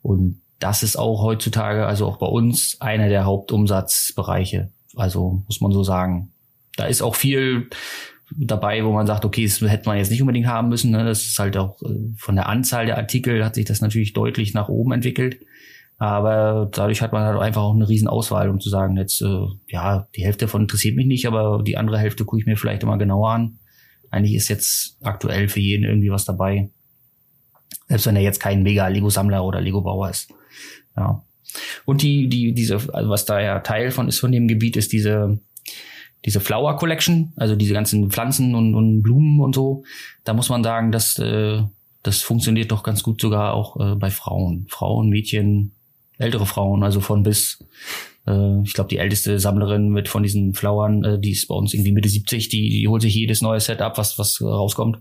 Und 0.00 0.40
das 0.60 0.84
ist 0.84 0.96
auch 0.96 1.22
heutzutage, 1.22 1.86
also 1.86 2.06
auch 2.06 2.18
bei 2.18 2.26
uns, 2.26 2.80
einer 2.80 3.08
der 3.08 3.24
Hauptumsatzbereiche. 3.24 4.70
Also 4.94 5.42
muss 5.46 5.60
man 5.60 5.72
so 5.72 5.82
sagen. 5.82 6.30
Da 6.76 6.86
ist 6.86 7.02
auch 7.02 7.16
viel 7.16 7.68
dabei, 8.36 8.84
wo 8.84 8.92
man 8.92 9.08
sagt, 9.08 9.24
okay, 9.24 9.44
das 9.44 9.60
hätte 9.60 9.88
man 9.88 9.98
jetzt 9.98 10.10
nicht 10.10 10.20
unbedingt 10.20 10.46
haben 10.46 10.68
müssen. 10.68 10.92
Ne? 10.92 11.04
Das 11.04 11.24
ist 11.24 11.38
halt 11.38 11.56
auch 11.56 11.82
äh, 11.82 12.14
von 12.16 12.36
der 12.36 12.48
Anzahl 12.48 12.86
der 12.86 12.96
Artikel 12.96 13.44
hat 13.44 13.56
sich 13.56 13.64
das 13.64 13.80
natürlich 13.80 14.12
deutlich 14.12 14.54
nach 14.54 14.68
oben 14.68 14.92
entwickelt. 14.92 15.40
Aber 16.00 16.70
dadurch 16.72 17.02
hat 17.02 17.12
man 17.12 17.24
halt 17.24 17.38
einfach 17.38 17.60
auch 17.60 17.74
eine 17.74 17.86
riesen 17.86 18.08
Auswahl, 18.08 18.48
um 18.48 18.58
zu 18.58 18.70
sagen, 18.70 18.96
jetzt, 18.96 19.20
äh, 19.20 19.46
ja, 19.68 20.08
die 20.16 20.24
Hälfte 20.24 20.46
davon 20.46 20.62
interessiert 20.62 20.96
mich 20.96 21.04
nicht, 21.04 21.26
aber 21.26 21.62
die 21.62 21.76
andere 21.76 21.98
Hälfte 21.98 22.24
gucke 22.24 22.40
ich 22.40 22.46
mir 22.46 22.56
vielleicht 22.56 22.82
immer 22.82 22.96
genauer 22.96 23.28
an. 23.32 23.58
Eigentlich 24.10 24.34
ist 24.34 24.48
jetzt 24.48 24.96
aktuell 25.02 25.50
für 25.50 25.60
jeden 25.60 25.84
irgendwie 25.84 26.10
was 26.10 26.24
dabei. 26.24 26.70
Selbst 27.86 28.06
wenn 28.06 28.16
er 28.16 28.22
jetzt 28.22 28.40
kein 28.40 28.62
mega 28.62 28.88
Lego-Sammler 28.88 29.44
oder 29.44 29.60
Lego-Bauer 29.60 30.08
ist. 30.08 30.32
Ja. 30.96 31.22
Und 31.84 32.00
die, 32.00 32.30
die, 32.30 32.54
diese, 32.54 32.76
also 32.94 33.10
was 33.10 33.26
da 33.26 33.38
ja 33.38 33.58
Teil 33.58 33.90
von 33.90 34.08
ist 34.08 34.20
von 34.20 34.32
dem 34.32 34.48
Gebiet, 34.48 34.78
ist 34.78 34.92
diese 34.92 35.38
diese 36.24 36.40
Flower 36.40 36.76
Collection, 36.76 37.32
also 37.36 37.56
diese 37.56 37.74
ganzen 37.74 38.10
Pflanzen 38.10 38.54
und, 38.54 38.74
und 38.74 39.02
Blumen 39.02 39.40
und 39.40 39.54
so, 39.54 39.84
da 40.24 40.34
muss 40.34 40.48
man 40.48 40.62
sagen, 40.62 40.92
dass 40.92 41.18
äh, 41.18 41.62
das 42.02 42.22
funktioniert 42.22 42.72
doch 42.72 42.82
ganz 42.82 43.02
gut 43.02 43.20
sogar 43.20 43.54
auch 43.54 43.78
äh, 43.78 43.94
bei 43.96 44.10
Frauen. 44.10 44.66
Frauen, 44.68 45.08
Mädchen, 45.08 45.72
ältere 46.20 46.46
Frauen, 46.46 46.82
also 46.82 47.00
von 47.00 47.22
bis, 47.22 47.64
äh, 48.26 48.62
ich 48.62 48.74
glaube, 48.74 48.88
die 48.88 48.98
älteste 48.98 49.38
Sammlerin 49.38 49.88
mit 49.88 50.08
von 50.08 50.22
diesen 50.22 50.54
Flowern, 50.54 51.04
äh, 51.04 51.18
die 51.18 51.32
ist 51.32 51.48
bei 51.48 51.54
uns 51.54 51.74
irgendwie 51.74 51.92
Mitte 51.92 52.08
70, 52.08 52.48
die, 52.48 52.68
die 52.68 52.88
holt 52.88 53.02
sich 53.02 53.14
jedes 53.14 53.42
neue 53.42 53.60
Set 53.60 53.80
ab, 53.80 53.98
was, 53.98 54.18
was 54.18 54.40
rauskommt. 54.40 54.98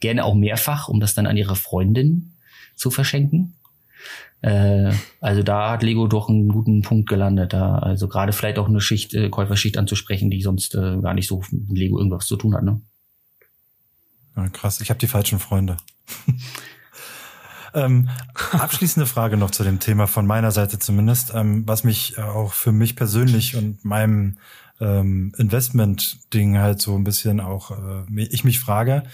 Gerne 0.00 0.24
auch 0.24 0.34
mehrfach, 0.34 0.88
um 0.88 1.00
das 1.00 1.14
dann 1.14 1.26
an 1.26 1.36
ihre 1.36 1.56
Freundin 1.56 2.34
zu 2.74 2.90
verschenken. 2.90 3.54
Äh, 4.42 4.92
also 5.20 5.42
da 5.42 5.70
hat 5.70 5.82
Lego 5.82 6.06
doch 6.06 6.28
einen 6.28 6.48
guten 6.48 6.82
Punkt 6.82 7.08
gelandet. 7.08 7.52
Da, 7.52 7.78
also 7.78 8.08
gerade 8.08 8.32
vielleicht 8.32 8.58
auch 8.58 8.68
eine 8.68 8.80
Schicht, 8.80 9.14
äh, 9.14 9.30
Käuferschicht 9.30 9.78
anzusprechen, 9.78 10.30
die 10.30 10.42
sonst 10.42 10.74
äh, 10.74 11.00
gar 11.00 11.14
nicht 11.14 11.28
so 11.28 11.42
mit 11.50 11.78
Lego 11.78 11.98
irgendwas 11.98 12.26
zu 12.26 12.36
tun 12.36 12.54
hat. 12.54 12.62
Ne? 12.62 12.80
Ja, 14.36 14.48
krass, 14.48 14.80
ich 14.80 14.90
habe 14.90 15.00
die 15.00 15.06
falschen 15.06 15.38
Freunde. 15.38 15.76
ähm, 17.76 18.08
abschließende 18.52 19.06
Frage 19.06 19.36
noch 19.36 19.50
zu 19.50 19.62
dem 19.62 19.78
Thema 19.78 20.06
von 20.06 20.26
meiner 20.26 20.50
Seite 20.50 20.78
zumindest, 20.78 21.32
ähm, 21.34 21.62
was 21.66 21.84
mich 21.84 22.18
auch 22.18 22.52
für 22.52 22.72
mich 22.72 22.96
persönlich 22.96 23.54
und 23.54 23.84
meinem 23.84 24.38
ähm, 24.80 25.32
Investment-Ding 25.38 26.58
halt 26.58 26.82
so 26.82 26.96
ein 26.96 27.04
bisschen 27.04 27.40
auch, 27.40 27.70
äh, 27.70 28.24
ich 28.24 28.44
mich 28.44 28.60
frage, 28.60 29.04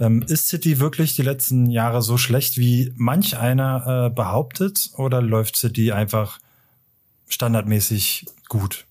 ähm, 0.00 0.22
ist 0.22 0.48
City 0.48 0.78
wirklich 0.78 1.16
die 1.16 1.22
letzten 1.22 1.66
Jahre 1.70 2.02
so 2.02 2.18
schlecht, 2.18 2.56
wie 2.56 2.92
manch 2.96 3.36
einer 3.36 4.06
äh, 4.06 4.14
behauptet, 4.14 4.90
oder 4.96 5.22
läuft 5.22 5.56
City 5.56 5.92
einfach 5.92 6.38
standardmäßig 7.28 8.26
gut? 8.48 8.86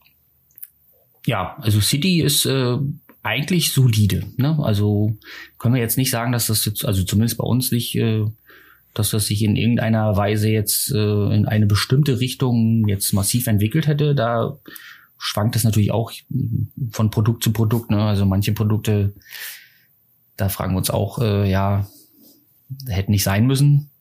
Ja, 1.25 1.57
also 1.59 1.81
City 1.81 2.21
ist 2.21 2.45
äh, 2.45 2.77
eigentlich 3.23 3.73
solide. 3.73 4.25
Ne? 4.37 4.57
Also 4.61 5.17
können 5.57 5.75
wir 5.75 5.81
jetzt 5.81 5.97
nicht 5.97 6.11
sagen, 6.11 6.31
dass 6.31 6.47
das 6.47 6.65
jetzt, 6.65 6.85
also 6.85 7.03
zumindest 7.03 7.37
bei 7.37 7.43
uns 7.43 7.71
nicht, 7.71 7.95
äh, 7.95 8.25
dass 8.97 9.11
das 9.11 9.27
sich 9.27 9.43
in 9.43 9.55
irgendeiner 9.55 10.17
Weise 10.17 10.49
jetzt 10.49 10.91
äh, 10.91 11.35
in 11.35 11.45
eine 11.45 11.67
bestimmte 11.67 12.19
Richtung 12.19 12.87
jetzt 12.87 13.13
massiv 13.13 13.45
entwickelt 13.45 13.85
hätte. 13.85 14.15
Da 14.15 14.57
schwankt 15.19 15.55
es 15.55 15.63
natürlich 15.63 15.91
auch 15.91 16.11
von 16.91 17.11
Produkt 17.11 17.43
zu 17.43 17.51
Produkt. 17.53 17.91
Ne? 17.91 18.01
Also 18.01 18.25
manche 18.25 18.53
Produkte, 18.53 19.13
da 20.35 20.49
fragen 20.49 20.73
wir 20.73 20.79
uns 20.79 20.89
auch, 20.89 21.19
äh, 21.19 21.49
ja, 21.49 21.87
hätten 22.87 23.11
nicht 23.11 23.23
sein 23.23 23.45
müssen. 23.45 23.91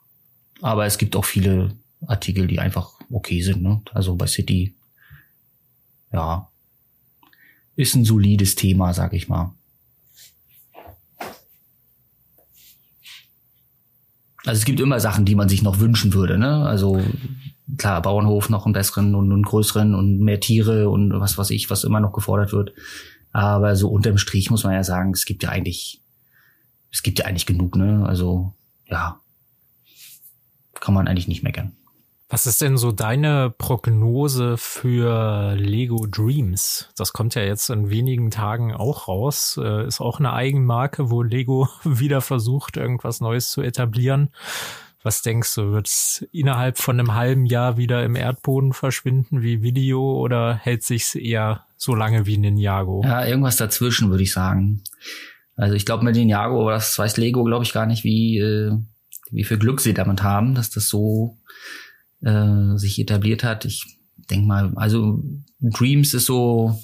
Aber 0.63 0.87
es 0.87 0.97
gibt 0.97 1.15
auch 1.15 1.27
viele 1.27 1.73
Artikel, 2.07 2.47
die 2.47 2.59
einfach 2.59 2.93
okay 3.11 3.43
sind. 3.43 3.63
Ne? 3.63 3.83
Also 3.93 4.17
bei 4.17 4.27
City, 4.27 4.75
ja, 6.11 6.49
ist 7.77 7.95
ein 7.95 8.05
solides 8.07 8.55
Thema, 8.55 8.95
sag 8.95 9.13
ich 9.13 9.29
mal. 9.29 9.55
Also 14.47 14.61
es 14.61 14.65
gibt 14.65 14.81
immer 14.81 15.01
Sachen, 15.01 15.25
die 15.25 15.35
man 15.35 15.49
sich 15.49 15.63
noch 15.63 15.81
wünschen 15.81 16.15
würde. 16.15 16.39
Ne? 16.39 16.65
Also 16.65 17.03
klar, 17.79 18.01
Bauernhof 18.01 18.49
noch 18.49 18.65
einen 18.65 18.73
besseren 18.73 19.15
und 19.15 19.33
einen 19.33 19.43
größeren 19.43 19.95
und 19.95 20.21
mehr 20.21 20.39
Tiere 20.39 20.89
und 20.89 21.13
was 21.13 21.37
weiß 21.37 21.51
ich, 21.51 21.69
was 21.69 21.85
immer 21.85 22.01
noch 22.01 22.13
gefordert 22.13 22.53
wird. 22.53 22.73
Aber 23.33 23.75
so 23.77 23.89
unterm 23.89 24.19
Strich 24.19 24.51
muss 24.51 24.65
man 24.65 24.73
ja 24.73 24.85
sagen, 24.85 25.11
es 25.11 25.25
gibt 25.25 25.43
ja 25.43 25.51
eigentlich, 25.51 26.01
es 26.93 27.03
gibt 27.03 27.19
ja 27.19 27.27
eigentlich 27.27 27.45
genug, 27.45 27.77
ne? 27.77 28.07
Also, 28.07 28.55
ja, 28.89 29.21
kann 30.75 30.95
man 30.95 31.09
eigentlich 31.09 31.29
nicht 31.29 31.43
meckern. 31.43 31.73
Was 32.29 32.47
ist 32.47 32.61
denn 32.61 32.77
so 32.77 32.91
deine 32.91 33.55
Prognose 33.57 34.57
für 34.57 35.55
Lego 35.55 36.07
Dreams? 36.11 36.89
Das 36.97 37.13
kommt 37.13 37.37
ja 37.37 37.43
jetzt 37.43 37.71
in 37.71 37.89
wenigen 37.89 38.33
Tagen 38.33 38.75
auch 38.75 39.07
raus. 39.07 39.61
Äh, 39.63 39.87
ist 39.87 40.01
auch 40.01 40.19
eine 40.19 40.33
Eigenmarke, 40.33 41.11
wo 41.11 41.23
Lego 41.23 41.69
wieder 41.85 42.21
versucht, 42.21 42.77
irgendwas 42.77 43.21
Neues 43.21 43.51
zu 43.53 43.63
etablieren. 43.63 44.31
Was 45.05 45.23
denkst 45.23 45.55
du, 45.55 45.71
wird 45.71 45.87
es 45.87 46.27
innerhalb 46.33 46.79
von 46.79 46.99
einem 46.99 47.15
halben 47.15 47.47
Jahr 47.47 47.77
wieder 47.77 48.03
im 48.05 48.17
Erdboden 48.17 48.73
verschwinden 48.73 49.43
wie 49.43 49.63
Video 49.63 50.03
oder 50.21 50.57
hält 50.57 50.83
sich's 50.83 51.15
eher 51.15 51.65
so 51.77 51.95
lange 51.95 52.27
wie 52.27 52.39
Ninjago? 52.39 53.03
Ja, 53.05 53.25
irgendwas 53.25 53.57
dazwischen, 53.57 54.11
würde 54.11 54.25
ich 54.25 54.33
sagen. 54.33 54.83
Also 55.55 55.77
ich 55.77 55.87
glaube 55.87 56.05
mit 56.05 56.17
Ninjago, 56.17 56.61
aber 56.61 56.73
das 56.73 56.99
weiß 56.99 57.19
Lego, 57.19 57.45
glaube 57.45 57.65
ich, 57.65 57.73
gar 57.73 57.87
nicht, 57.87 58.03
wie, 58.03 58.39
äh, 58.39 58.73
wie 59.31 59.45
viel 59.45 59.59
Glück 59.59 59.81
sie 59.81 59.95
damit 59.95 60.25
haben, 60.25 60.57
dass 60.57 60.71
das 60.71 60.89
so 60.89 61.39
äh, 62.23 62.77
sich 62.77 62.99
etabliert 62.99 63.45
hat. 63.45 63.65
Ich 63.65 63.99
denke 64.31 64.47
mal, 64.47 64.73
also 64.77 65.23
Dreams 65.61 66.15
ist 66.15 66.27
so, 66.27 66.79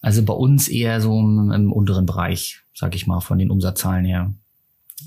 also 0.00 0.22
bei 0.24 0.34
uns 0.34 0.68
eher 0.68 1.00
so 1.00 1.18
im, 1.18 1.50
im 1.52 1.72
unteren 1.72 2.06
Bereich, 2.06 2.60
sag 2.74 2.94
ich 2.94 3.06
mal, 3.06 3.20
von 3.20 3.38
den 3.38 3.50
Umsatzzahlen 3.50 4.04
her. 4.04 4.34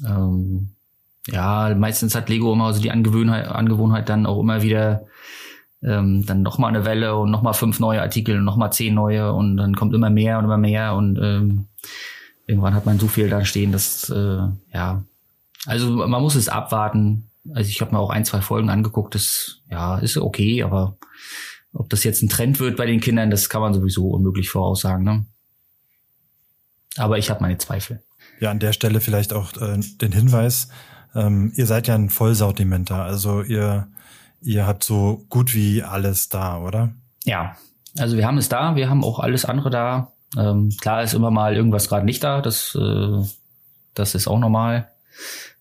Ähm, 0.06 0.70
ja, 1.28 1.74
meistens 1.76 2.16
hat 2.16 2.30
Lego 2.30 2.54
immer 2.54 2.74
so 2.74 2.82
die 2.82 2.92
Angewohnheit, 2.92 3.48
Angewohnheit 3.48 4.10
dann 4.10 4.26
auch 4.26 4.40
immer 4.40 4.62
wieder 4.62 5.06
ähm, 5.84 6.26
dann 6.26 6.42
noch 6.42 6.58
mal 6.58 6.68
eine 6.68 6.86
Welle 6.86 7.16
und 7.16 7.32
noch 7.32 7.42
mal 7.42 7.54
fünf 7.54 7.80
neue 7.80 8.02
Artikel 8.02 8.38
und 8.38 8.46
noch 8.46 8.58
mal 8.58 8.72
zehn 8.72 8.94
neue 8.94 9.34
und 9.34 9.58
dann 9.58 9.76
kommt 9.76 9.94
immer 9.94 10.10
mehr 10.10 10.38
und 10.38 10.46
immer 10.46 10.58
mehr 10.58 10.96
und 10.96 11.18
ähm, 11.22 11.68
irgendwann 12.46 12.76
hat 12.76 12.86
man 12.86 13.00
so 13.00 13.08
viel 13.08 13.30
da 13.30 13.46
stehen, 13.46 13.72
dass 13.72 14.10
äh, 14.10 14.40
ja, 14.74 15.04
also 15.66 16.08
man 16.08 16.22
muss 16.22 16.36
es 16.36 16.50
abwarten. 16.50 17.28
Also 17.54 17.70
ich 17.70 17.82
habe 17.82 17.92
mir 17.92 18.00
auch 18.00 18.10
ein, 18.10 18.26
zwei 18.26 18.42
Folgen 18.42 18.70
angeguckt, 18.70 19.16
das 19.16 19.62
ja 19.70 19.98
ist 19.98 20.18
okay, 20.18 20.64
aber 20.64 20.98
ob 21.74 21.90
das 21.90 22.04
jetzt 22.04 22.22
ein 22.22 22.30
Trend 22.30 22.60
wird 22.60 22.78
bei 22.78 22.86
den 22.86 23.00
Kindern, 23.00 23.32
das 23.32 23.50
kann 23.50 23.62
man 23.62 23.74
sowieso 23.74 24.10
unmöglich 24.10 24.50
voraussagen. 24.50 25.04
Ne? 25.04 25.26
Aber 26.98 27.18
ich 27.18 27.30
habe 27.30 27.42
meine 27.42 27.58
Zweifel. 27.58 28.04
Ja, 28.40 28.52
an 28.52 28.60
der 28.60 28.74
Stelle 28.74 29.00
vielleicht 29.02 29.34
auch 29.34 29.56
äh, 29.58 29.80
den 30.02 30.12
Hinweis, 30.12 30.70
ähm, 31.16 31.52
ihr 31.56 31.66
seid 31.66 31.88
ja 31.88 31.96
ein 31.96 32.10
Vollsortimenter, 32.10 33.04
also 33.04 33.42
ihr, 33.42 33.88
ihr 34.42 34.66
habt 34.66 34.84
so 34.84 35.26
gut 35.30 35.54
wie 35.54 35.84
alles 35.84 36.30
da, 36.30 36.60
oder? 36.60 36.94
Ja, 37.24 37.56
also 37.98 38.18
wir 38.18 38.26
haben 38.26 38.38
es 38.38 38.50
da, 38.50 38.76
wir 38.76 38.90
haben 38.90 39.04
auch 39.04 39.20
alles 39.20 39.46
andere 39.46 39.70
da. 39.70 40.14
Ähm, 40.38 40.70
klar 40.80 41.04
ist 41.04 41.14
immer 41.14 41.32
mal 41.32 41.56
irgendwas 41.56 41.90
gerade 41.90 42.06
nicht 42.06 42.24
da, 42.24 42.42
das, 42.42 42.76
äh, 42.76 43.24
das 43.94 44.16
ist 44.16 44.28
auch 44.28 44.40
normal. 44.40 44.90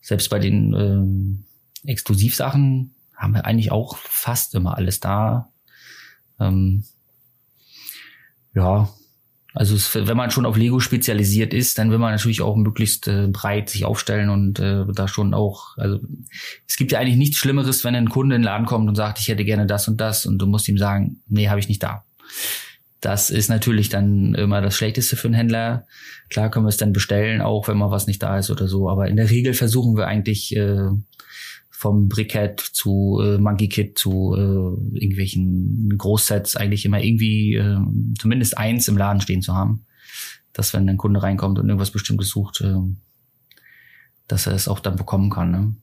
Selbst 0.01 0.31
bei 0.31 0.39
den 0.39 0.75
ähm, 0.75 1.45
Exklusivsachen 1.85 2.95
haben 3.17 3.35
wir 3.35 3.45
eigentlich 3.45 3.73
auch 3.73 3.97
fast 3.97 4.55
immer 4.55 4.77
alles 4.77 5.01
da. 5.01 5.53
Ähm, 6.39 6.85
ja, 8.55 8.89
also 9.53 9.75
es, 9.75 9.95
wenn 9.95 10.17
man 10.17 10.31
schon 10.31 10.47
auf 10.47 10.57
Lego 10.57 10.79
spezialisiert 10.79 11.53
ist, 11.53 11.79
dann 11.79 11.91
will 11.91 11.99
man 11.99 12.13
natürlich 12.13 12.41
auch 12.41 12.57
möglichst 12.57 13.09
äh, 13.09 13.27
breit 13.27 13.69
sich 13.69 13.85
aufstellen 13.85 14.31
und 14.31 14.61
äh, 14.61 14.85
da 14.95 15.09
schon 15.09 15.35
auch, 15.35 15.77
also 15.77 15.99
es 16.69 16.77
gibt 16.77 16.93
ja 16.93 17.01
eigentlich 17.01 17.17
nichts 17.17 17.37
Schlimmeres, 17.37 17.85
wenn 17.85 17.97
ein 17.97 18.09
Kunde 18.09 18.37
in 18.37 18.43
den 18.43 18.47
Laden 18.47 18.67
kommt 18.67 18.89
und 18.89 18.95
sagt, 18.95 19.19
ich 19.19 19.29
hätte 19.29 19.45
gerne 19.45 19.67
das 19.67 19.89
und 19.89 20.01
das 20.01 20.25
und 20.25 20.39
du 20.39 20.47
musst 20.47 20.69
ihm 20.69 20.79
sagen, 20.79 21.21
nee, 21.27 21.49
habe 21.49 21.61
ich 21.61 21.69
nicht 21.69 21.83
da. 21.83 22.05
Das 23.01 23.31
ist 23.31 23.49
natürlich 23.49 23.89
dann 23.89 24.35
immer 24.35 24.61
das 24.61 24.77
Schlechteste 24.77 25.17
für 25.17 25.29
einen 25.29 25.35
Händler. 25.35 25.87
Klar 26.29 26.51
können 26.51 26.67
wir 26.67 26.71
es 26.71 26.77
dann 26.77 26.93
bestellen, 26.93 27.41
auch 27.41 27.67
wenn 27.67 27.79
mal 27.79 27.91
was 27.91 28.07
nicht 28.07 28.23
da 28.23 28.39
ist 28.39 28.51
oder 28.51 28.69
so. 28.69 28.91
Aber 28.91 29.09
in 29.09 29.17
der 29.17 29.31
Regel 29.31 29.55
versuchen 29.55 29.97
wir 29.97 30.07
eigentlich 30.07 30.55
äh, 30.55 30.91
vom 31.81 32.09
Brickhead 32.09 32.61
zu 32.61 33.23
äh, 33.25 33.39
Monkey 33.39 33.71
Kit 33.71 33.97
zu 33.97 34.35
äh, 34.37 34.99
irgendwelchen 34.99 35.97
Großsets 35.97 36.55
eigentlich 36.57 36.85
immer 36.85 37.03
irgendwie 37.03 37.55
äh, 37.55 37.79
zumindest 38.19 38.59
eins 38.59 38.87
im 38.87 38.99
Laden 38.99 39.23
stehen 39.23 39.41
zu 39.41 39.55
haben. 39.55 39.87
Dass 40.53 40.75
wenn 40.75 40.87
ein 40.91 40.99
Kunde 40.99 41.23
reinkommt 41.23 41.59
und 41.59 41.67
irgendwas 41.67 41.91
Bestimmtes 41.91 42.29
sucht, 42.29 42.61
äh, 42.61 42.75
dass 44.29 44.47
er 44.47 44.53
es 44.53 44.69
auch 44.69 44.81
dann 44.81 44.97
bekommen 44.97 45.31
kann. 45.31 45.51
Ne? 45.51 45.75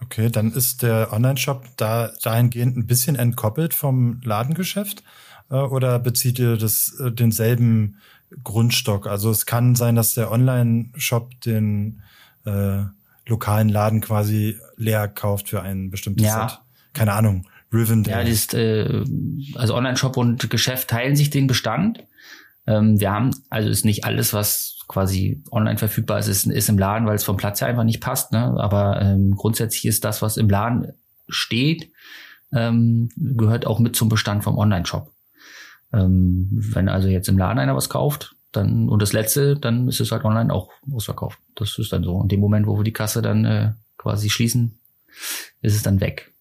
Okay, 0.00 0.30
dann 0.30 0.52
ist 0.52 0.82
der 0.82 1.12
Online-Shop 1.12 1.64
da 1.76 2.12
dahingehend 2.22 2.76
ein 2.76 2.86
bisschen 2.86 3.16
entkoppelt 3.16 3.74
vom 3.74 4.20
Ladengeschäft 4.22 5.02
äh, 5.50 5.56
oder 5.56 5.98
bezieht 5.98 6.38
ihr 6.38 6.56
das 6.56 6.96
äh, 7.00 7.10
denselben 7.10 7.96
Grundstock? 8.44 9.08
Also 9.08 9.28
es 9.28 9.44
kann 9.44 9.74
sein, 9.74 9.96
dass 9.96 10.14
der 10.14 10.30
Online-Shop 10.30 11.40
den 11.40 12.02
äh, 12.44 12.84
lokalen 13.26 13.68
Laden 13.68 14.00
quasi 14.00 14.58
leer 14.76 15.08
kauft 15.08 15.48
für 15.48 15.62
ein 15.62 15.90
bestimmtes 15.90 16.26
Ja. 16.26 16.48
Set. 16.48 16.58
Keine 16.92 17.12
Ahnung. 17.12 17.46
Rivendell. 17.72 18.12
Ja, 18.12 18.20
das 18.20 18.30
ist, 18.30 18.54
äh, 18.54 19.04
also 19.56 19.74
Online-Shop 19.74 20.16
und 20.16 20.48
Geschäft 20.50 20.88
teilen 20.88 21.16
sich 21.16 21.30
den 21.30 21.46
Bestand. 21.46 22.04
Ähm, 22.66 23.00
wir 23.00 23.10
haben, 23.10 23.32
also 23.50 23.68
ist 23.68 23.84
nicht 23.84 24.04
alles, 24.04 24.32
was 24.32 24.78
quasi 24.88 25.42
online 25.50 25.78
verfügbar 25.78 26.18
ist, 26.18 26.28
ist, 26.28 26.46
ist 26.46 26.68
im 26.68 26.78
Laden, 26.78 27.06
weil 27.06 27.16
es 27.16 27.24
vom 27.24 27.36
Platz 27.36 27.60
her 27.60 27.68
einfach 27.68 27.84
nicht 27.84 28.00
passt. 28.00 28.32
Ne? 28.32 28.54
Aber 28.58 29.02
ähm, 29.02 29.34
grundsätzlich 29.36 29.84
ist 29.84 30.04
das, 30.04 30.22
was 30.22 30.36
im 30.36 30.48
Laden 30.48 30.92
steht, 31.28 31.90
ähm, 32.52 33.08
gehört 33.16 33.66
auch 33.66 33.80
mit 33.80 33.96
zum 33.96 34.08
Bestand 34.08 34.44
vom 34.44 34.58
Online-Shop. 34.58 35.12
Ähm, 35.92 36.48
wenn 36.52 36.88
also 36.88 37.08
jetzt 37.08 37.28
im 37.28 37.38
Laden 37.38 37.58
einer 37.58 37.76
was 37.76 37.88
kauft, 37.88 38.35
dann 38.56 38.88
und 38.88 39.02
das 39.02 39.12
letzte, 39.12 39.56
dann 39.56 39.88
ist 39.88 40.00
es 40.00 40.12
halt 40.12 40.24
online 40.24 40.52
auch 40.52 40.70
ausverkauft. 40.92 41.38
Das 41.54 41.78
ist 41.78 41.92
dann 41.92 42.04
so. 42.04 42.20
In 42.22 42.28
dem 42.28 42.40
Moment, 42.40 42.66
wo 42.66 42.76
wir 42.76 42.84
die 42.84 42.92
Kasse 42.92 43.22
dann 43.22 43.44
äh, 43.44 43.72
quasi 43.98 44.30
schließen, 44.30 44.78
ist 45.62 45.74
es 45.74 45.82
dann 45.82 46.00
weg. 46.00 46.32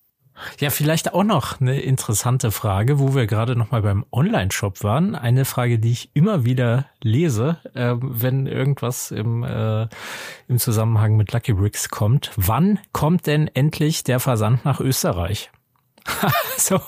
Ja, 0.59 0.69
vielleicht 0.69 1.13
auch 1.13 1.23
noch 1.23 1.61
eine 1.61 1.79
interessante 1.79 2.51
Frage, 2.51 2.99
wo 2.99 3.15
wir 3.15 3.25
gerade 3.25 3.55
noch 3.55 3.71
mal 3.71 3.81
beim 3.81 4.05
Online-Shop 4.11 4.83
waren. 4.83 5.15
Eine 5.15 5.45
Frage, 5.45 5.79
die 5.79 5.91
ich 5.91 6.09
immer 6.13 6.43
wieder 6.43 6.87
lese, 7.01 7.57
äh, 7.73 7.95
wenn 7.99 8.45
irgendwas 8.45 9.11
im, 9.11 9.43
äh, 9.43 9.87
im 10.47 10.59
Zusammenhang 10.59 11.15
mit 11.15 11.31
Lucky 11.31 11.53
Bricks 11.53 11.89
kommt. 11.89 12.31
Wann 12.35 12.79
kommt 12.91 13.27
denn 13.27 13.47
endlich 13.47 14.03
der 14.03 14.19
Versand 14.19 14.65
nach 14.65 14.81
Österreich? 14.81 15.51
so, 16.57 16.79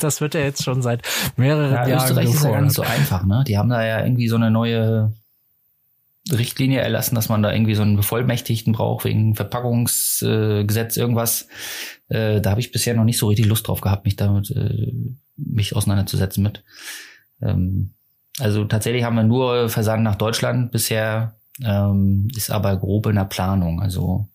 das 0.00 0.20
wird 0.20 0.34
ja 0.34 0.40
jetzt 0.40 0.62
schon 0.64 0.82
seit 0.82 1.02
mehreren 1.36 1.72
Ja, 1.72 1.86
Jahren 1.86 1.94
Österreich 1.96 2.28
ist 2.30 2.42
ja 2.44 2.50
gar 2.50 2.60
nicht 2.62 2.74
gefordert. 2.74 2.74
so 2.74 2.82
einfach, 2.82 3.24
ne? 3.24 3.44
Die 3.46 3.58
haben 3.58 3.68
da 3.68 3.84
ja 3.84 4.02
irgendwie 4.04 4.28
so 4.28 4.36
eine 4.36 4.50
neue 4.50 5.12
Richtlinie 6.30 6.80
erlassen, 6.80 7.14
dass 7.16 7.28
man 7.28 7.42
da 7.42 7.52
irgendwie 7.52 7.74
so 7.74 7.82
einen 7.82 7.96
Bevollmächtigten 7.96 8.72
braucht 8.72 9.04
wegen 9.04 9.34
Verpackungsgesetz, 9.34 10.96
äh, 10.96 11.00
irgendwas. 11.00 11.48
Äh, 12.08 12.40
da 12.40 12.50
habe 12.50 12.60
ich 12.60 12.70
bisher 12.72 12.94
noch 12.94 13.04
nicht 13.04 13.18
so 13.18 13.26
richtig 13.28 13.46
Lust 13.46 13.66
drauf 13.66 13.80
gehabt, 13.80 14.04
mich 14.04 14.16
damit 14.16 14.50
äh, 14.52 14.92
mich 15.36 15.74
auseinanderzusetzen 15.74 16.42
mit. 16.42 16.62
Ähm, 17.42 17.94
also 18.38 18.64
tatsächlich 18.64 19.04
haben 19.04 19.16
wir 19.16 19.24
nur 19.24 19.68
Versand 19.68 20.04
nach 20.04 20.14
Deutschland 20.14 20.70
bisher, 20.70 21.34
ähm, 21.62 22.28
ist 22.36 22.50
aber 22.50 22.76
grob 22.76 23.06
in 23.06 23.16
der 23.16 23.24
Planung. 23.24 23.82
Also 23.82 24.28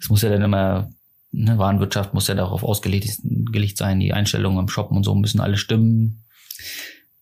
es 0.00 0.08
muss 0.08 0.22
ja 0.22 0.30
dann 0.30 0.42
immer, 0.42 0.90
ne, 1.34 1.58
Warenwirtschaft 1.58 2.14
muss 2.14 2.28
ja 2.28 2.34
darauf 2.34 2.62
ausgelegt 2.62 3.18
gelegt 3.22 3.78
sein, 3.78 4.00
die 4.00 4.12
Einstellungen 4.12 4.60
im 4.60 4.68
Shop 4.68 4.90
und 4.90 5.04
so 5.04 5.14
müssen 5.14 5.40
alle 5.40 5.56
stimmen. 5.56 6.24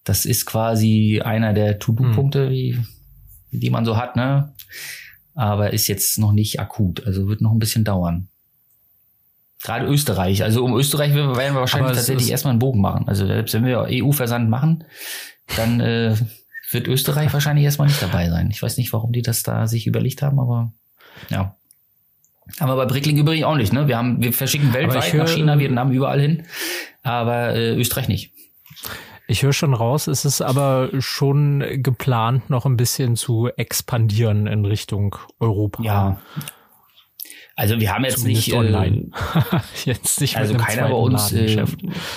Das 0.05 0.27
ist 0.27 0.47
quasi 0.47 1.21
einer 1.25 1.53
der 1.53 1.79
To-Do-Punkte, 1.79 2.51
wie, 2.51 2.79
die 3.51 3.71
man 3.71 3.85
so 3.85 3.97
hat, 3.97 4.17
ne? 4.17 4.53
Aber 5.35 5.73
ist 5.73 5.87
jetzt 5.87 6.19
noch 6.19 6.33
nicht 6.33 6.61
akut, 6.61 7.07
also 7.07 7.29
wird 7.29 7.41
noch 7.41 7.53
ein 7.53 7.59
bisschen 7.59 7.85
dauern. 7.85 8.29
Gerade 9.63 9.87
Österreich, 9.87 10.43
also 10.43 10.65
um 10.65 10.77
Österreich 10.77 11.15
werden 11.15 11.37
wir 11.37 11.55
wahrscheinlich 11.55 11.93
tatsächlich 11.93 12.31
erstmal 12.31 12.51
einen 12.51 12.59
Bogen 12.59 12.81
machen. 12.81 13.07
Also 13.07 13.27
selbst 13.27 13.55
wenn 13.55 13.65
wir 13.65 13.87
EU-Versand 13.89 14.51
machen, 14.51 14.85
dann 15.57 15.81
äh, 15.81 16.17
wird 16.73 16.89
Österreich 16.89 17.33
wahrscheinlich 17.33 17.65
erstmal 17.65 17.87
nicht 17.87 18.03
dabei 18.03 18.29
sein. 18.29 18.51
Ich 18.51 18.61
weiß 18.61 18.77
nicht, 18.77 18.93
warum 18.93 19.13
die 19.13 19.23
das 19.23 19.45
da 19.45 19.69
sich 19.69 19.87
überlegt 19.87 20.21
haben, 20.21 20.41
aber 20.41 20.73
ja. 21.31 21.57
Haben 22.61 22.71
wir 22.71 22.77
bei 22.77 22.87
Brickling 22.87 23.17
übrigens 23.17 23.45
auch 23.47 23.57
nicht, 23.57 23.73
ne? 23.73 23.89
Wir 23.89 23.97
haben, 23.97 24.23
wir 24.23 24.33
verschicken 24.33 24.73
weltweit 24.73 25.13
höre- 25.13 25.25
nach 25.25 25.31
China, 25.31 25.59
Vietnam, 25.59 25.93
überall 25.93 26.21
hin, 26.21 26.45
aber 27.03 27.55
äh, 27.55 27.75
Österreich 27.77 28.09
nicht. 28.09 28.33
Ich 29.29 29.43
höre 29.43 29.53
schon 29.53 29.73
raus, 29.73 30.09
es 30.09 30.25
ist 30.25 30.43
aber 30.43 30.91
schon 30.99 31.65
geplant, 31.83 32.51
noch 32.51 32.67
ein 32.67 32.77
bisschen 32.77 33.17
zu 33.17 33.49
expandieren 33.57 34.47
in 34.47 34.65
Richtung 34.67 35.17
Europa. 35.39 35.83
Ja. 35.83 36.21
Also 37.55 37.79
wir 37.79 37.93
haben 37.95 38.05
jetzt 38.05 38.19
Zumindest 38.19 38.49
nicht 38.49 38.57
online. 38.57 39.11
Äh, 39.53 39.59
jetzt 39.85 40.21
nicht 40.21 40.37
Also 40.37 40.55
keiner 40.55 40.89
bei 40.89 40.95
uns 40.95 41.33
äh, 41.33 41.65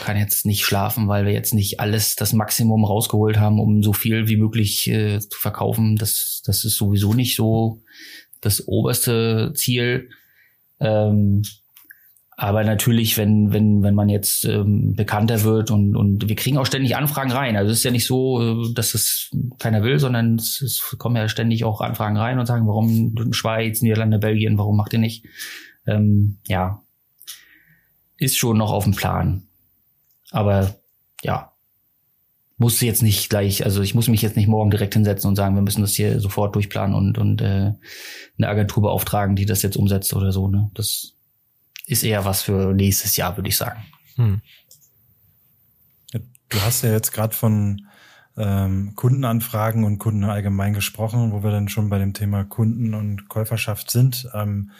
kann 0.05 0.17
jetzt 0.17 0.45
nicht 0.45 0.63
schlafen, 0.63 1.07
weil 1.07 1.25
wir 1.25 1.33
jetzt 1.33 1.53
nicht 1.53 1.79
alles 1.79 2.15
das 2.15 2.33
Maximum 2.33 2.85
rausgeholt 2.85 3.37
haben, 3.37 3.59
um 3.59 3.83
so 3.83 3.93
viel 3.93 4.27
wie 4.27 4.37
möglich 4.37 4.87
äh, 4.89 5.19
zu 5.19 5.37
verkaufen. 5.37 5.97
Das, 5.97 6.41
das 6.45 6.63
ist 6.63 6.77
sowieso 6.77 7.13
nicht 7.13 7.35
so 7.35 7.81
das 8.41 8.67
oberste 8.67 9.53
Ziel. 9.55 10.09
Ähm, 10.79 11.43
aber 12.37 12.65
natürlich, 12.65 13.17
wenn, 13.17 13.53
wenn, 13.53 13.81
wenn 13.81 13.95
man 13.95 14.09
jetzt 14.09 14.43
ähm, 14.43 14.93
bekannter 14.93 15.43
wird 15.43 15.71
und, 15.71 15.95
und 15.95 16.27
wir 16.27 16.35
kriegen 16.35 16.57
auch 16.57 16.65
ständig 16.65 16.97
Anfragen 16.97 17.31
rein. 17.31 17.55
Also 17.55 17.71
es 17.71 17.77
ist 17.77 17.83
ja 17.85 17.91
nicht 17.91 18.05
so, 18.05 18.41
äh, 18.41 18.73
dass 18.73 18.93
es 18.93 19.31
keiner 19.57 19.83
will, 19.83 19.99
sondern 19.99 20.35
es, 20.35 20.61
es 20.61 20.95
kommen 20.97 21.15
ja 21.15 21.29
ständig 21.29 21.63
auch 21.63 21.79
Anfragen 21.79 22.17
rein 22.17 22.37
und 22.37 22.45
sagen, 22.45 22.67
warum 22.67 23.15
Schweiz, 23.31 23.81
Niederlande, 23.81 24.19
Belgien, 24.19 24.57
warum 24.57 24.75
macht 24.75 24.91
ihr 24.91 24.99
nicht? 24.99 25.25
Ähm, 25.87 26.39
ja, 26.47 26.83
ist 28.17 28.37
schon 28.37 28.57
noch 28.57 28.71
auf 28.71 28.83
dem 28.83 28.95
Plan. 28.95 29.47
Aber 30.31 30.75
ja, 31.23 31.53
muss 32.57 32.79
jetzt 32.81 33.01
nicht 33.01 33.29
gleich, 33.29 33.65
also 33.65 33.81
ich 33.81 33.95
muss 33.95 34.07
mich 34.07 34.21
jetzt 34.21 34.37
nicht 34.37 34.47
morgen 34.47 34.71
direkt 34.71 34.93
hinsetzen 34.93 35.27
und 35.27 35.35
sagen, 35.35 35.55
wir 35.55 35.61
müssen 35.61 35.81
das 35.81 35.93
hier 35.93 36.19
sofort 36.19 36.55
durchplanen 36.55 36.95
und, 36.95 37.17
und 37.17 37.41
äh, 37.41 37.73
eine 38.37 38.47
Agentur 38.47 38.83
beauftragen, 38.83 39.35
die 39.35 39.45
das 39.45 39.61
jetzt 39.61 39.75
umsetzt 39.75 40.13
oder 40.13 40.31
so. 40.31 40.47
Ne? 40.47 40.71
Das 40.73 41.13
ist 41.85 42.03
eher 42.03 42.25
was 42.25 42.41
für 42.41 42.73
nächstes 42.73 43.17
Jahr, 43.17 43.35
würde 43.37 43.49
ich 43.49 43.57
sagen. 43.57 43.83
Hm. 44.15 44.41
Du 46.49 46.61
hast 46.61 46.83
ja 46.83 46.91
jetzt 46.91 47.11
gerade 47.11 47.35
von 47.35 47.87
ähm, 48.37 48.93
Kundenanfragen 48.95 49.83
und 49.83 49.97
Kunden 49.97 50.23
allgemein 50.23 50.73
gesprochen, 50.73 51.31
wo 51.31 51.43
wir 51.43 51.51
dann 51.51 51.69
schon 51.69 51.89
bei 51.89 51.99
dem 51.99 52.13
Thema 52.13 52.43
Kunden 52.43 52.93
und 52.93 53.27
Käuferschaft 53.27 53.91
sind. 53.91 54.29
Ähm, 54.33 54.71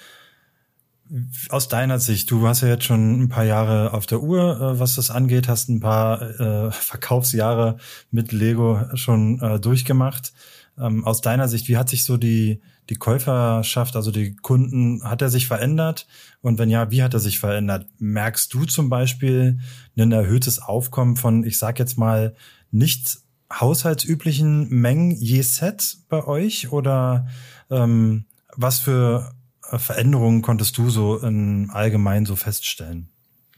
aus 1.49 1.67
deiner 1.67 1.99
Sicht, 1.99 2.31
du 2.31 2.47
hast 2.47 2.61
ja 2.61 2.67
jetzt 2.69 2.85
schon 2.85 3.21
ein 3.21 3.29
paar 3.29 3.43
Jahre 3.43 3.93
auf 3.93 4.05
der 4.05 4.21
Uhr, 4.21 4.59
äh, 4.59 4.79
was 4.79 4.95
das 4.95 5.11
angeht, 5.11 5.47
hast 5.47 5.69
ein 5.69 5.79
paar 5.79 6.21
äh, 6.39 6.71
Verkaufsjahre 6.71 7.77
mit 8.11 8.31
Lego 8.31 8.81
schon 8.95 9.39
äh, 9.39 9.59
durchgemacht. 9.59 10.33
Ähm, 10.77 11.05
aus 11.05 11.21
deiner 11.21 11.47
Sicht, 11.47 11.67
wie 11.67 11.77
hat 11.77 11.89
sich 11.89 12.03
so 12.03 12.17
die, 12.17 12.61
die 12.89 12.95
Käuferschaft, 12.95 13.95
also 13.95 14.11
die 14.11 14.35
Kunden, 14.35 15.03
hat 15.03 15.21
er 15.21 15.29
sich 15.29 15.47
verändert? 15.47 16.07
Und 16.41 16.57
wenn 16.57 16.69
ja, 16.69 16.91
wie 16.91 17.03
hat 17.03 17.13
er 17.13 17.19
sich 17.19 17.39
verändert? 17.39 17.87
Merkst 17.99 18.53
du 18.53 18.65
zum 18.65 18.89
Beispiel 18.89 19.59
ein 19.97 20.11
erhöhtes 20.11 20.61
Aufkommen 20.61 21.15
von, 21.15 21.43
ich 21.43 21.57
sag 21.57 21.79
jetzt 21.79 21.97
mal, 21.97 22.35
nicht 22.71 23.19
haushaltsüblichen 23.53 24.69
Mengen 24.69 25.11
je 25.11 25.41
Set 25.41 25.97
bei 26.09 26.25
euch? 26.25 26.71
Oder 26.71 27.27
ähm, 27.69 28.25
was 28.57 28.79
für 28.79 29.33
Veränderungen 29.73 30.41
konntest 30.41 30.77
du 30.77 30.89
so 30.89 31.17
im 31.19 31.69
Allgemeinen 31.71 32.25
so 32.25 32.35
feststellen? 32.35 33.09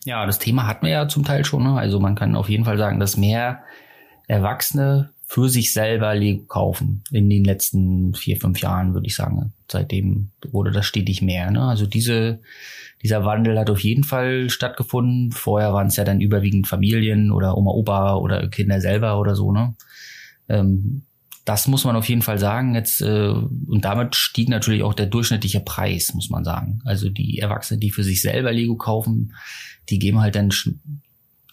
Ja, 0.05 0.25
das 0.25 0.39
Thema 0.39 0.67
hatten 0.67 0.85
wir 0.85 0.93
ja 0.93 1.07
zum 1.07 1.25
Teil 1.25 1.43
schon. 1.43 1.63
Ne? 1.63 1.77
Also 1.77 1.99
man 1.99 2.15
kann 2.15 2.35
auf 2.35 2.49
jeden 2.49 2.65
Fall 2.65 2.77
sagen, 2.77 2.99
dass 2.99 3.17
mehr 3.17 3.63
Erwachsene 4.27 5.11
für 5.25 5.49
sich 5.49 5.73
selber 5.73 6.15
Lego 6.15 6.45
kaufen 6.45 7.03
in 7.11 7.29
den 7.29 7.43
letzten 7.43 8.13
vier, 8.13 8.37
fünf 8.37 8.61
Jahren, 8.61 8.93
würde 8.93 9.07
ich 9.07 9.15
sagen. 9.15 9.51
Seitdem 9.69 10.29
wurde 10.51 10.71
das 10.71 10.85
stetig 10.85 11.21
mehr. 11.21 11.51
Ne? 11.51 11.61
Also 11.61 11.85
diese, 11.85 12.39
dieser 13.03 13.25
Wandel 13.25 13.59
hat 13.59 13.69
auf 13.69 13.81
jeden 13.81 14.05
Fall 14.05 14.49
stattgefunden. 14.49 15.33
Vorher 15.33 15.73
waren 15.73 15.87
es 15.87 15.97
ja 15.97 16.05
dann 16.05 16.21
überwiegend 16.21 16.67
Familien 16.67 17.31
oder 17.31 17.57
Oma, 17.57 17.71
Opa 17.71 18.15
oder 18.15 18.47
Kinder 18.47 18.79
selber 18.79 19.19
oder 19.19 19.35
so. 19.35 19.51
Ne? 19.51 19.75
Ähm, 20.47 21.03
das 21.47 21.65
muss 21.65 21.85
man 21.85 21.95
auf 21.95 22.09
jeden 22.09 22.21
Fall 22.21 22.39
sagen. 22.39 22.75
Jetzt 22.75 23.01
äh, 23.01 23.29
und 23.29 23.85
damit 23.85 24.17
stieg 24.17 24.49
natürlich 24.49 24.83
auch 24.83 24.93
der 24.93 25.05
durchschnittliche 25.05 25.61
Preis, 25.61 26.13
muss 26.13 26.29
man 26.29 26.43
sagen. 26.43 26.81
Also 26.83 27.09
die 27.09 27.39
Erwachsenen, 27.39 27.79
die 27.79 27.89
für 27.89 28.03
sich 28.03 28.21
selber 28.21 28.51
Lego 28.51 28.75
kaufen, 28.75 29.33
die 29.87 29.97
geben 29.97 30.19
halt 30.19 30.35
dann 30.35 30.51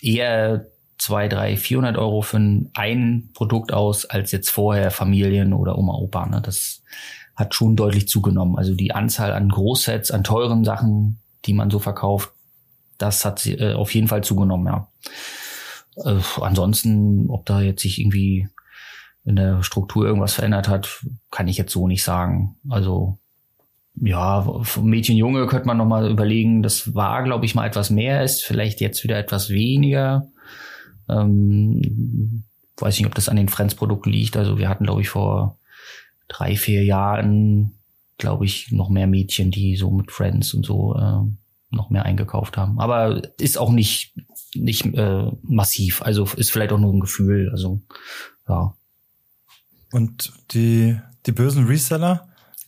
eher 0.02 0.66
zwei, 0.98 1.28
drei, 1.28 1.56
400 1.56 1.96
Euro 1.96 2.22
für 2.22 2.38
ein 2.74 3.30
Produkt 3.34 3.72
aus, 3.72 4.04
als 4.04 4.32
jetzt 4.32 4.50
vorher 4.50 4.90
Familien 4.90 5.52
oder 5.52 5.78
Oma, 5.78 5.94
Opa. 5.94 6.26
Ne? 6.26 6.42
Das 6.44 6.82
hat 7.36 7.54
schon 7.54 7.76
deutlich 7.76 8.08
zugenommen. 8.08 8.56
Also 8.56 8.74
die 8.74 8.92
Anzahl 8.92 9.32
an 9.32 9.48
Großsets, 9.48 10.10
an 10.10 10.24
teuren 10.24 10.64
Sachen, 10.64 11.20
die 11.44 11.54
man 11.54 11.70
so 11.70 11.78
verkauft, 11.78 12.32
das 12.98 13.24
hat 13.24 13.46
äh, 13.46 13.74
auf 13.74 13.94
jeden 13.94 14.08
Fall 14.08 14.24
zugenommen, 14.24 14.66
ja. 14.66 14.88
Äh, 16.04 16.20
ansonsten, 16.40 17.30
ob 17.30 17.46
da 17.46 17.60
jetzt 17.60 17.82
sich 17.82 18.00
irgendwie 18.00 18.48
in 19.24 19.36
der 19.36 19.62
Struktur 19.62 20.06
irgendwas 20.06 20.34
verändert 20.34 20.68
hat, 20.68 21.04
kann 21.30 21.48
ich 21.48 21.56
jetzt 21.56 21.72
so 21.72 21.88
nicht 21.88 22.04
sagen. 22.04 22.56
Also 22.68 23.18
ja, 23.96 24.46
Mädchen 24.82 25.16
Junge 25.16 25.46
könnte 25.46 25.66
man 25.66 25.78
noch 25.78 25.86
mal 25.86 26.10
überlegen. 26.10 26.62
Das 26.62 26.94
war, 26.94 27.22
glaube 27.22 27.46
ich, 27.46 27.54
mal 27.54 27.66
etwas 27.66 27.90
mehr, 27.90 28.22
ist 28.22 28.42
vielleicht 28.42 28.80
jetzt 28.80 29.04
wieder 29.04 29.18
etwas 29.18 29.50
weniger. 29.50 30.26
Ähm, 31.08 32.44
weiß 32.76 32.98
nicht, 32.98 33.06
ob 33.06 33.14
das 33.14 33.28
an 33.28 33.36
den 33.36 33.48
Friends-Produkten 33.48 34.10
liegt. 34.10 34.36
Also 34.36 34.58
wir 34.58 34.68
hatten, 34.68 34.84
glaube 34.84 35.00
ich, 35.00 35.08
vor 35.08 35.58
drei, 36.28 36.56
vier 36.56 36.84
Jahren, 36.84 37.78
glaube 38.18 38.44
ich, 38.44 38.72
noch 38.72 38.90
mehr 38.90 39.06
Mädchen, 39.06 39.50
die 39.50 39.76
so 39.76 39.90
mit 39.90 40.10
Friends 40.10 40.54
und 40.54 40.66
so 40.66 40.96
äh, 40.96 41.74
noch 41.74 41.90
mehr 41.90 42.04
eingekauft 42.04 42.56
haben. 42.56 42.80
Aber 42.80 43.22
ist 43.38 43.58
auch 43.58 43.70
nicht, 43.70 44.14
nicht 44.54 44.86
äh, 44.86 45.30
massiv. 45.42 46.02
Also 46.02 46.24
ist 46.36 46.50
vielleicht 46.50 46.72
auch 46.72 46.78
nur 46.78 46.92
ein 46.92 47.00
Gefühl. 47.00 47.50
Also 47.50 47.80
ja. 48.48 48.74
Und 49.94 50.32
die, 50.50 50.98
die 51.24 51.30
bösen 51.30 51.66
Reseller 51.68 52.26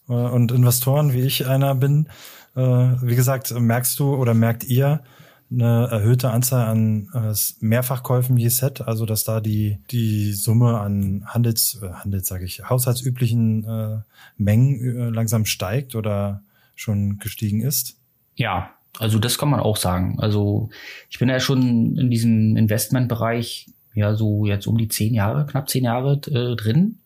äh, 0.09 0.13
und 0.13 0.53
Investoren, 0.53 1.13
wie 1.13 1.23
ich 1.23 1.49
einer 1.49 1.75
bin, 1.75 2.07
äh, 2.55 2.61
wie 2.61 3.17
gesagt, 3.17 3.53
merkst 3.53 3.99
du 3.99 4.15
oder 4.15 4.33
merkt 4.33 4.63
ihr, 4.63 5.03
eine 5.51 5.89
erhöhte 5.91 6.31
Anzahl 6.31 6.69
an 6.69 7.09
äh, 7.15 7.35
Mehrfachkäufen 7.59 8.37
je 8.37 8.49
Set, 8.49 8.81
also 8.81 9.07
dass 9.07 9.25
da 9.25 9.41
die 9.41 9.79
die 9.91 10.35
Summe 10.35 10.79
an 10.79 11.25
Handels 11.27 11.81
äh, 11.83 11.89
Handels 11.95 12.29
sage 12.29 12.45
ich 12.45 12.63
haushaltsüblichen 12.69 13.65
äh, 13.65 13.99
Mengen 14.37 14.81
äh, 14.81 15.11
langsam 15.11 15.47
steigt 15.47 15.97
oder 15.97 16.43
schon 16.77 17.19
gestiegen 17.19 17.61
ist? 17.61 17.97
Ja, 18.37 18.71
also 19.01 19.19
das 19.19 19.37
kann 19.37 19.51
man 19.51 19.59
auch 19.59 19.77
sagen. 19.77 20.21
Also 20.21 20.71
ich 21.11 21.19
bin 21.19 21.29
ja 21.29 21.41
schon 21.41 21.97
in 21.97 22.09
diesem 22.09 22.57
Investmentbereich 22.57 23.67
ja 23.95 24.15
so 24.15 24.47
jetzt 24.47 24.67
um 24.69 24.79
die 24.79 24.89
zehn 24.89 25.13
Jahre, 25.13 25.45
knapp 25.47 25.69
zehn 25.69 25.85
Jahre 25.85 26.21
äh, 26.27 26.55
drin 26.55 26.99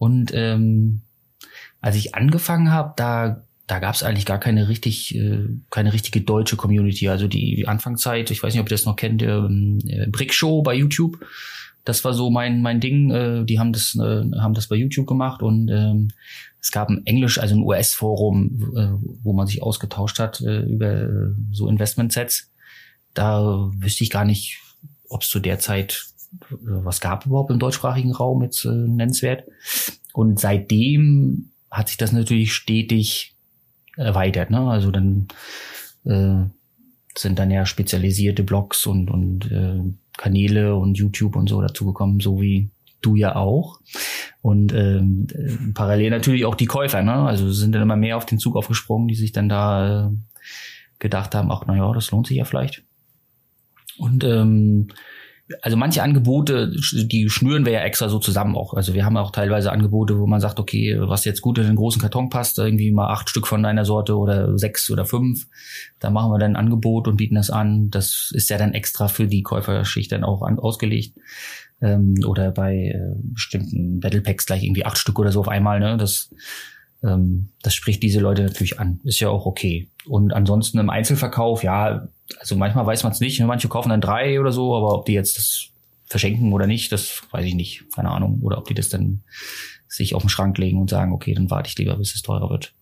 und 0.00 0.32
ähm, 0.32 1.02
als 1.82 1.94
ich 1.94 2.14
angefangen 2.14 2.72
habe, 2.72 2.94
da 2.96 3.44
da 3.66 3.78
gab 3.78 3.94
es 3.94 4.02
eigentlich 4.02 4.26
gar 4.26 4.40
keine 4.40 4.68
richtig, 4.68 5.14
äh, 5.14 5.46
keine 5.70 5.92
richtige 5.92 6.22
deutsche 6.22 6.56
Community. 6.56 7.08
Also 7.08 7.28
die 7.28 7.68
Anfangszeit, 7.68 8.30
ich 8.32 8.42
weiß 8.42 8.52
nicht, 8.52 8.62
ob 8.62 8.66
ihr 8.66 8.76
das 8.76 8.86
noch 8.86 8.96
kennt, 8.96 9.22
ähm, 9.22 9.78
äh, 9.86 10.06
Brick 10.08 10.32
Show 10.32 10.62
bei 10.62 10.74
YouTube. 10.74 11.24
Das 11.84 12.02
war 12.02 12.14
so 12.14 12.30
mein 12.30 12.62
mein 12.62 12.80
Ding. 12.80 13.10
Äh, 13.10 13.44
die 13.44 13.60
haben 13.60 13.74
das 13.74 13.94
äh, 13.94 14.24
haben 14.40 14.54
das 14.54 14.68
bei 14.68 14.76
YouTube 14.76 15.06
gemacht 15.06 15.42
und 15.42 15.68
ähm, 15.68 16.08
es 16.62 16.72
gab 16.72 16.88
ein 16.88 17.04
Englisch, 17.04 17.38
also 17.38 17.54
ein 17.54 17.62
US-Forum, 17.62 18.72
äh, 18.74 19.06
wo 19.22 19.34
man 19.34 19.46
sich 19.46 19.62
ausgetauscht 19.62 20.18
hat 20.18 20.40
äh, 20.40 20.60
über 20.60 21.34
so 21.52 21.68
Investment-Sets. 21.68 22.50
Da 23.12 23.70
wüsste 23.78 24.02
ich 24.02 24.10
gar 24.10 24.24
nicht, 24.24 24.58
ob 25.10 25.22
es 25.22 25.28
zu 25.28 25.40
der 25.40 25.58
Zeit 25.58 26.06
was 26.50 27.00
gab 27.00 27.26
überhaupt 27.26 27.50
im 27.50 27.58
deutschsprachigen 27.58 28.12
Raum 28.12 28.42
jetzt 28.42 28.64
äh, 28.64 28.68
nennenswert. 28.68 29.44
Und 30.12 30.38
seitdem 30.38 31.50
hat 31.70 31.88
sich 31.88 31.96
das 31.96 32.12
natürlich 32.12 32.52
stetig 32.52 33.34
erweitert. 33.96 34.50
Ne? 34.50 34.60
Also 34.60 34.90
dann 34.90 35.28
äh, 36.04 36.48
sind 37.16 37.38
dann 37.38 37.50
ja 37.50 37.66
spezialisierte 37.66 38.42
Blogs 38.42 38.86
und, 38.86 39.10
und 39.10 39.50
äh, 39.50 39.80
Kanäle 40.16 40.76
und 40.76 40.98
YouTube 40.98 41.36
und 41.36 41.48
so 41.48 41.60
dazugekommen, 41.60 42.20
so 42.20 42.40
wie 42.40 42.70
du 43.02 43.14
ja 43.14 43.36
auch. 43.36 43.80
Und 44.42 44.72
ähm, 44.72 45.26
äh, 45.32 45.72
parallel 45.72 46.10
natürlich 46.10 46.44
auch 46.44 46.54
die 46.54 46.66
Käufer, 46.66 47.02
ne? 47.02 47.14
Also 47.14 47.50
sind 47.50 47.72
dann 47.72 47.82
immer 47.82 47.96
mehr 47.96 48.16
auf 48.16 48.26
den 48.26 48.38
Zug 48.38 48.56
aufgesprungen, 48.56 49.08
die 49.08 49.14
sich 49.14 49.32
dann 49.32 49.48
da 49.48 50.08
äh, 50.08 50.10
gedacht 50.98 51.34
haben, 51.34 51.50
ach 51.50 51.64
na 51.66 51.76
ja, 51.76 51.92
das 51.92 52.10
lohnt 52.10 52.26
sich 52.26 52.36
ja 52.36 52.44
vielleicht. 52.44 52.82
Und 53.98 54.24
ähm, 54.24 54.88
also 55.62 55.76
manche 55.76 56.02
Angebote, 56.02 56.72
die 56.92 57.28
schnüren 57.28 57.64
wir 57.64 57.72
ja 57.72 57.80
extra 57.80 58.08
so 58.08 58.18
zusammen 58.18 58.56
auch. 58.56 58.74
Also 58.74 58.94
wir 58.94 59.04
haben 59.04 59.16
auch 59.16 59.30
teilweise 59.30 59.72
Angebote, 59.72 60.18
wo 60.18 60.26
man 60.26 60.40
sagt, 60.40 60.60
okay, 60.60 60.96
was 61.00 61.24
jetzt 61.24 61.40
gut 61.40 61.58
in 61.58 61.66
den 61.66 61.76
großen 61.76 62.00
Karton 62.00 62.30
passt, 62.30 62.58
irgendwie 62.58 62.90
mal 62.92 63.08
acht 63.08 63.28
Stück 63.28 63.46
von 63.46 63.64
einer 63.64 63.84
Sorte 63.84 64.16
oder 64.16 64.56
sechs 64.58 64.90
oder 64.90 65.04
fünf. 65.04 65.46
Da 65.98 66.10
machen 66.10 66.30
wir 66.30 66.38
dann 66.38 66.52
ein 66.52 66.64
Angebot 66.64 67.08
und 67.08 67.16
bieten 67.16 67.34
das 67.34 67.50
an. 67.50 67.90
Das 67.90 68.30
ist 68.34 68.50
ja 68.50 68.58
dann 68.58 68.74
extra 68.74 69.08
für 69.08 69.26
die 69.26 69.42
Käuferschicht 69.42 70.12
dann 70.12 70.24
auch 70.24 70.42
an, 70.42 70.58
ausgelegt. 70.58 71.16
Ähm, 71.80 72.14
oder 72.26 72.50
bei 72.50 72.92
äh, 72.94 73.14
bestimmten 73.22 74.00
Battle 74.00 74.20
Packs 74.20 74.46
gleich 74.46 74.62
irgendwie 74.62 74.84
acht 74.84 74.98
Stück 74.98 75.18
oder 75.18 75.32
so 75.32 75.40
auf 75.40 75.48
einmal. 75.48 75.80
Ne? 75.80 75.96
Das, 75.96 76.30
das 77.02 77.74
spricht 77.74 78.02
diese 78.02 78.20
Leute 78.20 78.42
natürlich 78.42 78.78
an. 78.78 79.00
Ist 79.04 79.20
ja 79.20 79.30
auch 79.30 79.46
okay. 79.46 79.88
Und 80.06 80.32
ansonsten 80.34 80.78
im 80.78 80.90
Einzelverkauf, 80.90 81.62
ja, 81.62 82.08
also 82.38 82.56
manchmal 82.56 82.86
weiß 82.86 83.04
man 83.04 83.12
es 83.12 83.20
nicht. 83.20 83.40
Manche 83.40 83.68
kaufen 83.68 83.88
dann 83.88 84.02
drei 84.02 84.38
oder 84.38 84.52
so, 84.52 84.76
aber 84.76 84.94
ob 84.94 85.06
die 85.06 85.14
jetzt 85.14 85.38
das 85.38 85.68
verschenken 86.06 86.52
oder 86.52 86.66
nicht, 86.66 86.92
das 86.92 87.22
weiß 87.30 87.46
ich 87.46 87.54
nicht. 87.54 87.84
Keine 87.94 88.10
Ahnung. 88.10 88.40
Oder 88.42 88.58
ob 88.58 88.66
die 88.66 88.74
das 88.74 88.88
dann 88.88 89.22
sich 89.88 90.14
auf 90.14 90.22
den 90.22 90.28
Schrank 90.28 90.58
legen 90.58 90.78
und 90.78 90.90
sagen, 90.90 91.12
okay, 91.12 91.32
dann 91.34 91.50
warte 91.50 91.68
ich 91.68 91.78
lieber, 91.78 91.96
bis 91.96 92.14
es 92.14 92.22
teurer 92.22 92.50
wird. 92.50 92.74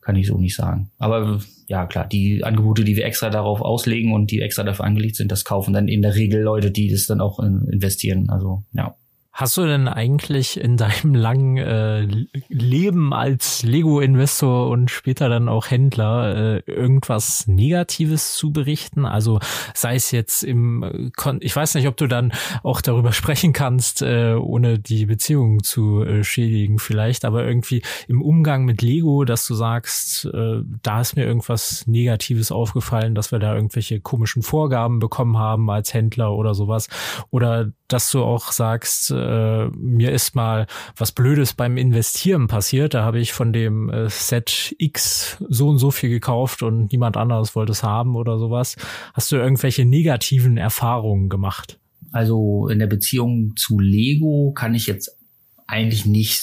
Kann 0.00 0.16
ich 0.16 0.26
so 0.26 0.36
nicht 0.36 0.56
sagen. 0.56 0.90
Aber 0.98 1.40
ja, 1.66 1.86
klar, 1.86 2.06
die 2.06 2.44
Angebote, 2.44 2.84
die 2.84 2.96
wir 2.96 3.06
extra 3.06 3.30
darauf 3.30 3.60
auslegen 3.62 4.12
und 4.12 4.30
die 4.30 4.40
extra 4.40 4.64
dafür 4.64 4.84
angelegt 4.84 5.16
sind, 5.16 5.30
das 5.30 5.44
kaufen 5.44 5.72
dann 5.72 5.88
in 5.88 6.02
der 6.02 6.14
Regel 6.14 6.42
Leute, 6.42 6.70
die 6.70 6.90
das 6.90 7.06
dann 7.06 7.20
auch 7.20 7.38
investieren. 7.38 8.28
Also 8.28 8.64
ja. 8.72 8.96
Hast 9.36 9.56
du 9.56 9.66
denn 9.66 9.88
eigentlich 9.88 10.60
in 10.60 10.76
deinem 10.76 11.12
langen 11.12 11.56
äh, 11.56 12.06
Leben 12.48 13.12
als 13.12 13.64
Lego-Investor 13.64 14.68
und 14.68 14.92
später 14.92 15.28
dann 15.28 15.48
auch 15.48 15.72
Händler 15.72 16.36
äh, 16.36 16.70
irgendwas 16.70 17.48
Negatives 17.48 18.36
zu 18.36 18.52
berichten? 18.52 19.04
Also 19.04 19.40
sei 19.74 19.96
es 19.96 20.12
jetzt 20.12 20.44
im, 20.44 21.10
Kon 21.16 21.38
ich 21.40 21.56
weiß 21.56 21.74
nicht, 21.74 21.88
ob 21.88 21.96
du 21.96 22.06
dann 22.06 22.32
auch 22.62 22.80
darüber 22.80 23.10
sprechen 23.12 23.52
kannst, 23.52 24.02
äh, 24.02 24.34
ohne 24.34 24.78
die 24.78 25.04
Beziehung 25.04 25.64
zu 25.64 26.04
äh, 26.04 26.22
schädigen 26.22 26.78
vielleicht, 26.78 27.24
aber 27.24 27.44
irgendwie 27.44 27.82
im 28.06 28.22
Umgang 28.22 28.64
mit 28.64 28.82
Lego, 28.82 29.24
dass 29.24 29.48
du 29.48 29.54
sagst, 29.54 30.26
äh, 30.26 30.60
da 30.84 31.00
ist 31.00 31.16
mir 31.16 31.24
irgendwas 31.24 31.88
Negatives 31.88 32.52
aufgefallen, 32.52 33.16
dass 33.16 33.32
wir 33.32 33.40
da 33.40 33.56
irgendwelche 33.56 33.98
komischen 33.98 34.44
Vorgaben 34.44 35.00
bekommen 35.00 35.38
haben 35.38 35.68
als 35.70 35.92
Händler 35.92 36.34
oder 36.34 36.54
sowas. 36.54 36.88
Oder 37.30 37.72
dass 37.88 38.10
du 38.10 38.22
auch 38.22 38.52
sagst, 38.52 39.10
äh, 39.10 39.66
mir 39.66 40.12
ist 40.12 40.34
mal 40.34 40.66
was 40.96 41.12
Blödes 41.12 41.52
beim 41.52 41.76
Investieren 41.76 42.46
passiert. 42.48 42.94
Da 42.94 43.04
habe 43.04 43.20
ich 43.20 43.32
von 43.32 43.52
dem 43.52 43.90
äh, 43.90 44.08
Set 44.08 44.74
X 44.78 45.36
so 45.48 45.68
und 45.68 45.78
so 45.78 45.90
viel 45.90 46.10
gekauft 46.10 46.62
und 46.62 46.92
niemand 46.92 47.16
anderes 47.16 47.54
wollte 47.54 47.72
es 47.72 47.82
haben 47.82 48.16
oder 48.16 48.38
sowas. 48.38 48.76
Hast 49.12 49.30
du 49.32 49.36
irgendwelche 49.36 49.84
negativen 49.84 50.56
Erfahrungen 50.56 51.28
gemacht? 51.28 51.78
Also 52.10 52.68
in 52.68 52.78
der 52.78 52.86
Beziehung 52.86 53.54
zu 53.56 53.78
Lego 53.78 54.52
kann 54.52 54.74
ich 54.74 54.86
jetzt 54.86 55.18
eigentlich 55.66 56.06
nicht 56.06 56.42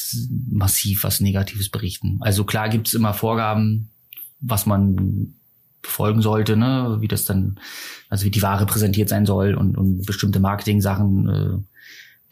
massiv 0.50 1.04
was 1.04 1.22
Negatives 1.22 1.70
berichten. 1.70 2.18
Also 2.22 2.44
klar 2.44 2.70
gibt 2.70 2.88
es 2.88 2.94
immer 2.94 3.14
Vorgaben, 3.14 3.90
was 4.40 4.66
man 4.66 5.36
befolgen 5.82 6.22
sollte, 6.22 6.56
ne, 6.58 6.98
wie 7.00 7.08
das 7.08 7.26
dann, 7.26 7.60
also 8.10 8.26
wie 8.26 8.32
die 8.32 8.42
Ware 8.42 8.66
präsentiert 8.66 9.10
sein 9.10 9.26
soll 9.26 9.56
und, 9.56 9.78
und 9.78 10.06
bestimmte 10.06 10.40
Marketing-Sachen, 10.40 11.30
äh, 11.30 11.82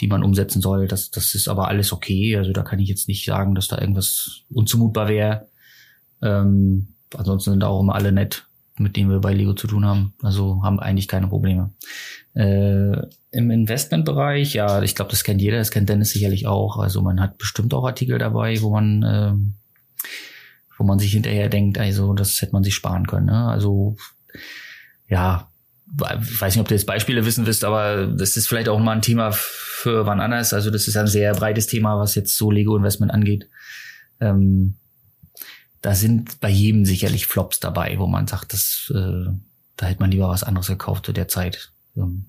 die 0.01 0.07
man 0.07 0.23
umsetzen 0.23 0.61
soll. 0.61 0.87
Das, 0.87 1.11
das 1.11 1.35
ist 1.35 1.47
aber 1.47 1.67
alles 1.67 1.91
okay. 1.91 2.37
Also 2.37 2.53
da 2.53 2.63
kann 2.63 2.79
ich 2.79 2.89
jetzt 2.89 3.07
nicht 3.07 3.25
sagen, 3.25 3.55
dass 3.55 3.67
da 3.67 3.79
irgendwas 3.79 4.41
unzumutbar 4.49 5.09
wäre. 5.09 5.47
Ähm, 6.21 6.89
ansonsten 7.15 7.51
sind 7.51 7.63
auch 7.63 7.81
immer 7.81 7.95
alle 7.95 8.11
nett, 8.11 8.45
mit 8.77 8.95
denen 8.95 9.09
wir 9.09 9.19
bei 9.19 9.33
Lego 9.33 9.53
zu 9.53 9.67
tun 9.67 9.85
haben. 9.85 10.13
Also 10.21 10.61
haben 10.63 10.79
eigentlich 10.79 11.07
keine 11.07 11.27
Probleme. 11.27 11.71
Äh, 12.33 12.93
Im 13.31 13.51
Investmentbereich, 13.51 14.53
ja, 14.53 14.81
ich 14.81 14.95
glaube, 14.95 15.11
das 15.11 15.23
kennt 15.23 15.41
jeder, 15.41 15.57
das 15.57 15.71
kennt 15.71 15.89
Dennis 15.89 16.11
sicherlich 16.11 16.47
auch. 16.47 16.77
Also 16.77 17.01
man 17.01 17.19
hat 17.19 17.37
bestimmt 17.37 17.73
auch 17.73 17.85
Artikel 17.85 18.17
dabei, 18.19 18.61
wo 18.61 18.71
man 18.71 19.03
äh, 19.03 19.33
wo 20.79 20.85
man 20.85 20.97
sich 20.97 21.11
hinterher 21.11 21.49
denkt, 21.49 21.77
also 21.77 22.13
das 22.13 22.41
hätte 22.41 22.53
man 22.53 22.63
sich 22.63 22.73
sparen 22.73 23.05
können. 23.05 23.27
Ne? 23.27 23.47
Also 23.47 23.97
ja, 25.07 25.51
ich 26.21 26.41
weiß 26.41 26.55
nicht, 26.55 26.61
ob 26.61 26.67
du 26.67 26.73
jetzt 26.73 26.85
Beispiele 26.85 27.25
wissen 27.25 27.45
wirst, 27.45 27.63
aber 27.63 28.07
das 28.07 28.37
ist 28.37 28.47
vielleicht 28.47 28.69
auch 28.69 28.79
mal 28.79 28.93
ein 28.93 29.01
Thema 29.01 29.31
für 29.31 30.05
wann 30.05 30.21
anders. 30.21 30.53
Also 30.53 30.71
das 30.71 30.87
ist 30.87 30.95
ein 30.95 31.07
sehr 31.07 31.33
breites 31.33 31.67
Thema, 31.67 31.99
was 31.99 32.15
jetzt 32.15 32.37
so 32.37 32.49
Lego-Investment 32.49 33.11
angeht. 33.11 33.49
Ähm, 34.21 34.75
da 35.81 35.95
sind 35.95 36.39
bei 36.39 36.49
jedem 36.49 36.85
sicherlich 36.85 37.25
Flops 37.27 37.59
dabei, 37.59 37.97
wo 37.97 38.07
man 38.07 38.27
sagt, 38.27 38.53
das, 38.53 38.91
äh, 38.95 39.31
da 39.75 39.85
hätte 39.85 39.99
man 39.99 40.11
lieber 40.11 40.29
was 40.29 40.43
anderes 40.43 40.67
gekauft 40.67 41.05
zu 41.07 41.13
der 41.13 41.27
Zeit. 41.27 41.71
Ähm, 41.97 42.25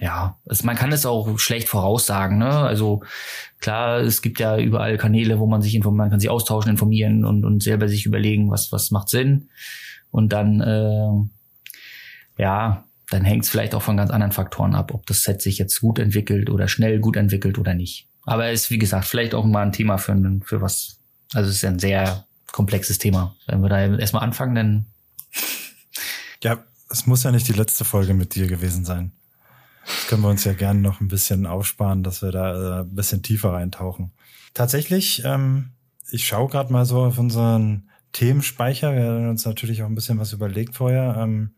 ja, 0.00 0.38
also 0.46 0.64
man 0.66 0.76
kann 0.76 0.92
es 0.92 1.06
auch 1.06 1.38
schlecht 1.38 1.68
voraussagen. 1.68 2.38
Ne? 2.38 2.50
Also 2.50 3.02
klar, 3.60 4.00
es 4.00 4.22
gibt 4.22 4.40
ja 4.40 4.58
überall 4.58 4.98
Kanäle, 4.98 5.38
wo 5.38 5.46
man 5.46 5.62
sich 5.62 5.74
informieren, 5.74 5.98
man 5.98 6.10
kann 6.10 6.20
sich 6.20 6.30
austauschen, 6.30 6.70
informieren 6.70 7.24
und, 7.24 7.44
und 7.44 7.62
selber 7.62 7.88
sich 7.88 8.06
überlegen, 8.06 8.50
was 8.50 8.72
was 8.72 8.90
macht 8.90 9.08
Sinn. 9.08 9.50
Und 10.10 10.32
dann 10.32 10.60
äh, 10.60 12.42
ja, 12.42 12.84
dann 13.10 13.24
hängt 13.24 13.44
es 13.44 13.50
vielleicht 13.50 13.74
auch 13.74 13.82
von 13.82 13.96
ganz 13.96 14.10
anderen 14.10 14.32
Faktoren 14.32 14.74
ab, 14.74 14.92
ob 14.92 15.06
das 15.06 15.22
Set 15.22 15.40
sich 15.40 15.58
jetzt 15.58 15.80
gut 15.80 15.98
entwickelt 15.98 16.50
oder 16.50 16.66
schnell 16.68 16.98
gut 16.98 17.16
entwickelt 17.16 17.58
oder 17.58 17.74
nicht. 17.74 18.08
Aber 18.24 18.50
ist 18.50 18.70
wie 18.70 18.78
gesagt 18.78 19.06
vielleicht 19.06 19.34
auch 19.34 19.44
mal 19.44 19.62
ein 19.62 19.72
Thema 19.72 19.98
für 19.98 20.16
für 20.44 20.60
was. 20.60 20.98
Also 21.32 21.50
es 21.50 21.56
ist 21.56 21.64
ein 21.64 21.78
sehr 21.78 22.26
komplexes 22.50 22.98
Thema. 22.98 23.36
Wenn 23.46 23.60
wir 23.60 23.68
da 23.68 23.96
erstmal 23.96 24.22
anfangen, 24.22 24.54
dann 24.54 24.86
ja, 26.42 26.64
es 26.90 27.06
muss 27.06 27.22
ja 27.22 27.30
nicht 27.30 27.48
die 27.48 27.52
letzte 27.52 27.84
Folge 27.84 28.14
mit 28.14 28.34
dir 28.34 28.46
gewesen 28.46 28.84
sein. 28.84 29.12
Das 29.86 30.06
können 30.08 30.22
wir 30.22 30.30
uns 30.30 30.44
ja 30.44 30.52
gerne 30.52 30.80
noch 30.80 31.00
ein 31.00 31.08
bisschen 31.08 31.46
aufsparen, 31.46 32.02
dass 32.02 32.22
wir 32.22 32.32
da 32.32 32.80
äh, 32.80 32.82
ein 32.82 32.94
bisschen 32.94 33.22
tiefer 33.22 33.52
reintauchen. 33.52 34.12
Tatsächlich, 34.54 35.22
ähm, 35.24 35.70
ich 36.10 36.26
schaue 36.26 36.48
gerade 36.48 36.72
mal 36.72 36.84
so 36.84 37.02
auf 37.02 37.18
unseren 37.18 37.90
Themenspeicher. 38.12 38.94
Wir 38.94 39.04
haben 39.04 39.28
uns 39.28 39.44
natürlich 39.44 39.82
auch 39.82 39.86
ein 39.86 39.94
bisschen 39.94 40.18
was 40.18 40.32
überlegt 40.32 40.76
vorher. 40.76 41.16
Ähm, 41.18 41.54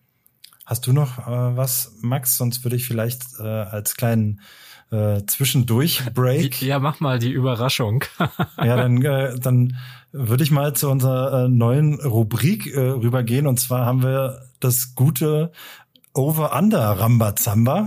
hast 0.64 0.86
du 0.86 0.92
noch 0.92 1.18
äh, 1.18 1.56
was, 1.56 1.92
Max? 2.00 2.36
Sonst 2.36 2.64
würde 2.64 2.76
ich 2.76 2.86
vielleicht 2.86 3.22
äh, 3.38 3.42
als 3.42 3.96
kleinen 3.96 4.40
äh, 4.90 5.22
Zwischendurch-Break. 5.26 6.62
Ja, 6.62 6.78
mach 6.78 7.00
mal 7.00 7.18
die 7.18 7.32
Überraschung. 7.32 8.04
ja, 8.58 8.76
dann, 8.76 9.02
äh, 9.02 9.38
dann 9.38 9.76
würde 10.12 10.44
ich 10.44 10.50
mal 10.50 10.74
zu 10.74 10.88
unserer 10.88 11.44
äh, 11.44 11.48
neuen 11.48 12.00
Rubrik 12.00 12.66
äh, 12.66 12.80
rübergehen. 12.80 13.46
Und 13.46 13.60
zwar 13.60 13.84
haben 13.84 14.02
wir 14.02 14.42
das 14.60 14.94
gute 14.94 15.52
Over-Under-Rambazamba. 16.14 17.86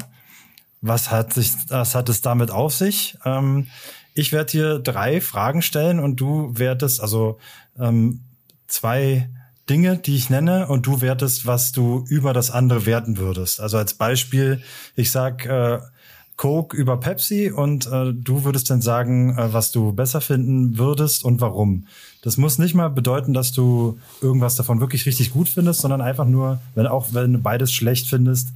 Was 0.81 1.11
hat 1.11 1.33
sich, 1.33 1.51
was 1.67 1.95
hat 1.95 2.09
es 2.09 2.21
damit 2.21 2.51
auf 2.51 2.73
sich? 2.73 3.17
Ähm, 3.25 3.67
ich 4.13 4.31
werde 4.31 4.51
dir 4.51 4.79
drei 4.79 5.21
Fragen 5.21 5.61
stellen 5.61 5.99
und 5.99 6.17
du 6.17 6.57
wertest, 6.57 7.01
also 7.01 7.37
ähm, 7.77 8.21
zwei 8.67 9.29
Dinge, 9.69 9.97
die 9.97 10.15
ich 10.15 10.29
nenne, 10.29 10.67
und 10.67 10.87
du 10.87 11.01
wertest, 11.01 11.45
was 11.45 11.71
du 11.71 12.03
über 12.07 12.33
das 12.33 12.49
andere 12.51 12.85
werten 12.85 13.17
würdest. 13.17 13.59
Also 13.59 13.77
als 13.77 13.93
Beispiel, 13.93 14.61
ich 14.95 15.11
sag 15.11 15.45
äh, 15.45 15.79
Coke 16.39 16.75
über 16.75 16.97
Pepsi 16.97 17.51
und 17.51 17.85
äh, 17.87 18.13
du 18.13 18.45
würdest 18.45 18.69
dann 18.69 18.81
sagen, 18.81 19.37
äh, 19.37 19.53
was 19.53 19.71
du 19.71 19.91
besser 19.91 20.21
finden 20.21 20.77
würdest 20.77 21.25
und 21.25 21.41
warum. 21.41 21.85
Das 22.21 22.37
muss 22.37 22.57
nicht 22.57 22.73
mal 22.73 22.89
bedeuten, 22.89 23.33
dass 23.33 23.51
du 23.51 23.99
irgendwas 24.21 24.55
davon 24.55 24.79
wirklich 24.79 25.05
richtig 25.05 25.31
gut 25.31 25.49
findest, 25.49 25.81
sondern 25.81 26.01
einfach 26.01 26.25
nur, 26.25 26.59
wenn 26.75 26.87
auch 26.87 27.07
wenn 27.11 27.33
du 27.33 27.39
beides 27.39 27.73
schlecht 27.73 28.07
findest, 28.07 28.49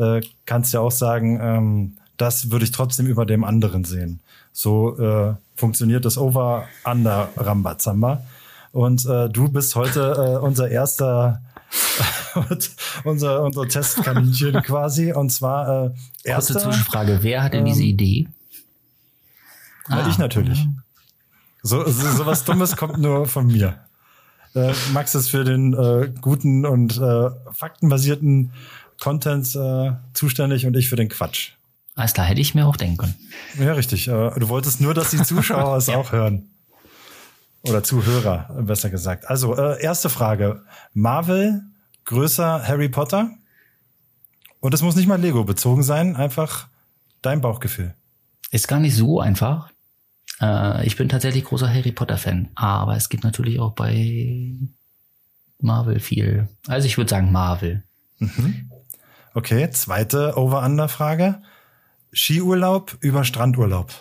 äh, 0.00 0.20
kannst 0.46 0.72
du 0.72 0.78
ja 0.78 0.82
auch 0.82 0.90
sagen, 0.90 1.38
ähm, 1.40 1.96
das 2.16 2.50
würde 2.50 2.64
ich 2.64 2.72
trotzdem 2.72 3.06
über 3.06 3.26
dem 3.26 3.44
anderen 3.44 3.84
sehen. 3.84 4.20
So 4.52 4.98
äh, 4.98 5.34
funktioniert 5.54 6.04
das 6.04 6.18
Over-Under-Rambazamba. 6.18 8.22
Und 8.72 9.04
äh, 9.06 9.28
du 9.28 9.48
bist 9.48 9.74
heute 9.74 10.14
äh, 10.16 10.44
unser 10.44 10.70
erster 10.70 11.42
unser, 13.04 13.42
unser 13.42 13.68
Testkaninchen 13.68 14.62
quasi. 14.62 15.12
Und 15.12 15.30
zwar 15.30 15.86
äh, 15.86 15.90
erste 16.24 16.54
Kurze 16.54 16.68
Zwischenfrage, 16.68 17.18
wer 17.22 17.42
hat 17.42 17.54
denn 17.54 17.60
ähm, 17.60 17.72
diese 17.72 17.84
Idee? 17.84 18.28
Ah, 19.88 20.06
ich 20.08 20.18
natürlich. 20.18 20.66
So, 21.62 21.86
so, 21.86 22.10
so 22.10 22.26
was 22.26 22.44
Dummes 22.44 22.76
kommt 22.76 22.98
nur 22.98 23.26
von 23.26 23.46
mir. 23.46 23.80
Äh, 24.54 24.72
Max 24.92 25.14
ist 25.14 25.30
für 25.30 25.44
den 25.44 25.74
äh, 25.74 26.12
guten 26.20 26.66
und 26.66 26.98
äh, 26.98 27.30
faktenbasierten 27.52 28.52
Content 29.00 29.54
äh, 29.56 29.92
zuständig 30.12 30.66
und 30.66 30.76
ich 30.76 30.88
für 30.88 30.96
den 30.96 31.08
Quatsch. 31.08 31.52
Alles 31.94 32.14
klar, 32.14 32.26
hätte 32.26 32.40
ich 32.40 32.54
mir 32.54 32.66
auch 32.66 32.76
denken 32.76 32.98
können. 32.98 33.14
Ja, 33.58 33.72
richtig. 33.72 34.08
Äh, 34.08 34.30
du 34.38 34.48
wolltest 34.48 34.80
nur, 34.80 34.94
dass 34.94 35.10
die 35.10 35.22
Zuschauer 35.22 35.76
es 35.76 35.88
ja. 35.88 35.96
auch 35.96 36.12
hören. 36.12 36.48
Oder 37.62 37.82
Zuhörer, 37.82 38.48
besser 38.62 38.88
gesagt. 38.88 39.28
Also, 39.28 39.56
äh, 39.56 39.82
erste 39.82 40.08
Frage. 40.08 40.62
Marvel 40.94 41.62
größer 42.04 42.66
Harry 42.66 42.88
Potter? 42.88 43.30
Und 44.60 44.74
es 44.74 44.82
muss 44.82 44.96
nicht 44.96 45.06
mal 45.06 45.20
Lego 45.20 45.44
bezogen 45.44 45.82
sein, 45.82 46.16
einfach 46.16 46.68
dein 47.22 47.40
Bauchgefühl. 47.40 47.94
Ist 48.50 48.68
gar 48.68 48.80
nicht 48.80 48.94
so 48.94 49.20
einfach. 49.20 49.70
Äh, 50.40 50.86
ich 50.86 50.96
bin 50.96 51.08
tatsächlich 51.08 51.44
großer 51.44 51.68
Harry 51.68 51.92
Potter-Fan, 51.92 52.50
aber 52.54 52.96
es 52.96 53.08
gibt 53.08 53.24
natürlich 53.24 53.60
auch 53.60 53.72
bei 53.72 54.54
Marvel 55.60 56.00
viel. 56.00 56.48
Also 56.66 56.86
ich 56.86 56.96
würde 56.96 57.10
sagen 57.10 57.32
Marvel. 57.32 57.82
Mhm. 58.18 58.69
Okay, 59.34 59.70
zweite 59.70 60.36
Over-Under-Frage. 60.36 61.42
Skiurlaub 62.12 62.96
über 63.00 63.24
Strandurlaub? 63.24 63.92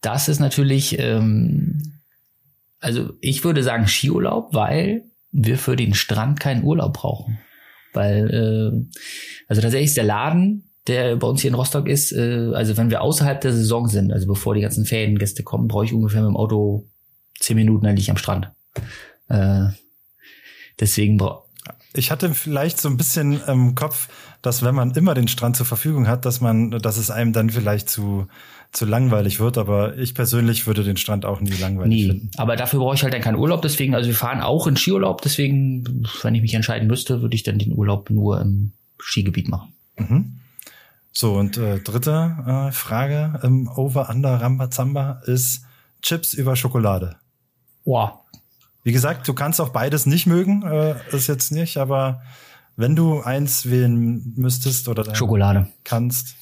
Das 0.00 0.28
ist 0.28 0.38
natürlich, 0.38 0.98
ähm, 0.98 2.00
also 2.78 3.12
ich 3.20 3.42
würde 3.42 3.62
sagen 3.62 3.88
Skiurlaub, 3.88 4.54
weil 4.54 5.04
wir 5.32 5.58
für 5.58 5.76
den 5.76 5.94
Strand 5.94 6.38
keinen 6.38 6.62
Urlaub 6.62 6.94
brauchen. 6.94 7.38
Weil, 7.92 8.30
äh, 8.30 8.98
also 9.48 9.62
tatsächlich 9.62 9.90
ist 9.90 9.96
der 9.96 10.04
Laden, 10.04 10.70
der 10.86 11.16
bei 11.16 11.26
uns 11.26 11.40
hier 11.40 11.50
in 11.50 11.56
Rostock 11.56 11.88
ist, 11.88 12.12
äh, 12.12 12.52
also 12.54 12.76
wenn 12.76 12.90
wir 12.90 13.02
außerhalb 13.02 13.40
der 13.40 13.52
Saison 13.52 13.88
sind, 13.88 14.12
also 14.12 14.28
bevor 14.28 14.54
die 14.54 14.60
ganzen 14.60 14.86
Feriengäste 14.86 15.42
kommen, 15.42 15.68
brauche 15.68 15.84
ich 15.84 15.92
ungefähr 15.92 16.22
mit 16.22 16.30
dem 16.30 16.36
Auto 16.36 16.88
zehn 17.38 17.56
Minuten, 17.56 17.84
dann 17.84 17.96
liege 17.96 18.02
ich 18.02 18.10
am 18.10 18.16
Strand. 18.16 18.52
Äh, 19.28 19.66
deswegen 20.78 21.16
brauche 21.16 21.49
ich 21.92 22.10
hatte 22.10 22.32
vielleicht 22.34 22.80
so 22.80 22.88
ein 22.88 22.96
bisschen 22.96 23.40
im 23.46 23.74
Kopf, 23.74 24.08
dass 24.42 24.64
wenn 24.64 24.74
man 24.74 24.92
immer 24.92 25.14
den 25.14 25.28
Strand 25.28 25.56
zur 25.56 25.66
Verfügung 25.66 26.06
hat, 26.06 26.24
dass 26.24 26.40
man, 26.40 26.70
dass 26.70 26.96
es 26.96 27.10
einem 27.10 27.32
dann 27.32 27.50
vielleicht 27.50 27.90
zu, 27.90 28.26
zu 28.72 28.86
langweilig 28.86 29.40
wird. 29.40 29.58
Aber 29.58 29.96
ich 29.98 30.14
persönlich 30.14 30.66
würde 30.66 30.84
den 30.84 30.96
Strand 30.96 31.24
auch 31.24 31.40
nie 31.40 31.50
langweilig 31.50 31.94
nie. 31.94 32.06
finden. 32.06 32.30
Aber 32.36 32.56
dafür 32.56 32.78
brauche 32.78 32.94
ich 32.94 33.02
halt 33.02 33.12
dann 33.12 33.22
keinen 33.22 33.36
Urlaub. 33.36 33.62
Deswegen, 33.62 33.94
also 33.94 34.08
wir 34.08 34.14
fahren 34.14 34.40
auch 34.40 34.66
in 34.66 34.76
Skiurlaub. 34.76 35.20
Deswegen, 35.22 36.06
wenn 36.22 36.34
ich 36.34 36.42
mich 36.42 36.54
entscheiden 36.54 36.86
müsste, 36.86 37.22
würde 37.22 37.34
ich 37.34 37.42
dann 37.42 37.58
den 37.58 37.72
Urlaub 37.72 38.08
nur 38.10 38.40
im 38.40 38.72
Skigebiet 39.00 39.48
machen. 39.48 39.72
Mhm. 39.96 40.36
So, 41.12 41.34
und 41.34 41.58
äh, 41.58 41.80
dritte 41.80 42.36
äh, 42.46 42.72
Frage 42.72 43.40
im 43.42 43.68
Over-Under 43.68 44.40
Rambazamba 44.40 45.22
ist 45.26 45.64
Chips 46.02 46.34
über 46.34 46.54
Schokolade. 46.54 47.16
Boah, 47.84 48.19
wie 48.90 48.92
gesagt, 48.92 49.28
du 49.28 49.34
kannst 49.34 49.60
auch 49.60 49.68
beides 49.68 50.04
nicht 50.04 50.26
mögen, 50.26 50.64
äh, 50.64 50.96
ist 51.14 51.28
jetzt 51.28 51.52
nicht, 51.52 51.76
aber 51.76 52.22
wenn 52.74 52.96
du 52.96 53.20
eins 53.20 53.70
wählen 53.70 54.32
müsstest 54.34 54.88
oder 54.88 55.14
Schokolade 55.14 55.68
kannst, 55.84 56.34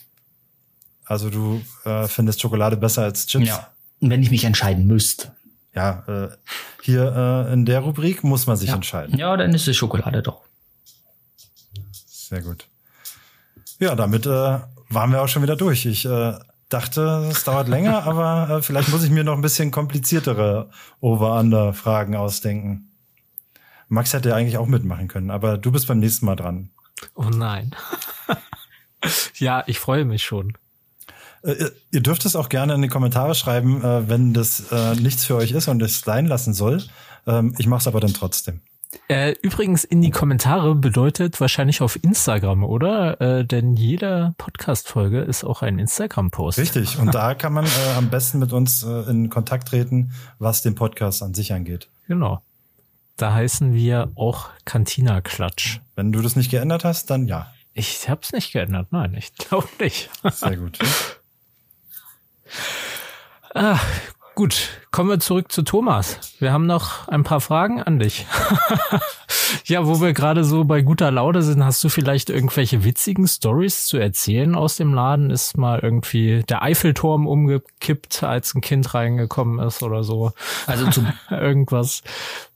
also 1.04 1.28
du 1.28 1.60
äh, 1.84 2.08
findest 2.08 2.40
Schokolade 2.40 2.78
besser 2.78 3.02
als 3.02 3.26
Chips. 3.26 3.48
Ja, 3.48 3.68
wenn 4.00 4.22
ich 4.22 4.30
mich 4.30 4.44
entscheiden 4.44 4.86
müsste. 4.86 5.30
Ja, 5.74 6.04
äh, 6.08 6.28
hier 6.82 7.46
äh, 7.48 7.52
in 7.52 7.66
der 7.66 7.80
Rubrik 7.80 8.24
muss 8.24 8.46
man 8.46 8.56
sich 8.56 8.70
ja. 8.70 8.76
entscheiden. 8.76 9.18
Ja, 9.18 9.36
dann 9.36 9.52
ist 9.52 9.68
es 9.68 9.76
Schokolade 9.76 10.22
doch. 10.22 10.40
Sehr 12.06 12.40
gut. 12.40 12.66
Ja, 13.78 13.94
damit 13.94 14.24
äh, 14.24 14.30
waren 14.30 15.12
wir 15.12 15.20
auch 15.20 15.28
schon 15.28 15.42
wieder 15.42 15.56
durch. 15.56 15.84
Ich 15.84 16.06
äh, 16.06 16.32
dachte, 16.68 17.28
es 17.30 17.44
dauert 17.44 17.68
länger, 17.68 18.02
aber 18.06 18.58
äh, 18.58 18.62
vielleicht 18.62 18.90
muss 18.90 19.04
ich 19.04 19.10
mir 19.10 19.24
noch 19.24 19.34
ein 19.34 19.42
bisschen 19.42 19.70
kompliziertere 19.70 20.70
Over-Under-Fragen 21.00 22.16
ausdenken. 22.16 22.90
Max 23.88 24.12
hätte 24.12 24.30
ja 24.30 24.36
eigentlich 24.36 24.58
auch 24.58 24.66
mitmachen 24.66 25.08
können, 25.08 25.30
aber 25.30 25.56
du 25.56 25.72
bist 25.72 25.86
beim 25.86 25.98
nächsten 25.98 26.26
Mal 26.26 26.36
dran. 26.36 26.70
Oh 27.14 27.30
nein. 27.30 27.74
ja, 29.38 29.64
ich 29.66 29.78
freue 29.78 30.04
mich 30.04 30.22
schon. 30.22 30.58
Äh, 31.42 31.70
ihr 31.90 32.02
dürft 32.02 32.24
es 32.26 32.36
auch 32.36 32.48
gerne 32.48 32.74
in 32.74 32.82
die 32.82 32.88
Kommentare 32.88 33.34
schreiben, 33.34 33.82
äh, 33.82 34.08
wenn 34.08 34.34
das 34.34 34.70
äh, 34.70 34.94
nichts 34.96 35.24
für 35.24 35.36
euch 35.36 35.52
ist 35.52 35.68
und 35.68 35.80
es 35.82 36.00
sein 36.00 36.26
lassen 36.26 36.52
soll. 36.52 36.82
Ähm, 37.26 37.54
ich 37.58 37.66
mache 37.66 37.80
es 37.80 37.86
aber 37.86 38.00
dann 38.00 38.12
trotzdem. 38.12 38.60
Äh, 39.08 39.34
übrigens 39.42 39.84
in 39.84 40.00
die 40.00 40.10
Kommentare 40.10 40.74
bedeutet 40.74 41.40
wahrscheinlich 41.40 41.82
auf 41.82 42.02
Instagram, 42.02 42.64
oder? 42.64 43.20
Äh, 43.20 43.44
denn 43.44 43.74
jede 43.74 44.34
Podcast-Folge 44.38 45.20
ist 45.20 45.44
auch 45.44 45.62
ein 45.62 45.78
Instagram-Post. 45.78 46.58
Richtig. 46.58 46.98
Und 46.98 47.14
da 47.14 47.34
kann 47.34 47.52
man 47.52 47.66
äh, 47.66 47.96
am 47.96 48.08
besten 48.08 48.38
mit 48.38 48.52
uns 48.52 48.82
äh, 48.82 49.10
in 49.10 49.28
Kontakt 49.28 49.68
treten, 49.68 50.12
was 50.38 50.62
den 50.62 50.74
Podcast 50.74 51.22
an 51.22 51.34
sich 51.34 51.52
angeht. 51.52 51.88
Genau. 52.06 52.40
Da 53.18 53.34
heißen 53.34 53.74
wir 53.74 54.10
auch 54.14 54.48
Cantina 54.64 55.20
Klatsch. 55.20 55.80
Wenn 55.96 56.12
du 56.12 56.22
das 56.22 56.36
nicht 56.36 56.50
geändert 56.50 56.84
hast, 56.84 57.10
dann 57.10 57.26
ja. 57.26 57.52
Ich 57.74 58.08
hab's 58.08 58.32
nicht 58.32 58.52
geändert. 58.52 58.88
Nein, 58.90 59.14
ich 59.14 59.34
glaube 59.34 59.68
nicht. 59.80 60.08
Sehr 60.32 60.56
gut. 60.56 60.78
ah, 63.54 63.78
Gut, 64.38 64.68
kommen 64.92 65.10
wir 65.10 65.18
zurück 65.18 65.50
zu 65.50 65.62
Thomas. 65.62 66.36
Wir 66.38 66.52
haben 66.52 66.66
noch 66.66 67.08
ein 67.08 67.24
paar 67.24 67.40
Fragen 67.40 67.82
an 67.82 67.98
dich. 67.98 68.24
Ja, 69.64 69.86
wo 69.86 70.00
wir 70.02 70.12
gerade 70.12 70.44
so 70.44 70.64
bei 70.64 70.82
guter 70.82 71.10
Laune 71.10 71.42
sind, 71.42 71.64
hast 71.64 71.82
du 71.82 71.88
vielleicht 71.88 72.28
irgendwelche 72.28 72.84
witzigen 72.84 73.26
Stories 73.26 73.86
zu 73.86 73.96
erzählen 73.96 74.54
aus 74.54 74.76
dem 74.76 74.92
Laden? 74.92 75.30
Ist 75.30 75.56
mal 75.56 75.80
irgendwie 75.82 76.42
der 76.48 76.62
Eiffelturm 76.62 77.26
umgekippt, 77.26 78.22
als 78.22 78.54
ein 78.54 78.60
Kind 78.60 78.92
reingekommen 78.92 79.66
ist 79.66 79.82
oder 79.82 80.04
so? 80.04 80.32
Also 80.66 80.90
zum 80.90 81.10
irgendwas, 81.30 82.02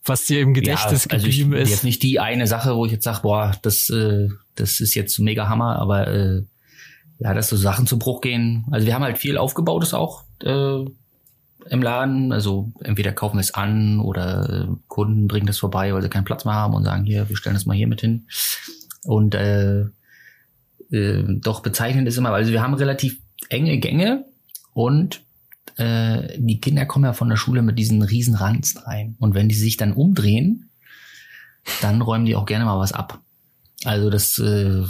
was 0.05 0.27
dir 0.27 0.43
im 0.43 0.53
Gedächtnis 0.53 1.07
ja, 1.07 1.13
also 1.13 1.27
geblieben 1.27 1.55
ich, 1.55 1.63
ist? 1.63 1.71
Jetzt 1.71 1.85
nicht 1.85 2.03
die 2.03 2.21
eine 2.21 2.47
Sache, 2.47 2.77
wo 2.77 2.85
ich 2.85 2.93
jetzt 2.93 3.05
sage, 3.05 3.21
boah, 3.23 3.53
das, 3.63 3.89
äh, 3.89 4.29
das 4.55 4.81
ist 4.81 4.95
jetzt 4.95 5.19
mega 5.19 5.49
Hammer, 5.49 5.77
aber 5.77 6.09
äh, 6.09 6.43
ja, 7.19 7.33
dass 7.33 7.49
so 7.49 7.57
Sachen 7.57 7.87
zu 7.87 7.99
Bruch 7.99 8.21
gehen. 8.21 8.67
Also 8.71 8.87
wir 8.87 8.95
haben 8.95 9.03
halt 9.03 9.17
viel 9.17 9.39
aufgebautes 9.39 9.95
auch. 9.95 10.25
Äh, 10.45 10.85
im 11.69 11.83
Laden. 11.83 12.33
Also 12.33 12.73
entweder 12.81 13.13
kaufen 13.13 13.37
wir 13.37 13.43
es 13.43 13.55
an 13.55 14.01
oder 14.01 14.69
äh, 14.69 14.77
Kunden 14.89 15.29
bringen 15.29 15.47
das 15.47 15.59
vorbei, 15.59 15.93
weil 15.93 16.03
sie 16.03 16.09
keinen 16.09 16.25
Platz 16.25 16.45
mehr 16.45 16.55
haben 16.55 16.75
und 16.75 16.85
sagen, 16.85 17.05
hier, 17.05 17.29
wir 17.29 17.37
stellen 17.37 17.55
das 17.55 17.67
mal 17.67 17.77
hier 17.77 17.89
mit 17.89 18.01
hin. 18.01 18.27
Und 19.05 19.35
äh, 19.35 19.87
äh, 20.91 21.25
doch 21.27 21.61
bezeichnend 21.61 22.07
ist 22.09 22.19
immer, 22.19 22.31
also 22.31 22.53
wir 22.53 22.63
haben 22.63 22.75
relativ 22.75 23.21
enge 23.49 23.79
Gänge 23.79 24.25
und 24.75 25.23
äh, 25.77 26.39
die 26.39 26.61
Kinder 26.61 26.87
kommen 26.87 27.05
ja 27.05 27.13
von 27.13 27.29
der 27.29 27.37
Schule 27.37 27.63
mit 27.63 27.79
diesen 27.79 28.03
riesen 28.03 28.35
Ranzen 28.35 28.79
rein. 28.83 29.17
Und 29.19 29.35
wenn 29.35 29.49
die 29.49 29.55
sich 29.55 29.77
dann 29.77 29.93
umdrehen, 29.93 30.71
dann 31.81 32.03
räumen 32.03 32.25
die 32.25 32.37
auch 32.37 32.47
gerne 32.47 32.65
mal 32.65 32.79
was 32.79 32.93
ab. 32.93 33.21
Also 33.85 34.11
das, 34.11 34.39
äh, 34.39 34.83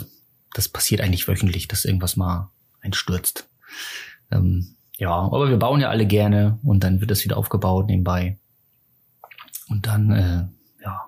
das 0.54 0.68
passiert 0.68 1.00
eigentlich 1.00 1.28
wöchentlich, 1.28 1.68
dass 1.68 1.84
irgendwas 1.84 2.16
mal 2.16 2.50
einstürzt. 2.80 3.48
Ähm, 4.30 4.74
ja, 5.02 5.10
aber 5.10 5.50
wir 5.50 5.56
bauen 5.56 5.80
ja 5.80 5.88
alle 5.90 6.06
gerne 6.06 6.60
und 6.62 6.84
dann 6.84 7.00
wird 7.00 7.10
das 7.10 7.24
wieder 7.24 7.36
aufgebaut 7.36 7.88
nebenbei. 7.88 8.38
Und 9.68 9.88
dann, 9.88 10.12
äh, 10.12 10.84
ja. 10.84 11.00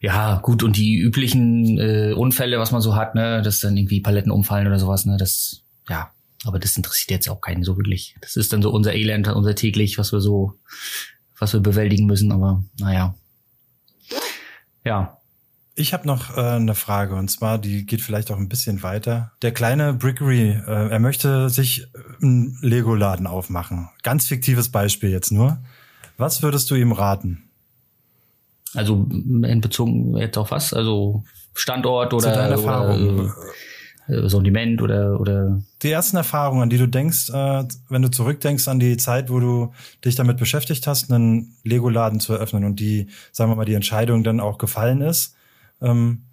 Ja, 0.00 0.36
gut, 0.36 0.62
und 0.62 0.78
die 0.78 0.96
üblichen 0.96 1.78
äh, 1.78 2.14
Unfälle, 2.14 2.58
was 2.58 2.72
man 2.72 2.80
so 2.80 2.96
hat, 2.96 3.14
ne, 3.14 3.42
dass 3.42 3.60
dann 3.60 3.76
irgendwie 3.76 4.00
Paletten 4.00 4.32
umfallen 4.32 4.66
oder 4.66 4.78
sowas, 4.78 5.04
ne, 5.04 5.18
das, 5.18 5.62
ja, 5.90 6.10
aber 6.46 6.58
das 6.58 6.74
interessiert 6.78 7.10
jetzt 7.10 7.28
auch 7.28 7.42
keinen 7.42 7.64
so 7.64 7.76
wirklich. 7.76 8.16
Das 8.22 8.34
ist 8.34 8.50
dann 8.54 8.62
so 8.62 8.70
unser 8.70 8.94
Elend, 8.94 9.28
unser 9.28 9.54
täglich, 9.54 9.98
was 9.98 10.12
wir 10.12 10.20
so, 10.20 10.54
was 11.38 11.52
wir 11.52 11.60
bewältigen 11.60 12.06
müssen, 12.06 12.32
aber 12.32 12.64
naja. 12.80 13.14
Ja, 14.86 15.18
ich 15.76 15.92
habe 15.92 16.06
noch 16.06 16.36
äh, 16.36 16.40
eine 16.40 16.74
Frage 16.74 17.14
und 17.14 17.28
zwar, 17.30 17.58
die 17.58 17.84
geht 17.84 18.00
vielleicht 18.00 18.30
auch 18.30 18.38
ein 18.38 18.48
bisschen 18.48 18.82
weiter. 18.82 19.32
Der 19.42 19.52
kleine 19.52 19.92
Brickery, 19.92 20.50
äh, 20.50 20.88
er 20.90 20.98
möchte 21.00 21.50
sich 21.50 21.88
einen 22.22 22.56
Lego-Laden 22.60 23.26
aufmachen. 23.26 23.88
Ganz 24.02 24.26
fiktives 24.26 24.68
Beispiel 24.68 25.10
jetzt 25.10 25.32
nur. 25.32 25.58
Was 26.16 26.42
würdest 26.42 26.70
du 26.70 26.76
ihm 26.76 26.92
raten? 26.92 27.42
Also 28.74 29.06
in 29.10 29.60
Bezug 29.60 30.18
jetzt 30.18 30.38
auf 30.38 30.50
was? 30.50 30.72
Also 30.72 31.24
Standort 31.54 32.12
oder, 32.14 32.32
Zu 32.32 32.38
deiner 32.38 32.54
Erfahrung. 32.54 33.08
oder 33.08 33.34
äh, 34.06 34.28
Sortiment 34.28 34.82
oder 34.82 35.18
oder 35.18 35.60
die 35.82 35.90
ersten 35.90 36.16
Erfahrungen, 36.16 36.62
an 36.62 36.70
die 36.70 36.78
du 36.78 36.86
denkst, 36.86 37.30
äh, 37.30 37.64
wenn 37.88 38.02
du 38.02 38.10
zurückdenkst 38.10 38.68
an 38.68 38.78
die 38.78 38.96
Zeit, 38.96 39.28
wo 39.28 39.40
du 39.40 39.72
dich 40.04 40.14
damit 40.14 40.36
beschäftigt 40.36 40.86
hast, 40.86 41.10
einen 41.10 41.56
Lego-Laden 41.64 42.20
zu 42.20 42.32
eröffnen 42.34 42.64
und 42.64 42.78
die, 42.78 43.08
sagen 43.32 43.50
wir 43.50 43.56
mal, 43.56 43.64
die 43.64 43.74
Entscheidung 43.74 44.22
dann 44.22 44.38
auch 44.38 44.58
gefallen 44.58 45.00
ist 45.00 45.34
ähm, 45.80 46.24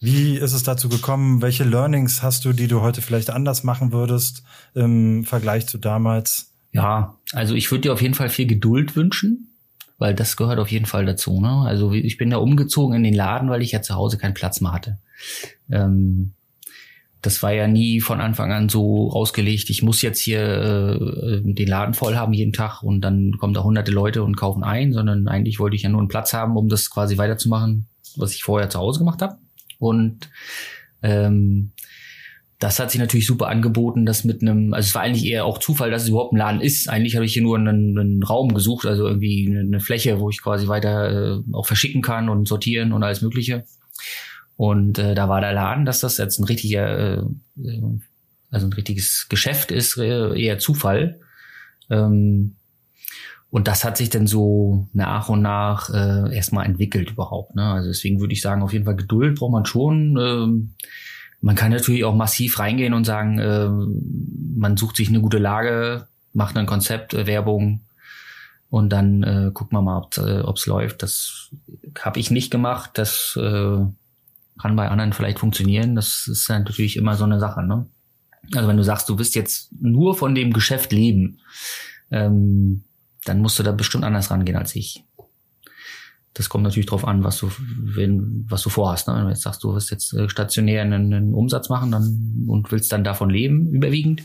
wie 0.00 0.36
ist 0.36 0.52
es 0.52 0.64
dazu 0.64 0.88
gekommen? 0.88 1.42
Welche 1.42 1.62
Learnings 1.62 2.22
hast 2.22 2.44
du, 2.44 2.52
die 2.52 2.66
du 2.66 2.80
heute 2.80 3.02
vielleicht 3.02 3.30
anders 3.30 3.62
machen 3.62 3.92
würdest 3.92 4.42
im 4.74 5.24
Vergleich 5.24 5.68
zu 5.68 5.78
damals? 5.78 6.52
Ja, 6.72 7.18
also 7.32 7.54
ich 7.54 7.70
würde 7.70 7.82
dir 7.82 7.92
auf 7.92 8.02
jeden 8.02 8.14
Fall 8.14 8.28
viel 8.28 8.46
Geduld 8.46 8.96
wünschen, 8.96 9.54
weil 9.98 10.14
das 10.14 10.36
gehört 10.36 10.58
auf 10.58 10.72
jeden 10.72 10.86
Fall 10.86 11.06
dazu. 11.06 11.40
Ne? 11.40 11.64
Also 11.66 11.92
ich 11.92 12.18
bin 12.18 12.30
da 12.30 12.38
umgezogen 12.38 12.96
in 12.96 13.04
den 13.04 13.14
Laden, 13.14 13.48
weil 13.48 13.62
ich 13.62 13.70
ja 13.70 13.80
zu 13.80 13.94
Hause 13.94 14.18
keinen 14.18 14.34
Platz 14.34 14.60
mehr 14.60 14.72
hatte. 14.72 14.98
Ähm, 15.70 16.32
das 17.20 17.40
war 17.44 17.52
ja 17.52 17.68
nie 17.68 18.00
von 18.00 18.20
Anfang 18.20 18.50
an 18.50 18.68
so 18.68 19.12
ausgelegt, 19.12 19.70
ich 19.70 19.84
muss 19.84 20.02
jetzt 20.02 20.18
hier 20.18 20.40
äh, 20.40 21.40
den 21.44 21.68
Laden 21.68 21.94
voll 21.94 22.16
haben 22.16 22.32
jeden 22.32 22.52
Tag 22.52 22.82
und 22.82 23.02
dann 23.02 23.38
kommen 23.38 23.54
da 23.54 23.62
hunderte 23.62 23.92
Leute 23.92 24.24
und 24.24 24.36
kaufen 24.36 24.64
ein, 24.64 24.92
sondern 24.92 25.28
eigentlich 25.28 25.60
wollte 25.60 25.76
ich 25.76 25.82
ja 25.82 25.88
nur 25.88 26.00
einen 26.00 26.08
Platz 26.08 26.32
haben, 26.32 26.56
um 26.56 26.68
das 26.68 26.90
quasi 26.90 27.18
weiterzumachen, 27.18 27.86
was 28.18 28.34
ich 28.34 28.42
vorher 28.44 28.70
zu 28.70 28.78
Hause 28.78 29.00
gemacht 29.00 29.22
habe. 29.22 29.38
Und 29.78 30.30
ähm, 31.02 31.72
das 32.62 32.78
hat 32.78 32.92
sich 32.92 33.00
natürlich 33.00 33.26
super 33.26 33.48
angeboten, 33.48 34.06
das 34.06 34.22
mit 34.22 34.40
einem, 34.40 34.72
also 34.72 34.86
es 34.86 34.94
war 34.94 35.02
eigentlich 35.02 35.26
eher 35.26 35.44
auch 35.44 35.58
Zufall, 35.58 35.90
dass 35.90 36.04
es 36.04 36.10
überhaupt 36.10 36.32
ein 36.32 36.36
Laden 36.36 36.60
ist. 36.60 36.88
Eigentlich 36.88 37.16
habe 37.16 37.24
ich 37.24 37.32
hier 37.32 37.42
nur 37.42 37.58
einen, 37.58 37.98
einen 37.98 38.22
Raum 38.22 38.54
gesucht, 38.54 38.86
also 38.86 39.08
irgendwie 39.08 39.48
eine, 39.50 39.60
eine 39.60 39.80
Fläche, 39.80 40.20
wo 40.20 40.30
ich 40.30 40.40
quasi 40.40 40.68
weiter 40.68 41.38
äh, 41.38 41.42
auch 41.52 41.66
verschicken 41.66 42.02
kann 42.02 42.28
und 42.28 42.46
sortieren 42.46 42.92
und 42.92 43.02
alles 43.02 43.20
Mögliche. 43.20 43.64
Und 44.54 44.98
äh, 44.98 45.16
da 45.16 45.28
war 45.28 45.40
der 45.40 45.54
Laden, 45.54 45.84
dass 45.84 45.98
das 45.98 46.18
jetzt 46.18 46.38
ein 46.38 46.44
richtiger, 46.44 47.18
äh, 47.18 47.22
also 48.52 48.66
ein 48.66 48.72
richtiges 48.72 49.26
Geschäft 49.28 49.72
ist, 49.72 49.96
äh, 49.96 50.40
eher 50.40 50.60
Zufall. 50.60 51.18
Ähm, 51.90 52.54
und 53.52 53.68
das 53.68 53.84
hat 53.84 53.98
sich 53.98 54.08
dann 54.08 54.26
so 54.26 54.88
nach 54.94 55.28
und 55.28 55.42
nach 55.42 55.90
äh, 55.90 56.34
erstmal 56.34 56.64
entwickelt 56.64 57.10
überhaupt. 57.10 57.54
Ne? 57.54 57.62
Also 57.62 57.88
deswegen 57.88 58.18
würde 58.18 58.32
ich 58.32 58.40
sagen, 58.40 58.62
auf 58.62 58.72
jeden 58.72 58.86
Fall 58.86 58.96
Geduld 58.96 59.38
braucht 59.38 59.52
man 59.52 59.66
schon. 59.66 60.16
Ähm, 60.18 60.74
man 61.42 61.54
kann 61.54 61.70
natürlich 61.70 62.04
auch 62.04 62.14
massiv 62.14 62.58
reingehen 62.58 62.94
und 62.94 63.04
sagen, 63.04 63.38
äh, 63.38 63.68
man 64.58 64.78
sucht 64.78 64.96
sich 64.96 65.10
eine 65.10 65.20
gute 65.20 65.36
Lage, 65.36 66.06
macht 66.32 66.56
ein 66.56 66.64
Konzept, 66.64 67.12
äh, 67.12 67.26
Werbung 67.26 67.82
und 68.70 68.88
dann 68.88 69.22
äh, 69.22 69.50
guckt 69.52 69.70
man 69.70 69.84
mal, 69.84 69.98
ob 69.98 70.56
es 70.56 70.66
äh, 70.66 70.70
läuft. 70.70 71.02
Das 71.02 71.50
habe 72.00 72.20
ich 72.20 72.30
nicht 72.30 72.50
gemacht. 72.50 72.92
Das 72.94 73.38
äh, 73.38 73.84
kann 74.62 74.76
bei 74.76 74.88
anderen 74.88 75.12
vielleicht 75.12 75.40
funktionieren. 75.40 75.94
Das 75.94 76.26
ist 76.26 76.48
natürlich 76.48 76.96
immer 76.96 77.16
so 77.16 77.24
eine 77.24 77.38
Sache. 77.38 77.62
Ne? 77.62 77.84
Also 78.54 78.66
wenn 78.66 78.78
du 78.78 78.82
sagst, 78.82 79.10
du 79.10 79.18
wirst 79.18 79.34
jetzt 79.34 79.70
nur 79.78 80.14
von 80.14 80.34
dem 80.34 80.54
Geschäft 80.54 80.90
leben, 80.90 81.40
ähm, 82.10 82.84
dann 83.24 83.40
musst 83.40 83.58
du 83.58 83.62
da 83.62 83.72
bestimmt 83.72 84.04
anders 84.04 84.30
rangehen 84.30 84.56
als 84.56 84.74
ich. 84.74 85.04
Das 86.34 86.48
kommt 86.48 86.64
natürlich 86.64 86.86
drauf 86.86 87.06
an, 87.06 87.24
was 87.24 87.38
du, 87.38 87.50
wenn, 87.58 88.46
was 88.48 88.62
du 88.62 88.70
vorhast. 88.70 89.06
Ne? 89.06 89.14
Wenn 89.14 89.24
du 89.24 89.30
jetzt 89.30 89.42
sagst, 89.42 89.62
du 89.62 89.74
wirst 89.74 89.90
jetzt 89.90 90.14
äh, 90.14 90.28
stationär 90.30 90.82
einen, 90.82 91.12
einen 91.12 91.34
Umsatz 91.34 91.68
machen 91.68 91.90
dann, 91.90 92.46
und 92.48 92.72
willst 92.72 92.90
dann 92.90 93.04
davon 93.04 93.28
leben, 93.28 93.70
überwiegend, 93.70 94.22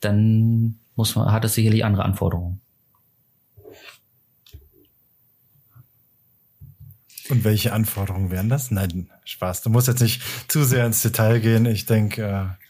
dann 0.00 0.78
muss 0.94 1.14
man, 1.14 1.32
hat 1.32 1.44
es 1.44 1.54
sicherlich 1.54 1.84
andere 1.84 2.04
Anforderungen. 2.04 2.60
Und 7.28 7.44
welche 7.44 7.72
Anforderungen 7.72 8.30
wären 8.30 8.48
das? 8.48 8.70
Nein, 8.70 9.10
Spaß. 9.24 9.62
Du 9.62 9.70
musst 9.70 9.88
jetzt 9.88 10.02
nicht 10.02 10.22
zu 10.48 10.64
sehr 10.64 10.86
ins 10.86 11.02
Detail 11.02 11.40
gehen. 11.40 11.66
Ich 11.66 11.86
denke, 11.86 12.22
äh, 12.22 12.66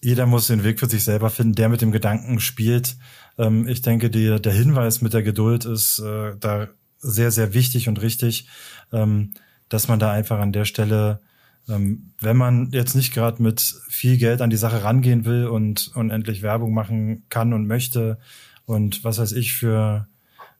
jeder 0.00 0.26
muss 0.26 0.46
den 0.46 0.64
Weg 0.64 0.80
für 0.80 0.88
sich 0.88 1.04
selber 1.04 1.30
finden, 1.30 1.54
der 1.54 1.68
mit 1.68 1.82
dem 1.82 1.92
Gedanken 1.92 2.40
spielt, 2.40 2.96
ähm, 3.38 3.66
ich 3.68 3.82
denke, 3.82 4.10
die, 4.10 4.40
der 4.40 4.52
Hinweis 4.52 5.00
mit 5.00 5.14
der 5.14 5.22
Geduld 5.22 5.64
ist 5.64 5.98
äh, 5.98 6.36
da 6.38 6.68
sehr, 6.98 7.30
sehr 7.30 7.54
wichtig 7.54 7.88
und 7.88 8.00
richtig, 8.00 8.48
ähm, 8.92 9.34
dass 9.68 9.88
man 9.88 9.98
da 9.98 10.12
einfach 10.12 10.38
an 10.38 10.52
der 10.52 10.64
Stelle, 10.64 11.20
ähm, 11.68 12.12
wenn 12.20 12.36
man 12.36 12.70
jetzt 12.70 12.94
nicht 12.94 13.12
gerade 13.12 13.42
mit 13.42 13.60
viel 13.88 14.16
Geld 14.18 14.40
an 14.40 14.50
die 14.50 14.56
Sache 14.56 14.84
rangehen 14.84 15.24
will 15.24 15.46
und 15.46 15.90
unendlich 15.94 16.42
Werbung 16.42 16.72
machen 16.72 17.24
kann 17.28 17.52
und 17.52 17.66
möchte 17.66 18.18
und 18.66 19.04
was 19.04 19.18
weiß 19.18 19.32
ich 19.32 19.54
für 19.54 20.08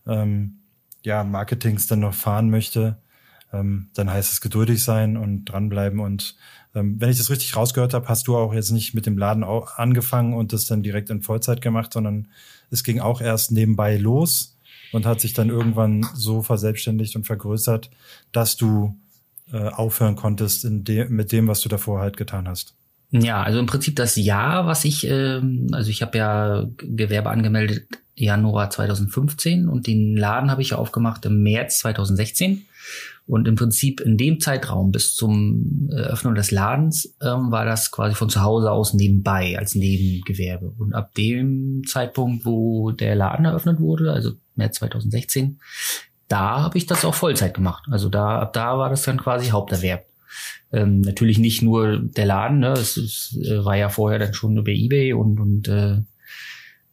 ähm, 0.06 0.58
ja, 1.02 1.24
Marketings 1.24 1.86
dann 1.86 2.00
noch 2.00 2.14
fahren 2.14 2.50
möchte, 2.50 2.98
ähm, 3.52 3.88
dann 3.94 4.10
heißt 4.10 4.32
es 4.32 4.40
geduldig 4.40 4.82
sein 4.82 5.16
und 5.16 5.44
dranbleiben. 5.44 6.00
Und 6.00 6.36
ähm, 6.74 7.00
wenn 7.00 7.10
ich 7.10 7.18
das 7.18 7.30
richtig 7.30 7.56
rausgehört 7.56 7.94
habe, 7.94 8.08
hast 8.08 8.26
du 8.26 8.36
auch 8.36 8.52
jetzt 8.52 8.70
nicht 8.70 8.94
mit 8.94 9.06
dem 9.06 9.18
Laden 9.18 9.44
angefangen 9.44 10.34
und 10.34 10.52
das 10.52 10.66
dann 10.66 10.82
direkt 10.82 11.10
in 11.10 11.22
Vollzeit 11.22 11.60
gemacht, 11.60 11.92
sondern 11.92 12.28
es 12.70 12.84
ging 12.84 13.00
auch 13.00 13.20
erst 13.20 13.52
nebenbei 13.52 13.96
los 13.96 14.56
und 14.92 15.06
hat 15.06 15.20
sich 15.20 15.32
dann 15.32 15.50
irgendwann 15.50 16.06
so 16.14 16.42
verselbstständigt 16.42 17.16
und 17.16 17.26
vergrößert, 17.26 17.90
dass 18.32 18.56
du 18.56 18.96
äh, 19.52 19.68
aufhören 19.68 20.16
konntest 20.16 20.66
de 20.68 21.08
mit 21.08 21.32
dem, 21.32 21.48
was 21.48 21.60
du 21.60 21.68
davor 21.68 22.00
halt 22.00 22.16
getan 22.16 22.48
hast. 22.48 22.74
Ja, 23.10 23.42
also 23.42 23.58
im 23.58 23.66
Prinzip 23.66 23.96
das 23.96 24.16
Jahr, 24.16 24.66
was 24.66 24.84
ich, 24.84 25.06
ähm, 25.06 25.68
also 25.72 25.90
ich 25.90 26.02
habe 26.02 26.18
ja 26.18 26.66
Gewerbe 26.78 27.30
angemeldet 27.30 27.86
Januar 28.16 28.70
2015 28.70 29.68
und 29.68 29.86
den 29.86 30.16
Laden 30.16 30.50
habe 30.50 30.62
ich 30.62 30.70
ja 30.70 30.78
aufgemacht 30.78 31.24
im 31.26 31.42
März 31.42 31.80
2016. 31.80 32.66
Und 33.26 33.48
im 33.48 33.54
Prinzip 33.54 34.00
in 34.00 34.18
dem 34.18 34.38
Zeitraum 34.38 34.92
bis 34.92 35.14
zum 35.14 35.88
Eröffnung 35.90 36.34
des 36.34 36.50
Ladens 36.50 37.14
ähm, 37.22 37.50
war 37.50 37.64
das 37.64 37.90
quasi 37.90 38.14
von 38.14 38.28
zu 38.28 38.42
Hause 38.42 38.70
aus 38.70 38.92
nebenbei 38.92 39.56
als 39.58 39.74
Nebengewerbe. 39.74 40.74
Und 40.78 40.92
ab 40.92 41.14
dem 41.14 41.82
Zeitpunkt, 41.86 42.44
wo 42.44 42.90
der 42.90 43.14
Laden 43.14 43.46
eröffnet 43.46 43.80
wurde, 43.80 44.12
also 44.12 44.32
März 44.56 44.76
2016, 44.76 45.58
da 46.28 46.62
habe 46.62 46.76
ich 46.76 46.84
das 46.86 47.04
auch 47.04 47.14
Vollzeit 47.14 47.54
gemacht. 47.54 47.84
Also 47.90 48.10
da 48.10 48.40
ab 48.40 48.52
da 48.52 48.76
war 48.78 48.90
das 48.90 49.02
dann 49.02 49.18
quasi 49.18 49.48
Haupterwerb. 49.48 50.04
Ähm, 50.74 51.02
natürlich 51.02 51.38
nicht 51.38 51.62
nur 51.62 51.98
der 51.98 52.26
Laden, 52.26 52.58
ne? 52.58 52.72
es, 52.72 52.96
es 52.96 53.38
äh, 53.46 53.64
war 53.64 53.76
ja 53.76 53.88
vorher 53.88 54.18
dann 54.18 54.34
schon 54.34 54.56
über 54.56 54.72
eBay 54.72 55.12
und, 55.12 55.38
und 55.38 55.68
äh, 55.68 55.98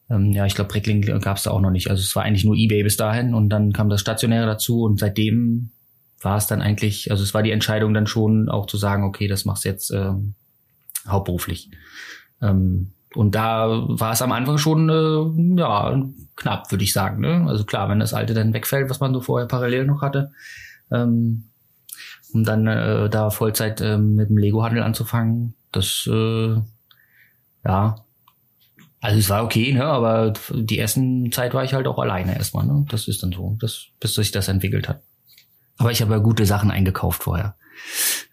ähm, 0.09 0.31
ja, 0.31 0.45
ich 0.45 0.53
glaube, 0.53 0.67
Brickling 0.67 1.01
gab 1.01 1.37
es 1.37 1.43
da 1.43 1.51
auch 1.51 1.61
noch 1.61 1.71
nicht. 1.71 1.89
Also 1.89 2.01
es 2.03 2.15
war 2.15 2.23
eigentlich 2.23 2.45
nur 2.45 2.55
eBay 2.55 2.83
bis 2.83 2.97
dahin 2.97 3.33
und 3.33 3.49
dann 3.49 3.73
kam 3.73 3.89
das 3.89 4.01
Stationäre 4.01 4.45
dazu 4.45 4.83
und 4.83 4.99
seitdem 4.99 5.71
war 6.21 6.37
es 6.37 6.45
dann 6.45 6.61
eigentlich, 6.61 7.09
also 7.09 7.23
es 7.23 7.33
war 7.33 7.41
die 7.41 7.51
Entscheidung 7.51 7.93
dann 7.93 8.05
schon 8.05 8.49
auch 8.49 8.67
zu 8.67 8.77
sagen, 8.77 9.03
okay, 9.03 9.27
das 9.27 9.45
machst 9.45 9.65
du 9.65 9.69
jetzt 9.69 9.89
ähm, 9.91 10.35
hauptberuflich. 11.07 11.71
Ähm, 12.41 12.91
und 13.15 13.35
da 13.35 13.67
war 13.87 14.13
es 14.13 14.21
am 14.21 14.31
Anfang 14.31 14.57
schon 14.57 14.89
äh, 14.89 15.59
ja 15.59 16.03
knapp, 16.35 16.71
würde 16.71 16.83
ich 16.83 16.93
sagen. 16.93 17.21
Ne? 17.21 17.45
Also 17.47 17.63
klar, 17.63 17.89
wenn 17.89 17.99
das 17.99 18.13
alte 18.13 18.33
dann 18.33 18.53
wegfällt, 18.53 18.89
was 18.89 18.99
man 18.99 19.13
so 19.13 19.21
vorher 19.21 19.47
parallel 19.47 19.85
noch 19.85 20.01
hatte, 20.01 20.31
ähm, 20.91 21.45
um 22.33 22.43
dann 22.43 22.67
äh, 22.67 23.09
da 23.09 23.29
Vollzeit 23.29 23.81
äh, 23.81 23.97
mit 23.97 24.29
dem 24.29 24.37
Lego-Handel 24.37 24.83
anzufangen, 24.83 25.55
das 25.71 26.07
äh, 26.11 26.55
ja, 27.63 27.95
also 29.01 29.17
es 29.17 29.29
war 29.29 29.43
okay, 29.43 29.73
ne? 29.73 29.83
Aber 29.83 30.33
die 30.51 30.77
ersten 30.77 31.31
Zeit 31.31 31.55
war 31.55 31.63
ich 31.63 31.73
halt 31.73 31.87
auch 31.87 31.97
alleine 31.97 32.37
erstmal, 32.37 32.65
ne? 32.65 32.85
Das 32.89 33.07
ist 33.07 33.23
dann 33.23 33.31
so, 33.31 33.57
das, 33.59 33.87
bis 33.99 34.13
sich 34.13 34.31
das 34.31 34.47
entwickelt 34.47 34.87
hat. 34.87 35.01
Aber 35.77 35.91
ich 35.91 36.01
habe 36.01 36.13
ja 36.13 36.19
gute 36.19 36.45
Sachen 36.45 36.69
eingekauft 36.69 37.23
vorher. 37.23 37.55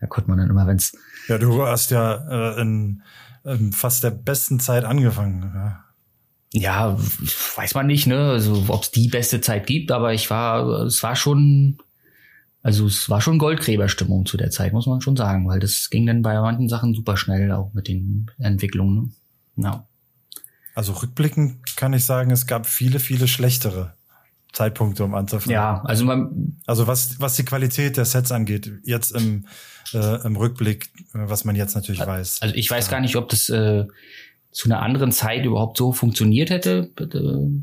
Da 0.01 0.07
konnte 0.07 0.28
man 0.28 0.38
dann 0.38 0.51
immer, 0.51 0.66
wenn's. 0.66 0.92
Ja, 1.26 1.38
du 1.38 1.66
hast 1.66 1.90
ja 1.90 2.57
äh, 2.57 2.61
in, 2.61 3.03
in 3.44 3.72
fast 3.72 4.05
der 4.05 4.11
besten 4.11 4.61
Zeit 4.61 4.84
angefangen. 4.84 5.51
Ja. 5.55 5.84
Ja, 6.53 6.99
weiß 7.57 7.74
man 7.74 7.86
nicht, 7.86 8.07
ne? 8.07 8.30
Also 8.30 8.66
ob 8.68 8.82
es 8.82 8.90
die 8.90 9.09
beste 9.09 9.40
Zeit 9.40 9.66
gibt, 9.66 9.90
aber 9.90 10.12
ich 10.12 10.30
war, 10.30 10.84
es 10.84 11.03
war 11.03 11.16
schon, 11.16 11.78
also 12.62 12.86
es 12.86 13.09
war 13.09 13.20
schon 13.20 13.38
Goldgräberstimmung 13.38 14.26
zu 14.26 14.36
der 14.36 14.50
Zeit, 14.50 14.72
muss 14.72 14.86
man 14.86 15.00
schon 15.00 15.16
sagen, 15.16 15.48
weil 15.48 15.61
das 15.61 15.90
ging 15.90 16.06
dann 16.06 16.22
bei 16.22 16.40
manchen 16.40 16.68
Sachen 16.68 16.94
super 16.94 17.16
schnell, 17.16 17.52
auch 17.52 17.72
mit 17.72 17.88
den 17.88 18.30
Entwicklungen. 18.38 19.14
Ne? 19.54 19.64
Ja. 19.64 19.88
Also 20.74 20.92
rückblickend 20.92 21.76
kann 21.76 21.92
ich 21.92 22.04
sagen, 22.04 22.30
es 22.30 22.46
gab 22.46 22.66
viele, 22.66 23.00
viele 23.00 23.28
schlechtere 23.28 23.94
Zeitpunkte, 24.52 25.04
um 25.04 25.14
anzufangen. 25.14 25.52
Ja, 25.52 25.82
also 25.84 26.04
man. 26.04 26.56
Also 26.66 26.86
was, 26.86 27.20
was 27.20 27.36
die 27.36 27.44
Qualität 27.44 27.96
der 27.96 28.04
Sets 28.04 28.32
angeht, 28.32 28.70
jetzt 28.84 29.12
im, 29.12 29.46
äh, 29.92 30.24
im 30.24 30.36
Rückblick, 30.36 30.90
äh, 31.14 31.28
was 31.28 31.44
man 31.44 31.56
jetzt 31.56 31.74
natürlich 31.74 32.04
weiß. 32.04 32.42
Also 32.42 32.54
ich 32.54 32.70
weiß 32.70 32.88
gar 32.88 33.00
nicht, 33.00 33.16
ob 33.16 33.28
das 33.28 33.48
äh, 33.48 33.86
zu 34.50 34.68
einer 34.68 34.82
anderen 34.82 35.12
Zeit 35.12 35.44
überhaupt 35.44 35.76
so 35.76 35.92
funktioniert 35.92 36.50
hätte, 36.50 36.90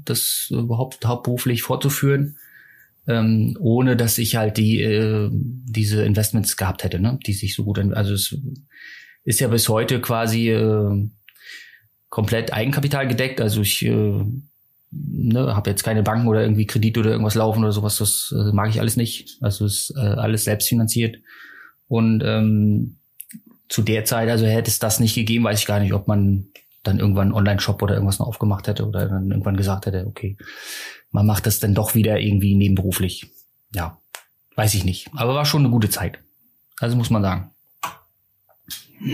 das 0.06 0.48
überhaupt 0.52 1.06
hauptberuflich 1.06 1.64
fortzuführen, 1.64 2.38
ähm, 3.08 3.58
ohne 3.60 3.96
dass 3.96 4.18
ich 4.18 4.36
halt 4.36 4.58
die 4.58 4.82
äh, 4.82 5.30
diese 5.32 6.04
Investments 6.04 6.58
gehabt 6.58 6.84
hätte, 6.84 7.00
ne? 7.00 7.20
die 7.26 7.34
sich 7.34 7.56
so 7.56 7.64
gut, 7.64 7.80
also 7.80 8.14
es 8.14 8.38
ist 9.24 9.40
ja 9.40 9.48
bis 9.48 9.70
heute 9.70 10.02
quasi 10.02 10.50
äh, 10.50 11.10
komplett 12.10 12.54
Eigenkapital 12.54 13.08
gedeckt, 13.08 13.42
also 13.42 13.62
ich 13.62 13.86
äh, 13.86 14.24
ne, 14.92 15.56
habe 15.56 15.70
jetzt 15.70 15.84
keine 15.84 16.04
Banken 16.04 16.28
oder 16.28 16.42
irgendwie 16.42 16.66
Kredit 16.66 16.98
oder 16.98 17.12
irgendwas 17.12 17.36
laufen 17.36 17.64
oder 17.64 17.72
sowas, 17.72 17.98
das 17.98 18.34
äh, 18.36 18.54
mag 18.54 18.70
ich 18.70 18.80
alles 18.80 18.96
nicht, 18.96 19.38
also 19.42 19.66
ist 19.66 19.94
äh, 19.98 20.00
alles 20.00 20.44
selbst 20.44 20.70
finanziert. 20.70 21.18
Und 21.88 22.24
ähm, 22.26 22.98
zu 23.70 23.82
der 23.82 24.06
Zeit, 24.06 24.30
also 24.30 24.46
hätte 24.46 24.70
es 24.70 24.80
das 24.80 25.00
nicht 25.00 25.16
gegeben, 25.16 25.44
weiß 25.44 25.60
ich 25.60 25.66
gar 25.66 25.80
nicht, 25.80 25.94
ob 25.94 26.08
man 26.08 26.48
dann 26.88 27.00
irgendwann 27.00 27.28
einen 27.28 27.36
Online-Shop 27.36 27.82
oder 27.82 27.96
irgendwas 27.96 28.20
noch 28.20 28.28
aufgemacht 28.28 28.68
hätte 28.68 28.88
oder 28.88 29.08
dann 29.08 29.32
irgendwann 29.32 29.58
gesagt 29.58 29.86
hätte, 29.86 30.06
okay, 30.08 30.38
man 31.12 31.26
macht 31.26 31.46
das 31.46 31.60
dann 31.60 31.74
doch 31.74 31.96
wieder 31.96 32.20
irgendwie 32.20 32.56
nebenberuflich. 32.56 33.28
Ja, 33.74 33.98
weiß 34.56 34.74
ich 34.76 34.86
nicht. 34.86 35.10
Aber 35.14 35.36
war 35.36 35.46
schon 35.46 35.62
eine 35.62 35.72
gute 35.72 35.90
Zeit. 35.90 36.20
Also 36.80 36.96
muss 36.96 37.10
man 37.10 37.22
sagen. 37.22 37.52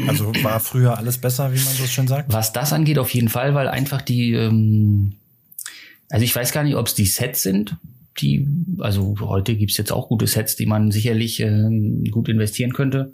Also 0.07 0.32
war 0.43 0.59
früher 0.59 0.97
alles 0.97 1.17
besser, 1.17 1.51
wie 1.53 1.63
man 1.63 1.74
so 1.74 1.86
schön 1.86 2.07
sagt? 2.07 2.32
Was 2.32 2.53
das 2.53 2.72
angeht, 2.74 2.99
auf 2.99 3.13
jeden 3.13 3.30
Fall, 3.30 3.55
weil 3.55 3.67
einfach 3.67 4.01
die, 4.01 4.34
ähm, 4.34 5.17
also 6.09 6.24
ich 6.24 6.36
weiß 6.36 6.51
gar 6.51 6.63
nicht, 6.63 6.76
ob 6.76 6.88
es 6.88 6.95
die 6.95 7.05
Sets 7.05 7.41
sind, 7.41 7.78
die, 8.19 8.47
also 8.80 9.15
heute 9.19 9.55
gibt's 9.55 9.78
jetzt 9.78 9.91
auch 9.91 10.07
gute 10.07 10.28
Sets, 10.28 10.55
die 10.55 10.65
man 10.65 10.91
sicherlich 10.91 11.39
ähm, 11.39 12.03
gut 12.11 12.30
investieren 12.30 12.74
könnte. 12.74 13.13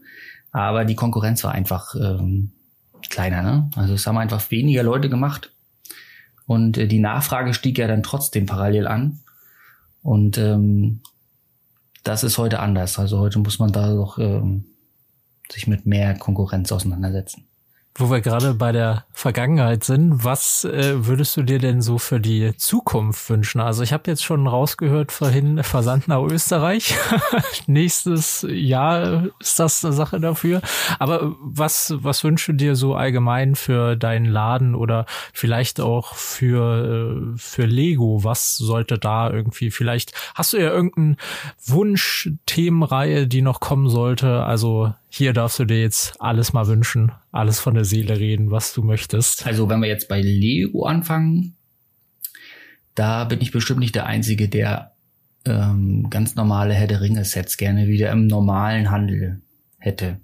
Aber 0.51 0.86
die 0.86 0.95
Konkurrenz 0.95 1.43
war 1.43 1.51
einfach 1.51 1.95
ähm, 1.95 2.51
kleiner, 3.10 3.41
ne? 3.41 3.70
Also 3.76 3.93
es 3.93 4.05
haben 4.08 4.18
einfach 4.18 4.51
weniger 4.51 4.84
Leute 4.84 5.10
gemacht. 5.10 5.51
Und 6.45 6.78
äh, 6.78 6.88
die 6.88 6.99
Nachfrage 6.99 7.53
stieg 7.53 7.78
ja 7.78 7.88
dann 7.88 8.03
trotzdem 8.03 8.45
parallel 8.45 8.88
an. 8.88 9.20
Und 10.01 10.38
ähm, 10.38 11.01
das 12.03 12.24
ist 12.24 12.38
heute 12.38 12.60
anders. 12.60 12.97
Also 12.99 13.20
heute 13.20 13.39
muss 13.39 13.60
man 13.60 13.72
da 13.72 13.93
doch 13.93 14.18
ähm, 14.18 14.66
sich 15.51 15.68
mit 15.68 15.86
mehr 15.86 16.18
Konkurrenz 16.18 16.72
auseinandersetzen. 16.72 17.47
Wo 18.00 18.12
wir 18.12 18.22
gerade 18.22 18.54
bei 18.54 18.72
der 18.72 19.06
Vergangenheit 19.12 19.84
sind, 19.84 20.24
was 20.24 20.66
äh, 20.66 21.08
würdest 21.08 21.36
du 21.36 21.41
dir 21.41 21.58
denn 21.58 21.82
so 21.82 21.98
für 21.98 22.20
die 22.20 22.56
Zukunft 22.56 23.28
wünschen? 23.28 23.60
Also 23.60 23.82
ich 23.82 23.91
habe 23.91 24.04
jetzt 24.06 24.24
schon 24.24 24.45
rausgehört 24.45 25.12
vorhin 25.12 25.64
Versand 25.64 26.08
nach 26.08 26.22
Österreich. 26.22 26.95
Nächstes 27.66 28.45
Jahr 28.48 29.24
ist 29.39 29.58
das 29.58 29.84
eine 29.84 29.95
Sache 29.95 30.20
dafür. 30.20 30.62
Aber 31.00 31.36
was, 31.41 31.95
was 31.98 32.24
wünschst 32.24 32.50
du 32.50 32.54
dir 32.54 32.76
so 32.76 32.93
allgemein 32.93 33.56
für 33.56 33.95
deinen 33.95 34.26
Laden 34.26 34.76
oder 34.76 35.08
vielleicht 35.34 35.82
auch 35.82 36.14
für, 36.14 37.34
äh, 37.34 37.38
für 37.38 37.66
Lego? 37.66 38.24
Was 38.24 38.58
sollte 38.58 39.00
da 39.00 39.32
irgendwie 39.32 39.72
vielleicht, 39.72 40.14
hast 40.36 40.54
du 40.54 40.58
ja 40.58 40.70
irgendeinen 40.70 41.18
Wunsch, 41.66 42.30
Themenreihe, 42.45 43.26
die 43.26 43.41
noch 43.41 43.60
kommen 43.60 43.89
sollte? 43.89 44.43
Also 44.43 44.93
hier 45.10 45.34
darfst 45.34 45.60
du 45.60 45.66
dir 45.66 45.82
jetzt 45.82 46.20
alles 46.20 46.53
mal 46.53 46.68
wünschen, 46.68 47.12
alles 47.32 47.60
von 47.60 47.74
der 47.74 47.86
Seele 47.86 48.20
reden, 48.20 48.51
was 48.51 48.74
du 48.74 48.84
möchtest. 48.84 49.45
Also 49.45 49.70
wenn 49.70 49.82
wir 49.82 49.88
jetzt 49.88 50.08
bei 50.08 50.22
Lego 50.22 50.86
anfangen, 50.86 51.55
da 52.95 53.24
bin 53.26 53.41
ich 53.41 53.51
bestimmt 53.51 53.80
nicht 53.80 53.95
der 53.95 54.05
Einzige, 54.05 54.49
der 54.49 54.93
ähm, 55.45 56.10
ganz 56.10 56.36
normale 56.36 56.74
Herr 56.74 56.88
der 56.88 57.01
Ringe-Sets 57.01 57.58
gerne 57.58 57.88
wieder 57.88 58.12
im 58.12 58.28
normalen 58.28 58.91
Handel 58.91 59.41
hätte. 59.78 60.20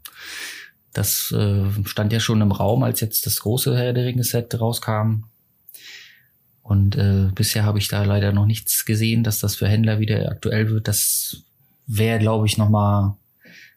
Das 0.91 1.31
äh, 1.31 1.65
stand 1.85 2.13
ja 2.13 2.19
schon 2.19 2.41
im 2.41 2.51
Raum, 2.51 2.83
als 2.83 2.99
jetzt 2.99 3.25
das 3.25 3.39
große 3.39 3.77
Herr 3.77 3.93
der 3.93 4.05
Ringe-Set 4.05 4.59
rauskam. 4.59 5.25
Und 6.61 6.95
äh, 6.95 7.29
bisher 7.33 7.63
habe 7.63 7.79
ich 7.79 7.87
da 7.87 8.03
leider 8.03 8.31
noch 8.31 8.45
nichts 8.45 8.85
gesehen, 8.85 9.23
dass 9.23 9.39
das 9.39 9.55
für 9.55 9.67
Händler 9.67 9.99
wieder 9.99 10.29
aktuell 10.29 10.69
wird. 10.69 10.87
Das 10.87 11.43
wäre, 11.87 12.19
glaube 12.19 12.47
ich, 12.47 12.57
noch 12.57 12.69
mal 12.69 13.17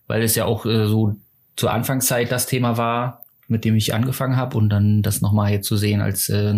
weil 0.06 0.22
es 0.22 0.34
ja 0.34 0.44
auch 0.44 0.66
äh, 0.66 0.86
so 0.86 1.16
zur 1.56 1.72
Anfangszeit 1.72 2.30
das 2.30 2.46
Thema 2.46 2.76
war, 2.76 3.24
mit 3.48 3.64
dem 3.64 3.76
ich 3.76 3.94
angefangen 3.94 4.36
habe 4.36 4.56
und 4.56 4.68
dann 4.68 5.02
das 5.02 5.20
nochmal 5.20 5.50
hier 5.50 5.62
zu 5.62 5.76
sehen 5.76 6.00
als 6.00 6.28
äh, 6.28 6.54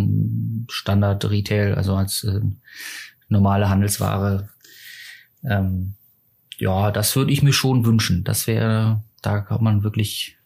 Standard 0.71 1.29
Retail, 1.31 1.75
also 1.75 1.95
als 1.95 2.25
äh, 2.25 2.41
normale 3.29 3.69
Handelsware. 3.69 4.49
Ähm, 5.45 5.95
ja, 6.59 6.91
das 6.91 7.15
würde 7.15 7.33
ich 7.33 7.43
mir 7.43 7.53
schon 7.53 7.85
wünschen. 7.87 8.25
Das 8.25 8.47
wäre, 8.47 9.05
da 9.23 9.41
kann 9.41 9.63
man 9.63 9.83
wirklich. 9.83 10.37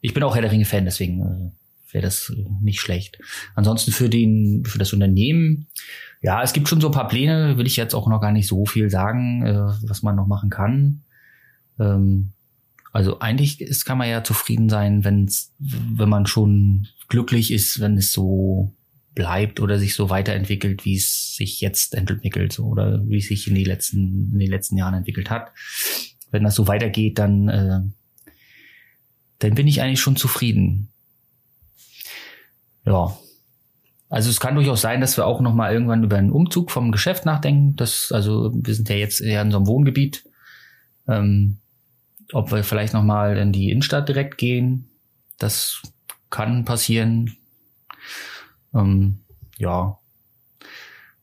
Ich 0.00 0.14
bin 0.14 0.22
auch 0.22 0.34
Herr 0.34 0.42
der 0.42 0.52
Ringe 0.52 0.64
Fan, 0.64 0.84
deswegen 0.84 1.20
äh, 1.22 1.94
wäre 1.94 2.04
das 2.04 2.32
nicht 2.60 2.80
schlecht. 2.80 3.18
Ansonsten 3.54 3.92
für 3.92 4.08
den, 4.08 4.64
für 4.64 4.78
das 4.78 4.92
Unternehmen, 4.92 5.68
ja, 6.20 6.42
es 6.42 6.52
gibt 6.52 6.68
schon 6.68 6.80
so 6.80 6.88
ein 6.88 6.94
paar 6.94 7.08
Pläne, 7.08 7.58
will 7.58 7.66
ich 7.66 7.76
jetzt 7.76 7.94
auch 7.94 8.08
noch 8.08 8.20
gar 8.20 8.32
nicht 8.32 8.46
so 8.46 8.64
viel 8.64 8.90
sagen, 8.90 9.44
äh, 9.44 9.88
was 9.88 10.02
man 10.02 10.16
noch 10.16 10.26
machen 10.26 10.50
kann. 10.50 11.02
Ähm, 11.82 12.32
also 12.92 13.20
eigentlich 13.20 13.60
ist, 13.60 13.84
kann 13.84 13.98
man 13.98 14.08
ja 14.08 14.22
zufrieden 14.22 14.68
sein, 14.68 15.04
wenn's, 15.04 15.52
wenn 15.58 16.08
man 16.08 16.26
schon 16.26 16.88
glücklich 17.08 17.50
ist, 17.50 17.80
wenn 17.80 17.96
es 17.96 18.12
so 18.12 18.74
bleibt 19.14 19.60
oder 19.60 19.78
sich 19.78 19.94
so 19.94 20.10
weiterentwickelt, 20.10 20.84
wie 20.84 20.96
es 20.96 21.36
sich 21.36 21.60
jetzt 21.60 21.94
entwickelt 21.94 22.52
so, 22.52 22.64
oder 22.64 23.06
wie 23.08 23.18
es 23.18 23.28
sich 23.28 23.48
in, 23.48 23.54
die 23.54 23.64
letzten, 23.64 24.30
in 24.32 24.38
den 24.38 24.50
letzten 24.50 24.76
Jahren 24.76 24.94
entwickelt 24.94 25.30
hat. 25.30 25.52
Wenn 26.30 26.44
das 26.44 26.54
so 26.54 26.66
weitergeht, 26.66 27.18
dann, 27.18 27.48
äh, 27.48 27.80
dann 29.38 29.54
bin 29.54 29.66
ich 29.66 29.82
eigentlich 29.82 30.00
schon 30.00 30.16
zufrieden. 30.16 30.88
Ja. 32.86 33.16
Also 34.08 34.28
es 34.28 34.40
kann 34.40 34.54
durchaus 34.54 34.82
sein, 34.82 35.00
dass 35.00 35.16
wir 35.16 35.26
auch 35.26 35.40
noch 35.40 35.54
mal 35.54 35.72
irgendwann 35.72 36.04
über 36.04 36.16
einen 36.16 36.32
Umzug 36.32 36.70
vom 36.70 36.92
Geschäft 36.92 37.24
nachdenken. 37.24 37.76
Das, 37.76 38.12
also 38.12 38.52
wir 38.54 38.74
sind 38.74 38.88
ja 38.90 38.96
jetzt 38.96 39.22
eher 39.22 39.40
in 39.40 39.50
so 39.50 39.56
einem 39.56 39.66
Wohngebiet. 39.66 40.24
Ähm, 41.08 41.61
ob 42.32 42.50
wir 42.52 42.64
vielleicht 42.64 42.94
noch 42.94 43.02
mal 43.02 43.36
in 43.36 43.52
die 43.52 43.70
Innenstadt 43.70 44.08
direkt 44.08 44.38
gehen. 44.38 44.88
Das 45.38 45.82
kann 46.30 46.64
passieren. 46.64 47.36
Ähm, 48.74 49.20
ja. 49.58 49.98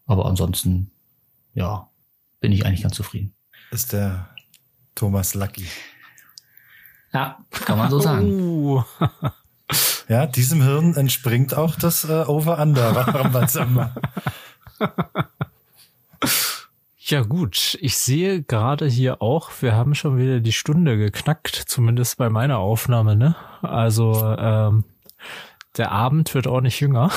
Aber 0.06 0.26
ansonsten, 0.26 0.92
ja, 1.54 1.90
bin 2.40 2.52
ich 2.52 2.66
eigentlich 2.66 2.84
ganz 2.84 2.96
zufrieden. 2.96 3.34
Ist 3.72 3.94
der 3.94 4.30
Thomas 4.96 5.34
Lucky. 5.36 5.68
Ja, 7.14 7.40
kann 7.52 7.78
man 7.78 7.90
so 7.90 8.00
sagen. 8.02 8.40
Uh. 8.40 8.84
ja, 10.10 10.26
diesem 10.26 10.62
Hirn 10.62 10.96
entspringt 10.96 11.54
auch 11.54 11.76
das 11.76 12.06
äh, 12.06 12.24
Over-Under. 12.26 13.56
Ja 17.10 17.22
gut, 17.22 17.76
ich 17.82 17.98
sehe 17.98 18.44
gerade 18.44 18.86
hier 18.86 19.20
auch, 19.20 19.50
wir 19.62 19.74
haben 19.74 19.96
schon 19.96 20.20
wieder 20.20 20.42
die 20.42 20.54
Stunde 20.54 20.96
geknackt, 20.96 21.56
zumindest 21.56 22.18
bei 22.18 22.30
meiner 22.30 22.60
Aufnahme, 22.60 23.16
ne? 23.16 23.36
Also 23.64 24.36
ähm, 24.38 24.84
der 25.76 25.92
Abend 25.92 26.36
wird 26.36 26.46
auch 26.46 26.62
nicht 26.62 26.80
jünger. 26.80 27.10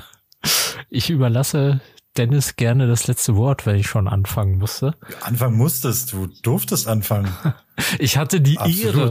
ich 0.90 1.08
überlasse 1.08 1.80
Dennis 2.18 2.56
gerne 2.56 2.86
das 2.86 3.06
letzte 3.06 3.36
Wort, 3.36 3.64
wenn 3.64 3.76
ich 3.76 3.86
schon 3.86 4.06
anfangen 4.06 4.58
musste. 4.58 4.94
Anfangen 5.22 5.56
musstest 5.56 6.12
du, 6.12 6.26
durftest 6.42 6.86
anfangen. 6.86 7.34
Ich 7.98 8.16
hatte 8.16 8.40
die 8.40 8.56
Absolut. 8.56 8.96
Ehre, 8.96 9.10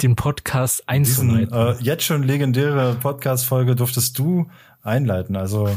den 0.00 0.16
Podcast 0.16 0.88
einzuleiten. 0.88 1.50
Diesen, 1.50 1.52
äh, 1.52 1.76
jetzt 1.82 2.04
schon 2.04 2.22
legendäre 2.22 2.94
Podcast-Folge 2.94 3.76
durftest 3.76 4.18
du 4.18 4.50
einleiten. 4.82 5.36
Also 5.36 5.68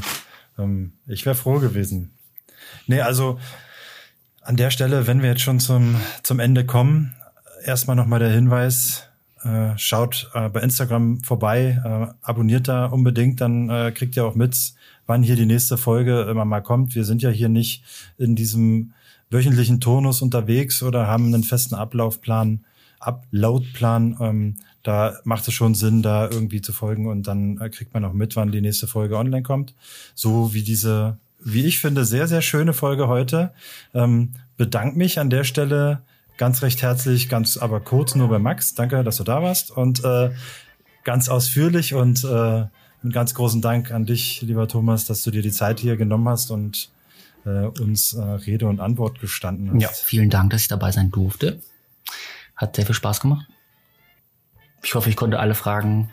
ähm, 0.57 0.93
ich 1.07 1.25
wäre 1.25 1.35
froh 1.35 1.59
gewesen. 1.59 2.13
Nee, 2.87 3.01
also 3.01 3.39
an 4.41 4.57
der 4.57 4.71
Stelle, 4.71 5.07
wenn 5.07 5.21
wir 5.21 5.29
jetzt 5.29 5.41
schon 5.41 5.59
zum, 5.59 5.95
zum 6.23 6.39
Ende 6.39 6.65
kommen, 6.65 7.15
erstmal 7.63 7.95
nochmal 7.95 8.19
der 8.19 8.31
Hinweis, 8.31 9.07
äh, 9.43 9.77
schaut 9.77 10.29
äh, 10.33 10.49
bei 10.49 10.61
Instagram 10.61 11.23
vorbei, 11.23 11.81
äh, 11.83 12.13
abonniert 12.21 12.67
da 12.67 12.85
unbedingt, 12.85 13.41
dann 13.41 13.69
äh, 13.69 13.91
kriegt 13.91 14.15
ihr 14.15 14.25
auch 14.25 14.35
mit, 14.35 14.73
wann 15.07 15.23
hier 15.23 15.35
die 15.35 15.45
nächste 15.45 15.77
Folge 15.77 16.21
immer 16.23 16.45
mal 16.45 16.61
kommt. 16.61 16.95
Wir 16.95 17.05
sind 17.05 17.21
ja 17.21 17.29
hier 17.29 17.49
nicht 17.49 17.83
in 18.17 18.35
diesem 18.35 18.93
wöchentlichen 19.29 19.79
Turnus 19.79 20.21
unterwegs 20.21 20.83
oder 20.83 21.07
haben 21.07 21.27
einen 21.27 21.43
festen 21.43 21.75
Ablaufplan, 21.75 22.65
Uploadplan. 22.99 24.17
Ähm, 24.19 24.55
da 24.83 25.19
macht 25.23 25.47
es 25.47 25.53
schon 25.53 25.75
Sinn, 25.75 26.01
da 26.01 26.29
irgendwie 26.29 26.61
zu 26.61 26.73
folgen 26.73 27.07
und 27.07 27.27
dann 27.27 27.59
äh, 27.59 27.69
kriegt 27.69 27.93
man 27.93 28.05
auch 28.05 28.13
mit, 28.13 28.35
wann 28.35 28.51
die 28.51 28.61
nächste 28.61 28.87
Folge 28.87 29.17
online 29.17 29.43
kommt. 29.43 29.73
So 30.13 30.53
wie 30.53 30.63
diese, 30.63 31.17
wie 31.43 31.65
ich 31.65 31.79
finde, 31.79 32.05
sehr, 32.05 32.27
sehr 32.27 32.41
schöne 32.41 32.73
Folge 32.73 33.07
heute. 33.07 33.53
Ähm, 33.93 34.33
bedank 34.57 34.95
mich 34.95 35.19
an 35.19 35.29
der 35.29 35.43
Stelle 35.43 36.01
ganz 36.37 36.61
recht 36.61 36.81
herzlich, 36.81 37.29
ganz 37.29 37.57
aber 37.57 37.79
kurz 37.79 38.15
nur 38.15 38.29
bei 38.29 38.39
Max. 38.39 38.73
Danke, 38.73 39.03
dass 39.03 39.17
du 39.17 39.23
da 39.23 39.41
warst 39.41 39.71
und 39.71 40.03
äh, 40.03 40.31
ganz 41.03 41.29
ausführlich 41.29 41.93
und 41.93 42.23
äh, 42.23 42.27
einen 43.03 43.11
ganz 43.11 43.33
großen 43.33 43.61
Dank 43.61 43.91
an 43.91 44.05
dich, 44.05 44.41
lieber 44.41 44.67
Thomas, 44.67 45.05
dass 45.05 45.23
du 45.23 45.31
dir 45.31 45.41
die 45.41 45.51
Zeit 45.51 45.79
hier 45.79 45.97
genommen 45.97 46.27
hast 46.29 46.51
und 46.51 46.89
äh, 47.45 47.65
uns 47.65 48.13
äh, 48.13 48.21
Rede 48.21 48.67
und 48.67 48.79
Antwort 48.79 49.19
gestanden 49.19 49.71
hast. 49.71 49.81
Ja, 49.81 49.89
vielen 49.89 50.29
Dank, 50.29 50.51
dass 50.51 50.61
ich 50.61 50.67
dabei 50.67 50.91
sein 50.91 51.11
durfte. 51.11 51.59
Hat 52.55 52.75
sehr 52.75 52.85
viel 52.85 52.95
Spaß 52.95 53.21
gemacht. 53.21 53.47
Ich 54.83 54.95
hoffe, 54.95 55.09
ich 55.09 55.15
konnte 55.15 55.39
alle 55.39 55.55
Fragen 55.55 56.09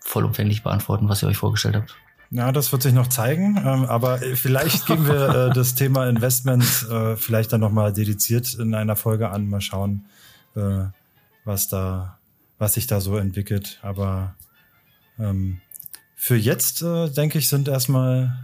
vollumfänglich 0.00 0.62
beantworten, 0.62 1.08
was 1.08 1.22
ihr 1.22 1.28
euch 1.28 1.36
vorgestellt 1.36 1.76
habt. 1.76 1.96
Ja, 2.30 2.50
das 2.50 2.72
wird 2.72 2.82
sich 2.82 2.92
noch 2.92 3.06
zeigen, 3.06 3.56
ähm, 3.64 3.84
aber 3.84 4.18
vielleicht 4.18 4.86
gehen 4.86 5.06
wir 5.06 5.48
äh, 5.48 5.50
das 5.54 5.74
Thema 5.74 6.08
Investment 6.08 6.86
äh, 6.90 7.16
vielleicht 7.16 7.52
dann 7.52 7.60
nochmal 7.60 7.92
dediziert 7.92 8.54
in 8.54 8.74
einer 8.74 8.96
Folge 8.96 9.30
an. 9.30 9.48
Mal 9.48 9.60
schauen, 9.60 10.06
äh, 10.56 10.84
was 11.44 11.68
da, 11.68 12.18
was 12.58 12.74
sich 12.74 12.86
da 12.86 13.00
so 13.00 13.16
entwickelt. 13.16 13.78
Aber 13.82 14.34
ähm, 15.18 15.60
für 16.16 16.36
jetzt, 16.36 16.82
äh, 16.82 17.08
denke 17.08 17.38
ich, 17.38 17.48
sind 17.48 17.68
erstmal 17.68 18.36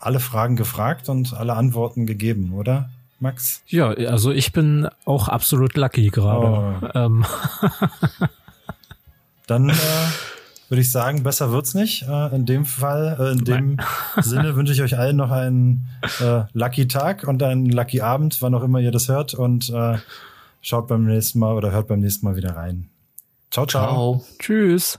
alle 0.00 0.18
Fragen 0.18 0.56
gefragt 0.56 1.08
und 1.08 1.32
alle 1.34 1.54
Antworten 1.54 2.06
gegeben, 2.06 2.52
oder? 2.52 2.90
Max? 3.20 3.62
Ja, 3.68 3.90
also 3.90 4.32
ich 4.32 4.52
bin 4.52 4.88
auch 5.04 5.28
absolut 5.28 5.76
lucky 5.76 6.08
gerade. 6.08 6.80
Oh. 6.82 6.98
Ähm. 6.98 7.24
Dann 9.46 9.68
äh, 9.70 9.74
würde 10.72 10.80
ich 10.80 10.90
sagen, 10.90 11.22
besser 11.22 11.52
wird's 11.52 11.74
nicht. 11.74 12.08
Äh, 12.08 12.34
in 12.34 12.46
dem 12.46 12.64
Fall, 12.64 13.18
äh, 13.20 13.32
in 13.32 13.44
dem 13.44 13.76
Sinne 14.22 14.56
wünsche 14.56 14.72
ich 14.72 14.80
euch 14.80 14.98
allen 14.98 15.16
noch 15.16 15.30
einen 15.30 15.86
äh, 16.18 16.44
lucky 16.54 16.88
Tag 16.88 17.28
und 17.28 17.42
einen 17.42 17.66
lucky 17.66 18.00
Abend, 18.00 18.40
wann 18.40 18.54
auch 18.54 18.62
immer 18.62 18.80
ihr 18.80 18.90
das 18.90 19.06
hört 19.06 19.34
und 19.34 19.68
äh, 19.68 19.98
schaut 20.62 20.88
beim 20.88 21.04
nächsten 21.04 21.40
Mal 21.40 21.52
oder 21.52 21.72
hört 21.72 21.88
beim 21.88 22.00
nächsten 22.00 22.24
Mal 22.24 22.36
wieder 22.36 22.56
rein. 22.56 22.88
Ciao, 23.50 23.66
ciao. 23.66 23.84
ciao. 23.84 24.24
Tschüss. 24.38 24.96